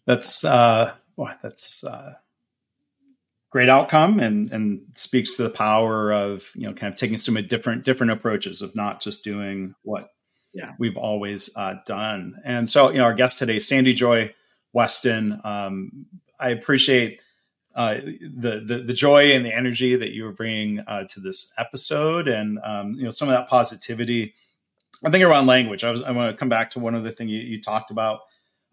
That's 0.05 0.45
uh, 0.45 0.93
well, 1.17 1.35
that's 1.43 1.85
uh, 1.85 2.15
great 3.51 3.69
outcome, 3.69 4.19
and 4.19 4.51
and 4.51 4.83
speaks 4.95 5.37
to 5.37 5.45
the 5.45 5.51
power 5.51 6.13
of 6.13 6.51
you 6.55 6.67
know 6.67 6.75
kind 6.75 6.93
of 6.93 6.99
taking 6.99 7.17
some 7.17 7.35
different 7.47 7.85
different 7.85 8.13
approaches 8.13 8.63
of 8.63 8.75
not 8.75 9.01
just 9.01 9.23
doing 9.23 9.75
what 9.83 10.11
yeah. 10.53 10.73
we've 10.79 10.97
always 10.97 11.51
uh, 11.57 11.77
done. 11.87 12.41
And 12.45 12.69
so 12.69 12.91
you 12.91 12.99
know, 12.99 13.05
our 13.05 13.15
guest 13.15 13.39
today, 13.39 13.59
Sandy 13.59 13.95
Joy 13.95 14.35
Weston. 14.73 15.41
Um, 15.45 16.07
I 16.39 16.51
appreciate. 16.51 17.21
Uh, 17.75 17.95
the, 18.21 18.63
the 18.63 18.83
the 18.87 18.93
joy 18.93 19.33
and 19.33 19.47
the 19.47 19.55
energy 19.55 19.97
that 19.97 20.11
you 20.11 20.25
were 20.25 20.33
bringing 20.33 20.81
uh, 20.81 21.05
to 21.05 21.21
this 21.21 21.51
episode, 21.57 22.29
and 22.29 22.59
um, 22.63 22.93
you 22.93 23.03
know 23.03 23.09
some 23.09 23.31
of 23.31 23.35
that 23.35 23.49
positivity 23.49 24.35
I 25.05 25.11
think 25.11 25.25
around 25.25 25.47
language. 25.47 25.85
I 25.85 25.91
was 25.91 26.03
I 26.03 26.13
want 26.13 26.33
to 26.33 26.39
come 26.39 26.49
back 26.49 26.71
to 26.71 26.79
one 26.79 26.95
other 26.95 27.11
thing 27.11 27.29
you, 27.29 27.41
you 27.41 27.61
talked 27.61 27.91
about 27.91 28.21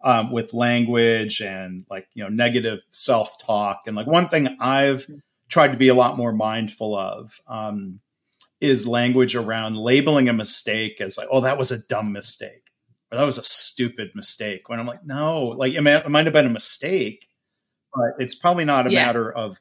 um, 0.03 0.31
with 0.31 0.53
language 0.53 1.41
and 1.41 1.85
like 1.89 2.07
you 2.13 2.23
know 2.23 2.29
negative 2.29 2.79
self 2.91 3.37
talk 3.39 3.81
and 3.87 3.95
like 3.95 4.07
one 4.07 4.29
thing 4.29 4.57
I've 4.59 5.07
tried 5.49 5.71
to 5.71 5.77
be 5.77 5.89
a 5.89 5.95
lot 5.95 6.15
more 6.15 6.31
mindful 6.31 6.95
of 6.95 7.41
um, 7.47 7.99
is 8.61 8.87
language 8.87 9.35
around 9.35 9.77
labeling 9.77 10.29
a 10.29 10.33
mistake 10.33 11.01
as 11.01 11.17
like, 11.17 11.27
oh, 11.31 11.41
that 11.41 11.57
was 11.57 11.71
a 11.71 11.79
dumb 11.87 12.11
mistake 12.11 12.71
or 13.11 13.17
that 13.17 13.23
was 13.23 13.37
a 13.37 13.43
stupid 13.43 14.11
mistake. 14.15 14.69
When 14.69 14.79
I'm 14.79 14.87
like, 14.87 15.05
no, 15.05 15.47
like 15.47 15.73
it, 15.73 15.81
may, 15.81 15.97
it 15.97 16.09
might 16.09 16.25
have 16.25 16.33
been 16.33 16.45
a 16.45 16.51
mistake, 16.51 17.27
but 17.93 18.13
it's 18.19 18.35
probably 18.35 18.65
not 18.65 18.87
a 18.87 18.91
yeah. 18.91 19.05
matter 19.05 19.31
of 19.31 19.59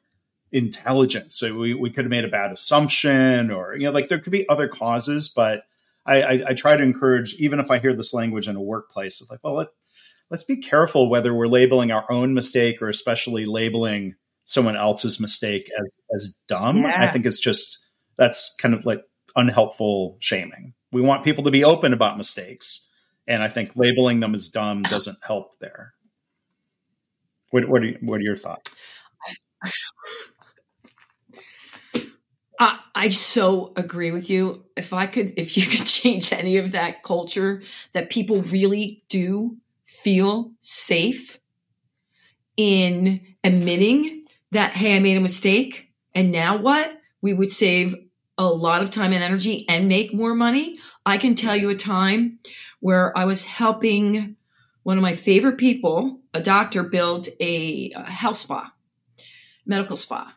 intelligence. 0.51 1.39
So 1.39 1.55
we, 1.55 1.73
we 1.73 1.89
could 1.89 2.05
have 2.05 2.11
made 2.11 2.25
a 2.25 2.29
bad 2.29 2.51
assumption 2.51 3.51
or, 3.51 3.75
you 3.75 3.85
know, 3.85 3.91
like 3.91 4.09
there 4.09 4.19
could 4.19 4.31
be 4.31 4.47
other 4.47 4.67
causes, 4.67 5.29
but 5.29 5.63
I, 6.09 6.21
I, 6.21 6.43
I 6.47 6.53
try 6.53 6.75
to 6.75 6.83
encourage, 6.83 7.35
even 7.35 7.59
if 7.59 7.69
I 7.69 7.77
hear 7.77 7.93
this 7.93 8.13
language 8.13 8.47
in 8.47 8.55
a 8.55 8.61
workplace, 8.61 9.21
it's 9.21 9.29
like, 9.29 9.41
well, 9.43 9.53
let, 9.53 9.67
let's 10.31 10.43
be 10.43 10.57
careful 10.57 11.09
whether 11.09 11.33
we're 11.33 11.47
labeling 11.47 11.91
our 11.91 12.11
own 12.11 12.33
mistake 12.33 12.81
or 12.81 12.89
especially 12.89 13.45
labeling 13.45 14.15
someone 14.45 14.75
else's 14.75 15.19
mistake 15.19 15.69
as, 15.79 15.95
as 16.15 16.37
dumb. 16.47 16.79
Yeah. 16.79 16.95
I 16.97 17.07
think 17.07 17.27
it's 17.27 17.39
just, 17.39 17.77
that's 18.17 18.55
kind 18.59 18.73
of 18.73 18.85
like 18.85 19.03
unhelpful 19.35 20.17
shaming. 20.19 20.73
We 20.91 21.01
want 21.01 21.23
people 21.23 21.43
to 21.43 21.51
be 21.51 21.63
open 21.63 21.93
about 21.93 22.17
mistakes. 22.17 22.89
And 23.27 23.43
I 23.43 23.47
think 23.47 23.75
labeling 23.75 24.21
them 24.21 24.33
as 24.33 24.47
dumb 24.47 24.81
doesn't 24.81 25.19
help 25.23 25.59
there. 25.59 25.93
What, 27.51 27.69
what, 27.69 27.83
are, 27.83 27.93
what 28.01 28.15
are 28.15 28.23
your 28.23 28.35
thoughts? 28.35 28.71
I, 32.59 33.11
so 33.11 33.71
agree 33.77 34.11
with 34.11 34.29
you. 34.29 34.65
If 34.75 34.91
I 34.91 35.07
could, 35.07 35.33
if 35.37 35.55
you 35.55 35.63
could 35.77 35.85
change 35.85 36.33
any 36.33 36.57
of 36.57 36.73
that 36.73 37.01
culture, 37.01 37.61
that 37.93 38.09
people 38.09 38.41
really 38.41 39.03
do 39.07 39.57
feel 39.85 40.51
safe 40.59 41.39
in 42.57 43.21
admitting 43.43 44.25
that, 44.51 44.73
hey, 44.73 44.97
I 44.97 44.99
made 44.99 45.15
a 45.15 45.21
mistake. 45.21 45.93
And 46.13 46.31
now 46.31 46.57
what? 46.57 46.99
We 47.21 47.33
would 47.33 47.49
save 47.49 47.95
a 48.37 48.47
lot 48.47 48.81
of 48.81 48.91
time 48.91 49.13
and 49.13 49.23
energy 49.23 49.65
and 49.69 49.87
make 49.87 50.13
more 50.13 50.35
money. 50.35 50.79
I 51.05 51.17
can 51.17 51.35
tell 51.35 51.55
you 51.55 51.69
a 51.69 51.75
time 51.75 52.39
where 52.81 53.17
I 53.17 53.25
was 53.25 53.45
helping 53.45 54.35
one 54.83 54.97
of 54.97 55.01
my 55.01 55.13
favorite 55.13 55.57
people, 55.57 56.19
a 56.33 56.41
doctor, 56.41 56.83
build 56.83 57.29
a 57.39 57.93
health 58.03 58.37
spa, 58.37 58.73
medical 59.65 59.95
spa 59.95 60.33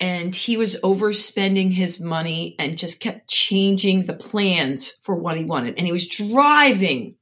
and 0.00 0.34
he 0.34 0.56
was 0.56 0.76
overspending 0.76 1.72
his 1.72 2.00
money 2.00 2.56
and 2.58 2.78
just 2.78 3.00
kept 3.00 3.28
changing 3.28 4.04
the 4.04 4.14
plans 4.14 4.94
for 5.02 5.14
what 5.14 5.36
he 5.36 5.44
wanted. 5.44 5.76
And 5.76 5.86
he 5.86 5.92
was 5.92 6.08
driving 6.08 7.16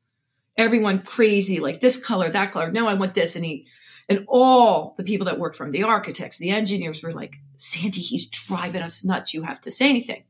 everyone 0.57 1.01
crazy, 1.01 1.59
like 1.59 1.81
this 1.81 1.97
color, 2.03 2.31
that 2.31 2.53
color. 2.53 2.71
No, 2.71 2.87
I 2.87 2.95
want 2.95 3.15
this. 3.15 3.35
And 3.35 3.45
he, 3.45 3.67
and 4.09 4.25
all 4.29 4.95
the 4.97 5.03
people 5.03 5.27
that 5.27 5.41
worked 5.41 5.57
for 5.57 5.65
him, 5.65 5.73
the 5.73 5.83
architects, 5.83 6.39
the 6.39 6.51
engineers 6.51 7.03
were 7.03 7.13
like, 7.13 7.37
Sandy, 7.57 8.01
he's 8.01 8.27
driving 8.27 8.83
us 8.83 9.05
nuts. 9.05 9.35
You 9.35 9.43
have 9.43 9.61
to 9.63 9.73
say 9.73 9.89
anything. 9.89 10.23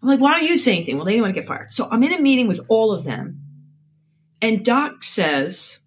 I'm 0.00 0.08
like, 0.08 0.20
why 0.20 0.34
don't 0.34 0.48
you 0.48 0.56
say 0.56 0.74
anything? 0.74 0.96
Well, 0.96 1.04
they 1.04 1.12
didn't 1.12 1.24
want 1.24 1.34
to 1.34 1.40
get 1.40 1.48
fired. 1.48 1.72
So 1.72 1.88
I'm 1.90 2.04
in 2.04 2.14
a 2.14 2.20
meeting 2.20 2.46
with 2.46 2.60
all 2.68 2.92
of 2.92 3.02
them. 3.02 3.40
And 4.40 4.64
Doc 4.64 5.02
says, 5.02 5.80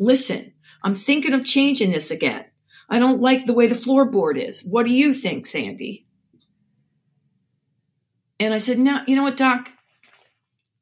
listen, 0.00 0.52
I'm 0.82 0.96
thinking 0.96 1.32
of 1.32 1.44
changing 1.44 1.92
this 1.92 2.10
again. 2.10 2.44
I 2.92 2.98
don't 2.98 3.22
like 3.22 3.46
the 3.46 3.54
way 3.54 3.68
the 3.68 3.74
floorboard 3.74 4.36
is. 4.36 4.62
What 4.62 4.84
do 4.84 4.92
you 4.92 5.14
think, 5.14 5.46
Sandy? 5.46 6.06
And 8.38 8.52
I 8.52 8.58
said, 8.58 8.78
No, 8.78 9.00
you 9.06 9.16
know 9.16 9.22
what, 9.22 9.38
Doc? 9.38 9.70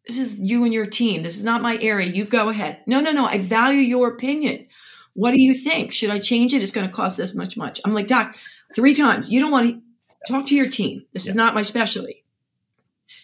This 0.08 0.18
is 0.18 0.40
you 0.40 0.64
and 0.64 0.74
your 0.74 0.86
team. 0.86 1.22
This 1.22 1.36
is 1.36 1.44
not 1.44 1.62
my 1.62 1.78
area. 1.80 2.10
You 2.10 2.24
go 2.24 2.48
ahead. 2.48 2.80
No, 2.84 3.00
no, 3.00 3.12
no. 3.12 3.26
I 3.26 3.38
value 3.38 3.78
your 3.78 4.08
opinion. 4.08 4.66
What 5.14 5.30
do 5.30 5.40
you 5.40 5.54
think? 5.54 5.92
Should 5.92 6.10
I 6.10 6.18
change 6.18 6.52
it? 6.52 6.62
It's 6.62 6.72
going 6.72 6.88
to 6.88 6.92
cost 6.92 7.16
this 7.16 7.36
much, 7.36 7.56
much. 7.56 7.80
I'm 7.84 7.94
like, 7.94 8.08
Doc, 8.08 8.34
three 8.74 8.94
times. 8.94 9.30
You 9.30 9.38
don't 9.38 9.52
want 9.52 9.70
to 9.70 10.32
talk 10.32 10.46
to 10.46 10.56
your 10.56 10.68
team. 10.68 11.04
This 11.12 11.26
yeah. 11.26 11.30
is 11.30 11.36
not 11.36 11.54
my 11.54 11.62
specialty. 11.62 12.24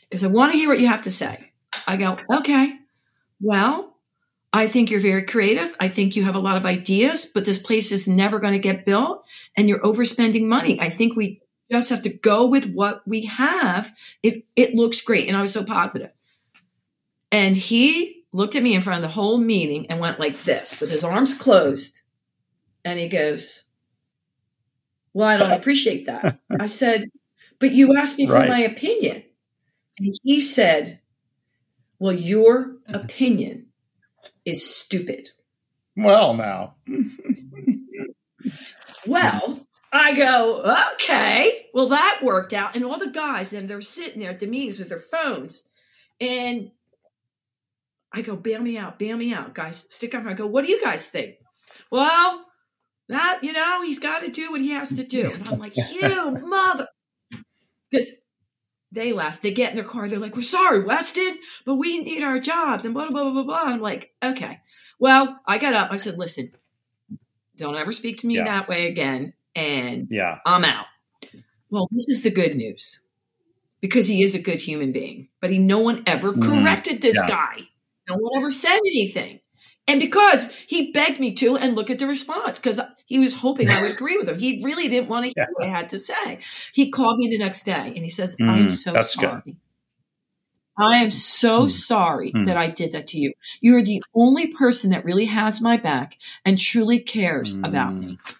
Because 0.09 0.23
I 0.23 0.29
want 0.29 0.53
to 0.53 0.59
hear 0.59 0.69
what 0.69 0.79
you 0.79 0.87
have 0.87 1.03
to 1.03 1.11
say. 1.11 1.51
I 1.89 1.97
go, 1.97 2.19
okay, 2.33 2.73
well, 3.41 3.96
I 4.57 4.69
think 4.69 4.91
you're 4.91 5.01
very 5.01 5.25
creative. 5.25 5.75
I 5.81 5.89
think 5.89 6.17
you 6.17 6.25
have 6.25 6.37
a 6.37 6.41
lot 6.41 6.57
of 6.57 6.65
ideas, 6.65 7.27
but 7.27 7.45
this 7.45 7.59
place 7.59 7.93
is 7.93 8.09
never 8.09 8.39
going 8.39 8.55
to 8.55 8.59
get 8.59 8.85
built 8.85 9.25
and 9.57 9.69
you're 9.69 9.81
overspending 9.81 10.47
money. 10.47 10.81
I 10.81 10.89
think 10.89 11.17
we 11.17 11.43
just 11.71 11.91
have 11.91 12.03
to 12.03 12.13
go 12.13 12.47
with 12.47 12.73
what 12.73 13.07
we 13.07 13.27
have. 13.27 13.93
It, 14.23 14.45
it 14.57 14.75
looks 14.75 15.01
great. 15.01 15.29
And 15.29 15.37
I 15.37 15.43
was 15.43 15.53
so 15.53 15.65
positive. 15.65 16.13
And 17.31 17.57
he 17.57 18.25
looked 18.33 18.55
at 18.55 18.63
me 18.63 18.75
in 18.75 18.83
front 18.83 19.05
of 19.05 19.11
the 19.11 19.15
whole 19.15 19.39
meeting 19.39 19.91
and 19.91 20.01
went 20.01 20.21
like 20.21 20.43
this 20.43 20.81
with 20.81 20.91
his 20.91 21.05
arms 21.05 21.35
closed. 21.35 22.01
And 22.85 22.99
he 22.99 23.09
goes, 23.09 23.65
Well, 25.13 25.29
I 25.29 25.37
don't 25.37 25.53
appreciate 25.53 26.07
that. 26.07 26.39
I 26.61 26.67
said, 26.67 27.11
But 27.59 27.73
you 27.73 27.99
asked 27.99 28.19
me 28.19 28.27
for 28.27 28.35
right. 28.35 28.49
my 28.49 28.61
opinion. 28.61 29.23
And 29.99 30.15
he 30.23 30.41
said, 30.41 31.01
Well, 31.99 32.13
your 32.13 32.77
opinion 32.87 33.66
is 34.47 34.65
stupid. 34.65 35.31
Well, 35.97 36.35
now. 36.35 36.77
well, 39.07 39.67
I 39.93 40.15
go, 40.15 40.63
okay. 40.95 41.67
Well, 41.75 41.89
that 41.89 42.21
worked 42.23 42.53
out. 42.53 42.75
And 42.77 42.85
all 42.85 42.99
the 42.99 43.11
guys, 43.11 43.53
and 43.53 43.69
they're 43.69 43.81
sitting 43.81 44.21
there 44.21 44.31
at 44.31 44.41
the 44.41 44.47
meetings 44.47 44.79
with 44.79 44.89
their 44.89 44.99
phones. 44.99 45.65
And 46.21 46.71
I 48.13 48.23
go, 48.23 48.37
bail 48.37 48.63
me 48.63 48.79
out, 48.79 48.99
bail 48.99 49.17
me 49.17 49.35
out. 49.35 49.55
Guys, 49.55 49.85
stick 49.89 50.15
up. 50.15 50.25
I 50.25 50.33
go, 50.33 50.47
what 50.47 50.65
do 50.65 50.71
you 50.71 50.83
guys 50.83 51.11
think? 51.11 51.37
Well, 51.91 52.47
that, 53.09 53.41
you 53.43 53.53
know, 53.53 53.83
he's 53.83 53.99
got 53.99 54.21
to 54.21 54.31
do 54.31 54.51
what 54.51 54.61
he 54.61 54.71
has 54.71 54.95
to 54.97 55.05
do. 55.05 55.31
And 55.31 55.49
I'm 55.49 55.59
like, 55.59 55.77
you 55.77 56.39
mother. 56.43 56.89
Because 57.91 58.13
they 58.93 59.13
left. 59.13 59.43
They 59.43 59.53
get 59.53 59.71
in 59.71 59.77
their 59.77 59.85
car. 59.85 60.09
They're 60.09 60.19
like, 60.19 60.37
we're 60.37 60.43
sorry, 60.43 60.83
Weston, 60.83 61.39
but 61.65 61.75
we 61.75 62.03
need 62.03 62.23
our 62.23 62.39
jobs 62.39 62.85
and 62.85 62.95
blah, 62.95 63.11
blah, 63.11 63.25
blah, 63.25 63.33
blah, 63.33 63.45
blah. 63.45 63.63
I'm 63.73 63.81
like, 63.81 64.13
okay. 64.23 64.61
Well, 64.99 65.39
I 65.47 65.59
got 65.59 65.75
up. 65.75 65.93
I 65.93 65.97
said, 65.97 66.19
listen, 66.19 66.53
don't 67.57 67.77
ever 67.77 67.93
speak 67.93 68.19
to 68.19 68.27
me 68.27 68.37
yeah. 68.37 68.45
that 68.45 68.69
way 68.69 68.87
again. 68.89 69.33
And 69.55 70.09
yeah. 70.11 70.39
I'm 70.45 70.65
out. 70.65 70.87
Well, 71.71 71.89
this 71.91 72.07
is 72.09 72.23
the 72.23 72.31
good 72.31 72.55
news 72.55 73.01
because 73.81 74.07
he 74.07 74.23
is 74.23 74.35
a 74.35 74.41
good 74.41 74.61
human 74.61 74.93
being, 74.93 75.29
but 75.41 75.51
he, 75.51 75.59
no 75.59 75.81
one 75.81 76.03
ever 76.07 76.33
mm-hmm. 76.33 76.43
corrected 76.43 77.03
this 77.03 77.17
yeah. 77.17 77.29
guy. 77.29 77.69
No 78.09 78.17
one 78.17 78.39
ever 78.39 78.51
said 78.51 78.79
anything. 78.79 79.41
And 79.89 80.01
because 80.01 80.53
he 80.67 80.91
begged 80.91 81.21
me 81.21 81.33
to 81.35 81.57
and 81.57 81.77
look 81.77 81.91
at 81.91 81.99
the 81.99 82.07
response 82.07 82.59
because 82.59 82.81
he 83.05 83.19
was 83.19 83.35
hoping 83.35 83.71
I 83.71 83.83
would 83.83 83.93
agree 83.95 84.17
with 84.19 84.29
him. 84.29 84.39
He 84.39 84.61
really 84.65 84.89
didn't 84.89 85.09
want 85.09 85.27
to 85.27 85.33
hear 85.35 85.47
yeah. 85.49 85.53
what 85.53 85.67
I 85.67 85.71
had 85.71 85.89
to 85.91 85.99
say. 85.99 86.41
He 86.73 86.91
called 86.91 87.19
me 87.19 87.29
the 87.29 87.39
next 87.39 87.65
day 87.65 87.73
and 87.73 87.99
he 87.99 88.09
says, 88.09 88.35
mm, 88.37 88.49
I'm 88.49 88.71
so 88.71 89.01
sorry. 89.03 89.43
Good. 89.45 89.57
I 90.79 90.99
am 90.99 91.11
so 91.11 91.67
mm. 91.67 91.71
sorry 91.71 92.33
mm. 92.33 92.47
that 92.47 92.57
I 92.57 92.69
did 92.69 92.93
that 92.93 93.07
to 93.09 93.19
you. 93.19 93.33
You're 93.61 93.83
the 93.83 94.03
only 94.15 94.49
person 94.49 94.91
that 94.91 95.05
really 95.05 95.25
has 95.27 95.61
my 95.61 95.77
back 95.77 96.19
and 96.45 96.59
truly 96.59 96.99
cares 96.99 97.55
about 97.55 97.95
me. 97.95 98.19
Mm. 98.19 98.37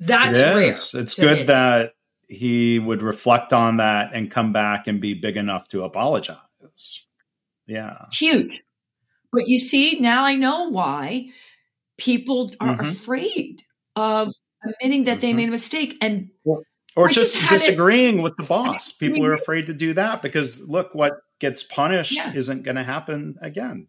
That's 0.00 0.38
it 0.38 0.42
rare. 0.42 1.02
It's 1.02 1.14
good 1.14 1.38
it. 1.38 1.46
that 1.46 1.94
he 2.28 2.78
would 2.78 3.02
reflect 3.02 3.52
on 3.52 3.76
that 3.78 4.10
and 4.12 4.30
come 4.30 4.52
back 4.52 4.86
and 4.86 5.00
be 5.00 5.14
big 5.14 5.36
enough 5.36 5.68
to 5.68 5.84
apologize. 5.84 6.36
Yeah. 7.66 8.06
Huge. 8.12 8.62
But 9.32 9.48
you 9.48 9.58
see, 9.58 9.98
now 9.98 10.24
I 10.24 10.34
know 10.34 10.68
why 10.68 11.30
people 11.98 12.50
are 12.60 12.76
mm-hmm. 12.76 12.86
afraid 12.86 13.62
of 13.96 14.32
admitting 14.64 15.04
that 15.04 15.12
mm-hmm. 15.12 15.20
they 15.20 15.32
made 15.32 15.48
a 15.48 15.52
mistake 15.52 15.96
and 16.00 16.30
or 16.94 17.08
just, 17.08 17.36
just 17.36 17.48
disagreeing 17.48 18.18
it, 18.18 18.22
with 18.22 18.36
the 18.36 18.42
boss. 18.42 18.92
People 18.92 19.24
are 19.24 19.32
afraid 19.32 19.66
to 19.66 19.74
do 19.74 19.94
that 19.94 20.20
because 20.20 20.60
look, 20.60 20.94
what 20.94 21.14
gets 21.40 21.62
punished 21.62 22.16
yeah. 22.16 22.32
isn't 22.34 22.62
going 22.62 22.76
to 22.76 22.82
happen 22.82 23.36
again. 23.40 23.88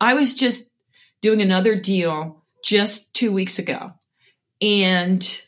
I 0.00 0.14
was 0.14 0.34
just 0.34 0.68
doing 1.22 1.40
another 1.40 1.74
deal 1.74 2.44
just 2.62 3.14
two 3.14 3.32
weeks 3.32 3.58
ago, 3.58 3.92
and 4.60 5.42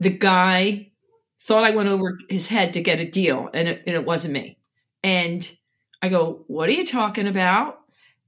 the 0.00 0.10
guy 0.10 0.92
thought 1.40 1.64
I 1.64 1.70
went 1.70 1.88
over 1.88 2.18
his 2.28 2.48
head 2.48 2.74
to 2.74 2.80
get 2.80 3.00
a 3.00 3.10
deal, 3.10 3.48
and 3.52 3.68
it, 3.68 3.82
and 3.86 3.96
it 3.96 4.04
wasn't 4.04 4.34
me. 4.34 4.58
And 5.02 5.50
I 6.02 6.08
go, 6.08 6.44
What 6.46 6.68
are 6.68 6.72
you 6.72 6.86
talking 6.86 7.26
about? 7.26 7.80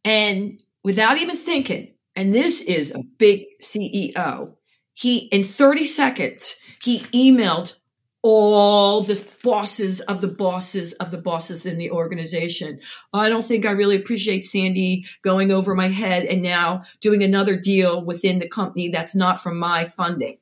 And 0.04 0.62
without 0.82 1.18
even 1.18 1.36
thinking, 1.36 1.92
and 2.16 2.34
this 2.34 2.60
is 2.62 2.92
a 2.92 3.02
big 3.18 3.44
CEO, 3.60 4.54
he, 4.94 5.18
in 5.18 5.44
30 5.44 5.84
seconds, 5.84 6.56
he 6.82 7.00
emailed 7.14 7.74
all 8.22 9.02
the 9.02 9.26
bosses 9.42 10.00
of 10.02 10.20
the 10.20 10.28
bosses 10.28 10.92
of 10.94 11.10
the 11.10 11.18
bosses 11.18 11.64
in 11.64 11.78
the 11.78 11.90
organization. 11.90 12.80
I 13.14 13.30
don't 13.30 13.44
think 13.44 13.64
I 13.64 13.70
really 13.70 13.96
appreciate 13.96 14.40
Sandy 14.40 15.06
going 15.22 15.50
over 15.50 15.74
my 15.74 15.88
head 15.88 16.24
and 16.24 16.42
now 16.42 16.84
doing 17.00 17.22
another 17.22 17.56
deal 17.56 18.04
within 18.04 18.38
the 18.38 18.48
company 18.48 18.90
that's 18.90 19.14
not 19.14 19.40
from 19.40 19.58
my 19.58 19.86
funding. 19.86 20.36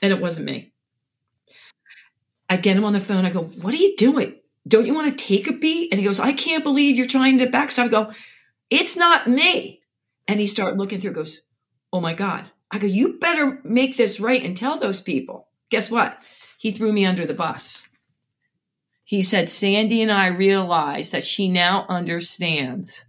And 0.00 0.12
it 0.12 0.20
wasn't 0.20 0.46
me. 0.46 0.72
I 2.48 2.56
get 2.56 2.76
him 2.76 2.84
on 2.84 2.94
the 2.94 3.00
phone. 3.00 3.26
I 3.26 3.30
go, 3.30 3.42
What 3.42 3.74
are 3.74 3.78
you 3.78 3.96
doing? 3.96 4.39
Don't 4.70 4.86
you 4.86 4.94
want 4.94 5.08
to 5.10 5.24
take 5.24 5.48
a 5.48 5.52
beat? 5.52 5.92
And 5.92 5.98
he 5.98 6.06
goes, 6.06 6.20
I 6.20 6.32
can't 6.32 6.64
believe 6.64 6.96
you're 6.96 7.06
trying 7.06 7.38
to 7.38 7.46
backstab. 7.46 7.84
I 7.84 7.88
go, 7.88 8.12
it's 8.70 8.96
not 8.96 9.26
me. 9.26 9.82
And 10.28 10.38
he 10.38 10.46
started 10.46 10.78
looking 10.78 11.00
through, 11.00 11.12
goes, 11.12 11.42
oh 11.92 12.00
my 12.00 12.14
God. 12.14 12.44
I 12.70 12.78
go, 12.78 12.86
you 12.86 13.18
better 13.18 13.60
make 13.64 13.96
this 13.96 14.20
right 14.20 14.42
and 14.42 14.56
tell 14.56 14.78
those 14.78 15.00
people. 15.00 15.48
Guess 15.70 15.90
what? 15.90 16.22
He 16.56 16.70
threw 16.70 16.92
me 16.92 17.04
under 17.04 17.26
the 17.26 17.34
bus. 17.34 17.84
He 19.02 19.22
said, 19.22 19.48
Sandy 19.48 20.02
and 20.02 20.12
I 20.12 20.28
realize 20.28 21.10
that 21.10 21.24
she 21.24 21.48
now 21.48 21.84
understands. 21.88 23.04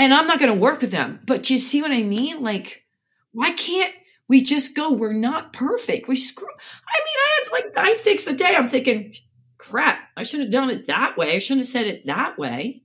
And 0.00 0.12
I'm 0.12 0.26
not 0.26 0.40
going 0.40 0.52
to 0.52 0.58
work 0.58 0.80
with 0.80 0.90
them. 0.90 1.20
But 1.24 1.48
you 1.48 1.58
see 1.58 1.80
what 1.80 1.92
I 1.92 2.02
mean? 2.02 2.42
Like, 2.42 2.82
why 3.30 3.52
can't 3.52 3.94
we 4.28 4.42
just 4.42 4.74
go, 4.74 4.92
we're 4.92 5.12
not 5.12 5.52
perfect. 5.52 6.08
We 6.08 6.16
screw. 6.16 6.48
I 6.48 7.00
mean, 7.00 7.16
I 7.16 7.40
have 7.42 7.52
like 7.52 7.76
nine 7.76 7.98
things 7.98 8.26
a 8.26 8.34
day. 8.34 8.54
I'm 8.56 8.68
thinking, 8.68 9.14
crap, 9.58 9.98
I 10.16 10.24
should 10.24 10.40
have 10.40 10.50
done 10.50 10.70
it 10.70 10.86
that 10.86 11.16
way. 11.16 11.36
I 11.36 11.38
shouldn't 11.38 11.62
have 11.62 11.68
said 11.68 11.86
it 11.86 12.06
that 12.06 12.38
way. 12.38 12.82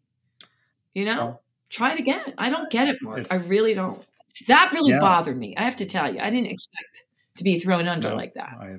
You 0.94 1.06
know, 1.06 1.40
try 1.70 1.94
it 1.94 2.00
again. 2.00 2.34
I 2.38 2.50
don't 2.50 2.70
get 2.70 2.90
it, 2.90 2.98
Mark. 3.02 3.28
I 3.32 3.38
really 3.38 3.74
don't. 3.74 4.06
That 4.48 4.72
really 4.74 4.92
yeah. 4.92 5.00
bothered 5.00 5.38
me. 5.38 5.56
I 5.58 5.64
have 5.64 5.78
to 5.78 5.86
tell 5.86 6.14
you, 6.14 6.20
I 6.20 6.30
didn't 6.30 6.48
expect 6.48 7.06
to 7.38 7.44
be 7.44 7.60
thrown 7.60 7.88
under 7.88 8.10
no, 8.10 8.16
like 8.16 8.34
that. 8.34 8.58
I, 8.60 8.76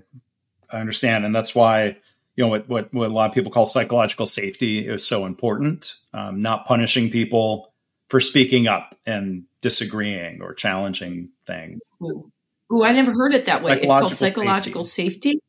I 0.70 0.80
understand, 0.80 1.24
and 1.24 1.34
that's 1.34 1.54
why 1.54 1.96
you 2.36 2.44
know 2.44 2.48
what, 2.48 2.68
what, 2.68 2.94
what 2.94 3.10
a 3.10 3.12
lot 3.12 3.28
of 3.28 3.34
people 3.34 3.52
call 3.52 3.66
psychological 3.66 4.26
safety 4.26 4.86
is 4.86 5.06
so 5.06 5.26
important. 5.26 5.96
Um, 6.14 6.40
not 6.40 6.66
punishing 6.66 7.10
people 7.10 7.72
for 8.08 8.20
speaking 8.20 8.66
up 8.66 8.96
and 9.06 9.44
disagreeing 9.60 10.40
or 10.40 10.54
challenging 10.54 11.30
things. 11.46 11.80
Ooh, 12.02 12.30
Ooh 12.72 12.84
I 12.84 12.92
never 12.92 13.12
heard 13.12 13.34
it 13.34 13.46
that 13.46 13.62
way. 13.62 13.80
It's 13.80 13.92
called 13.92 14.14
psychological 14.14 14.84
safety. 14.84 15.30
safety. 15.30 15.42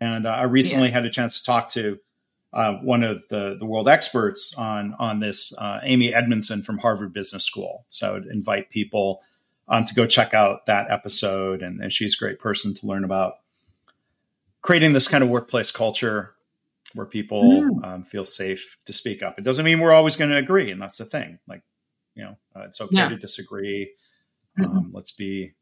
And 0.00 0.26
uh, 0.26 0.30
I 0.30 0.42
recently 0.44 0.88
yeah. 0.88 0.94
had 0.94 1.04
a 1.06 1.10
chance 1.10 1.38
to 1.38 1.44
talk 1.44 1.68
to 1.70 1.98
uh, 2.52 2.74
one 2.74 3.02
of 3.02 3.26
the, 3.28 3.56
the 3.58 3.66
world 3.66 3.88
experts 3.88 4.54
on 4.56 4.94
on 4.98 5.20
this, 5.20 5.56
uh, 5.58 5.80
Amy 5.82 6.14
Edmondson 6.14 6.62
from 6.62 6.78
Harvard 6.78 7.12
Business 7.12 7.44
School. 7.44 7.84
So 7.88 8.08
I 8.08 8.12
would 8.12 8.26
invite 8.26 8.70
people 8.70 9.22
um, 9.66 9.84
to 9.84 9.94
go 9.94 10.06
check 10.06 10.34
out 10.34 10.66
that 10.66 10.90
episode, 10.90 11.62
and, 11.62 11.80
and, 11.80 11.92
she's 11.92 12.14
a 12.14 12.18
great 12.18 12.38
person 12.38 12.74
to 12.74 12.86
learn 12.86 13.02
about 13.02 13.36
creating 14.60 14.92
this 14.92 15.08
kind 15.08 15.24
of 15.24 15.30
workplace 15.30 15.70
culture 15.70 16.34
where 16.92 17.06
people 17.06 17.42
mm. 17.42 17.84
um, 17.84 18.04
feel 18.04 18.24
safe 18.24 18.76
to 18.84 18.92
speak 18.92 19.22
up. 19.22 19.38
It 19.38 19.44
doesn't 19.44 19.64
mean 19.64 19.80
we're 19.80 19.92
always 19.92 20.16
going 20.16 20.30
to 20.30 20.36
agree, 20.36 20.70
and 20.70 20.80
that's 20.80 20.98
the 20.98 21.06
thing. 21.06 21.38
Like, 21.48 21.62
you 22.14 22.24
know, 22.24 22.36
uh, 22.54 22.64
it's 22.66 22.80
okay 22.80 22.96
yeah. 22.96 23.08
to 23.08 23.16
disagree. 23.16 23.92
Mm-hmm. 24.58 24.76
Um, 24.76 24.90
let's 24.92 25.12
be 25.12 25.54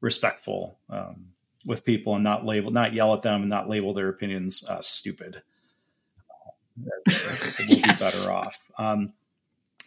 respectful 0.00 0.78
um, 0.88 1.26
with 1.64 1.84
people 1.84 2.14
and 2.14 2.24
not 2.24 2.44
label, 2.44 2.70
not 2.70 2.92
yell 2.92 3.14
at 3.14 3.22
them, 3.22 3.42
and 3.42 3.50
not 3.50 3.68
label 3.68 3.92
their 3.92 4.08
opinions 4.08 4.64
uh, 4.68 4.80
stupid 4.80 5.42
we'll 7.58 7.76
be 7.76 7.82
better 7.82 8.30
off. 8.30 8.58
Um, 8.78 9.12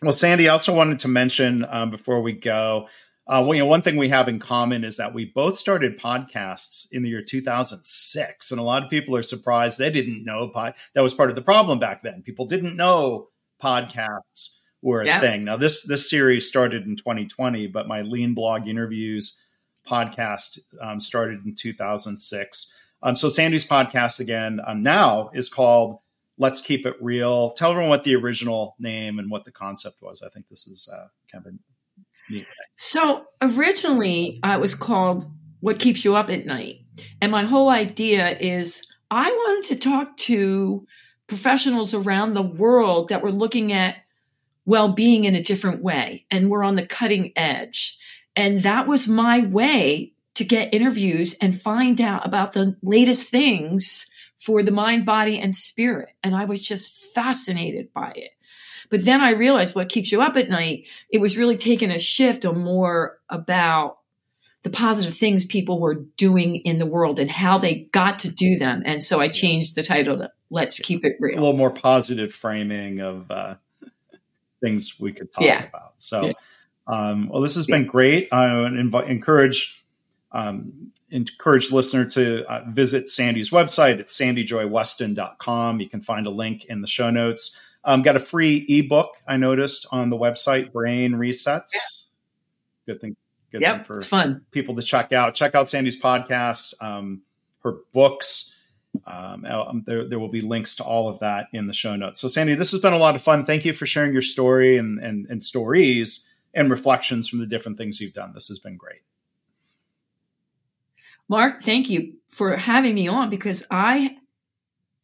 well, 0.02 0.12
Sandy, 0.12 0.50
I 0.50 0.52
also 0.52 0.74
wanted 0.74 1.00
to 1.00 1.08
mention 1.08 1.66
um, 1.70 1.90
before 1.90 2.22
we 2.22 2.34
go, 2.34 2.88
uh, 3.26 3.42
well, 3.44 3.56
you 3.56 3.62
know, 3.62 3.68
one 3.68 3.82
thing 3.82 3.96
we 3.96 4.10
have 4.10 4.28
in 4.28 4.38
common 4.38 4.84
is 4.84 4.98
that 4.98 5.14
we 5.14 5.26
both 5.26 5.56
started 5.58 5.98
podcasts 5.98 6.88
in 6.92 7.04
the 7.04 7.10
year 7.10 7.22
2006, 7.22 8.52
and 8.52 8.60
a 8.60 8.64
lot 8.64 8.84
of 8.84 8.90
people 8.90 9.16
are 9.16 9.24
surprised 9.24 9.80
they 9.80 9.90
didn't 9.90 10.26
know 10.26 10.50
pod. 10.50 10.74
That 10.94 11.02
was 11.02 11.14
part 11.14 11.30
of 11.30 11.38
the 11.38 11.42
problem 11.42 11.80
back 11.80 12.02
then. 12.02 12.22
People 12.22 12.46
didn't 12.46 12.76
know 12.76 13.30
podcasts 13.62 14.58
were 14.82 15.02
a 15.02 15.06
yeah. 15.06 15.22
thing. 15.22 15.46
Now, 15.46 15.56
this 15.56 15.88
this 15.88 16.10
series 16.10 16.50
started 16.50 16.86
in 16.86 16.98
2020, 16.98 17.68
but 17.68 17.88
my 17.88 18.02
Lean 18.02 18.34
Blog 18.34 18.68
interviews 18.68 19.40
podcast 19.88 20.60
um, 20.82 21.00
started 21.00 21.46
in 21.46 21.56
2006. 21.56 22.80
Um, 23.02 23.16
so 23.16 23.28
Sandy's 23.28 23.68
podcast 23.68 24.20
again 24.20 24.62
um, 24.66 24.82
now 24.82 25.30
is 25.34 25.50
called 25.50 26.00
let's 26.38 26.62
keep 26.62 26.86
it 26.86 26.96
real. 27.00 27.52
Tell 27.52 27.72
everyone 27.72 27.90
what 27.90 28.04
the 28.04 28.16
original 28.16 28.76
name 28.80 29.20
and 29.20 29.30
what 29.30 29.46
the 29.46 29.52
concept 29.52 30.02
was. 30.02 30.22
I 30.24 30.30
think 30.30 30.48
this 30.50 30.68
is 30.68 30.90
uh, 30.92 31.08
kind 31.32 31.46
of 31.46 31.54
neat. 32.30 32.48
So 32.76 33.26
originally, 33.42 34.40
uh, 34.44 34.54
it 34.54 34.60
was 34.60 34.76
called 34.76 35.26
"What 35.60 35.80
Keeps 35.80 36.04
You 36.04 36.16
Up 36.16 36.30
at 36.30 36.46
Night," 36.46 36.82
and 37.22 37.32
my 37.32 37.44
whole 37.44 37.70
idea 37.70 38.38
is 38.40 38.84
I 39.12 39.30
wanted 39.30 39.70
to 39.70 39.80
talk 39.80 40.18
to 40.18 40.86
professionals 41.28 41.94
around 41.94 42.34
the 42.34 42.42
world 42.42 43.10
that 43.10 43.24
were 43.24 43.32
looking 43.32 43.72
at 43.72 43.98
well-being 44.66 45.26
in 45.26 45.36
a 45.36 45.44
different 45.44 45.84
way, 45.84 46.26
and 46.32 46.50
we're 46.50 46.64
on 46.64 46.76
the 46.76 46.86
cutting 46.86 47.32
edge. 47.36 47.98
And 48.36 48.62
that 48.64 48.88
was 48.88 49.08
my 49.08 49.42
way 49.42 50.14
to 50.36 50.44
get 50.44 50.74
interviews 50.74 51.36
and 51.40 51.60
find 51.60 52.02
out 52.02 52.26
about 52.26 52.54
the 52.54 52.76
latest 52.82 53.30
things 53.30 54.08
for 54.38 54.64
the 54.64 54.72
mind, 54.72 55.06
body, 55.06 55.40
and 55.40 55.54
spirit. 55.54 56.10
And 56.24 56.36
I 56.36 56.46
was 56.46 56.62
just 56.62 57.14
fascinated 57.14 57.94
by 57.94 58.12
it. 58.16 58.32
But 58.90 59.06
then 59.06 59.22
I 59.22 59.32
realized 59.32 59.76
what 59.76 59.90
keeps 59.90 60.12
you 60.12 60.22
up 60.22 60.36
at 60.36 60.50
night, 60.50 60.88
it 61.10 61.20
was 61.20 61.38
really 61.38 61.58
taking 61.58 61.92
a 61.92 62.00
shift 62.00 62.46
on 62.46 62.60
more 62.60 63.20
about 63.30 64.00
the 64.64 64.70
positive 64.70 65.14
things 65.14 65.44
people 65.46 65.80
were 65.80 65.96
doing 66.18 66.56
in 66.58 66.80
the 66.80 66.86
world 66.86 67.20
and 67.20 67.30
how 67.30 67.58
they 67.58 67.76
got 67.92 68.20
to 68.20 68.32
do 68.32 68.58
them. 68.58 68.82
And 68.86 69.04
so 69.04 69.20
I 69.20 69.28
changed 69.28 69.76
the 69.76 69.84
title 69.84 70.18
to 70.18 70.32
Let's 70.50 70.80
Keep 70.80 71.06
It 71.06 71.18
Real. 71.20 71.38
A 71.38 71.42
little 71.42 71.58
more 71.58 71.72
positive 71.72 72.34
framing 72.34 73.00
of 73.00 73.30
uh, 73.30 73.56
things 74.62 75.00
we 75.00 75.12
could 75.12 75.32
talk 75.32 75.44
yeah. 75.44 75.66
about. 75.66 75.94
So, 75.98 76.28
yeah. 76.28 76.34
Um, 76.88 77.30
well, 77.30 77.42
this 77.42 77.56
has 77.56 77.66
been 77.68 77.86
great. 77.86 78.28
I 78.32 78.62
would 78.62 78.74
inv- 78.74 79.08
encourage 79.08 79.84
um, 80.32 80.92
encourage 81.10 81.72
listener 81.72 82.06
to 82.06 82.46
uh, 82.52 82.64
visit 82.70 83.08
Sandy's 83.08 83.52
website. 83.52 84.00
It's 84.00 84.18
sandyjoyweston.com. 84.18 85.80
You 85.80 85.88
can 85.88 86.02
find 86.02 86.26
a 86.26 86.32
link 86.32 86.66
in 86.66 86.82
the 86.82 86.88
show 86.88 87.10
notes. 87.10 87.60
Um, 87.86 88.02
got 88.02 88.16
a 88.16 88.20
free 88.20 88.66
ebook 88.68 89.16
I 89.28 89.38
noticed 89.38 89.86
on 89.92 90.10
the 90.10 90.18
website, 90.18 90.72
Brain 90.72 91.14
Resets. 91.14 91.74
Yeah. 91.74 91.82
Good 92.88 93.02
thing. 93.02 93.16
Good 93.52 93.62
yep, 93.62 93.76
thing 93.78 93.84
for 93.86 93.96
it's 93.98 94.08
fun. 94.08 94.46
people 94.52 94.76
to 94.76 94.82
check 94.82 95.14
out. 95.14 95.36
Check 95.36 95.54
out 95.54 95.70
Sandy's 95.70 96.02
podcast, 96.02 96.74
um, 96.82 97.22
her 97.64 97.76
books. 97.94 98.60
Um, 99.06 99.46
um, 99.46 99.84
there, 99.86 100.08
there 100.08 100.20
will 100.20 100.30
be 100.30 100.42
links 100.42 100.76
to 100.76 100.84
all 100.84 101.08
of 101.08 101.20
that 101.20 101.48
in 101.52 101.68
the 101.68 101.74
show 101.74 101.96
notes. 101.96 102.20
So, 102.22 102.28
Sandy, 102.28 102.56
this 102.56 102.72
has 102.72 102.82
been 102.82 102.94
a 102.94 102.98
lot 102.98 103.16
of 103.16 103.22
fun. 103.22 103.46
Thank 103.46 103.66
you 103.66 103.74
for 103.74 103.86
sharing 103.86 104.14
your 104.14 104.22
story 104.22 104.78
and, 104.78 105.00
and, 105.00 105.28
and 105.30 105.44
stories 105.44 106.30
and 106.54 106.70
reflections 106.70 107.28
from 107.28 107.40
the 107.40 107.48
different 107.48 107.78
things 107.78 108.00
you've 108.00 108.14
done. 108.14 108.34
This 108.34 108.48
has 108.48 108.60
been 108.60 108.78
great. 108.78 109.02
Mark, 111.30 111.64
thank 111.64 111.90
you 111.90 112.16
for 112.28 112.56
having 112.56 112.96
me 112.96 113.08
on 113.08 113.30
because 113.30 113.66
I 113.72 114.18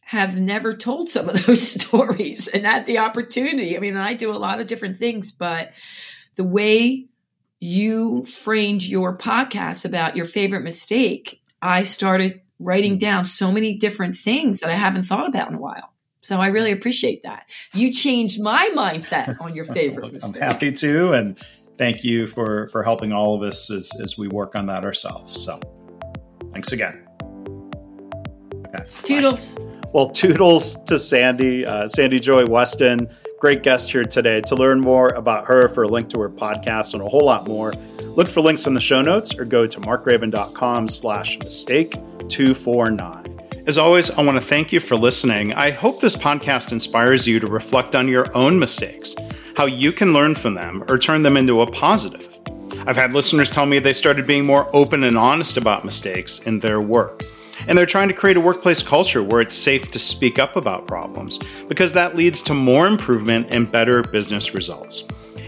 have 0.01 0.39
never 0.39 0.73
told 0.73 1.09
some 1.09 1.29
of 1.29 1.45
those 1.45 1.67
stories 1.67 2.47
and 2.47 2.65
had 2.65 2.85
the 2.85 2.99
opportunity. 2.99 3.75
I 3.75 3.79
mean, 3.79 3.95
I 3.95 4.13
do 4.13 4.31
a 4.31 4.33
lot 4.33 4.59
of 4.59 4.67
different 4.67 4.97
things, 4.97 5.31
but 5.31 5.73
the 6.35 6.43
way 6.43 7.07
you 7.59 8.25
framed 8.25 8.83
your 8.83 9.17
podcast 9.17 9.85
about 9.85 10.15
your 10.15 10.25
favorite 10.25 10.63
mistake, 10.63 11.41
I 11.61 11.83
started 11.83 12.41
writing 12.59 12.93
hmm. 12.93 12.99
down 12.99 13.25
so 13.25 13.51
many 13.51 13.77
different 13.77 14.15
things 14.15 14.59
that 14.59 14.69
I 14.69 14.75
haven't 14.75 15.03
thought 15.03 15.27
about 15.27 15.49
in 15.49 15.55
a 15.55 15.59
while. 15.59 15.93
So 16.21 16.39
I 16.39 16.47
really 16.47 16.71
appreciate 16.71 17.23
that. 17.23 17.49
You 17.73 17.91
changed 17.91 18.41
my 18.41 18.69
mindset 18.75 19.39
on 19.41 19.55
your 19.55 19.65
favorite 19.65 20.11
mistake. 20.13 20.41
I'm 20.41 20.49
happy 20.49 20.71
to, 20.73 21.13
and 21.13 21.39
thank 21.77 22.03
you 22.03 22.27
for 22.27 22.67
for 22.69 22.83
helping 22.83 23.11
all 23.11 23.35
of 23.35 23.41
us 23.41 23.71
as 23.71 23.91
as 24.01 24.17
we 24.17 24.27
work 24.27 24.55
on 24.55 24.65
that 24.67 24.83
ourselves. 24.83 25.45
So. 25.45 25.59
Thanks 26.51 26.71
again. 26.71 27.07
Okay, 28.67 28.85
toodles. 29.03 29.55
Bye. 29.55 29.63
Well, 29.93 30.09
toodles 30.09 30.75
to 30.85 30.99
Sandy, 30.99 31.65
uh, 31.65 31.87
Sandy 31.87 32.19
Joy 32.19 32.45
Weston. 32.45 33.07
Great 33.39 33.63
guest 33.63 33.89
here 33.89 34.03
today. 34.03 34.41
To 34.41 34.55
learn 34.55 34.79
more 34.79 35.07
about 35.09 35.45
her, 35.45 35.69
for 35.69 35.83
a 35.83 35.87
link 35.87 36.09
to 36.09 36.19
her 36.19 36.29
podcast 36.29 36.93
and 36.93 37.01
a 37.01 37.07
whole 37.07 37.25
lot 37.25 37.47
more, 37.47 37.73
look 38.01 38.27
for 38.27 38.41
links 38.41 38.67
in 38.67 38.73
the 38.73 38.81
show 38.81 39.01
notes 39.01 39.33
or 39.35 39.45
go 39.45 39.65
to 39.65 39.79
markgraban.com 39.79 40.87
slash 40.87 41.39
mistake 41.39 41.93
249. 42.27 43.28
As 43.67 43.77
always, 43.77 44.09
I 44.09 44.23
want 44.23 44.35
to 44.35 44.45
thank 44.45 44.71
you 44.71 44.79
for 44.79 44.95
listening. 44.95 45.53
I 45.53 45.71
hope 45.71 46.01
this 46.01 46.15
podcast 46.15 46.71
inspires 46.71 47.27
you 47.27 47.39
to 47.39 47.47
reflect 47.47 47.95
on 47.95 48.07
your 48.07 48.25
own 48.35 48.57
mistakes, 48.57 49.15
how 49.55 49.65
you 49.65 49.91
can 49.91 50.13
learn 50.13 50.33
from 50.33 50.55
them 50.55 50.83
or 50.89 50.97
turn 50.97 51.21
them 51.21 51.37
into 51.37 51.61
a 51.61 51.69
positive. 51.69 52.27
I've 52.87 52.95
had 52.95 53.13
listeners 53.13 53.51
tell 53.51 53.65
me 53.65 53.77
they 53.79 53.93
started 53.93 54.25
being 54.25 54.45
more 54.45 54.67
open 54.73 55.03
and 55.03 55.17
honest 55.17 55.57
about 55.57 55.85
mistakes 55.85 56.39
in 56.39 56.59
their 56.59 56.81
work. 56.81 57.23
And 57.67 57.77
they're 57.77 57.85
trying 57.85 58.07
to 58.07 58.13
create 58.13 58.37
a 58.37 58.41
workplace 58.41 58.81
culture 58.81 59.21
where 59.21 59.41
it's 59.41 59.53
safe 59.53 59.87
to 59.89 59.99
speak 59.99 60.39
up 60.39 60.55
about 60.55 60.87
problems 60.87 61.37
because 61.67 61.93
that 61.93 62.15
leads 62.15 62.41
to 62.43 62.53
more 62.53 62.87
improvement 62.87 63.47
and 63.51 63.71
better 63.71 64.01
business 64.01 64.53
results. 64.53 65.03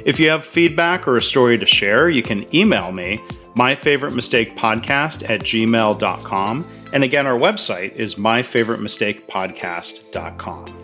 If 0.05 0.20
you 0.20 0.30
have 0.30 0.45
feedback 0.45 1.07
or 1.07 1.18
a 1.18 1.22
story 1.22 1.57
to 1.57 1.66
share, 1.66 2.09
you 2.09 2.22
can 2.22 2.53
email 2.53 2.91
me, 2.91 3.24
my 3.55 3.76
favorite 3.76 4.14
mistake 4.14 4.55
podcast 4.57 5.28
at 5.30 5.41
gmail.com. 5.41 6.66
And 6.93 7.03
again, 7.03 7.27
our 7.27 7.37
website 7.37 7.95
is 7.95 8.15
myfavoritemistakepodcast.com. 8.15 10.80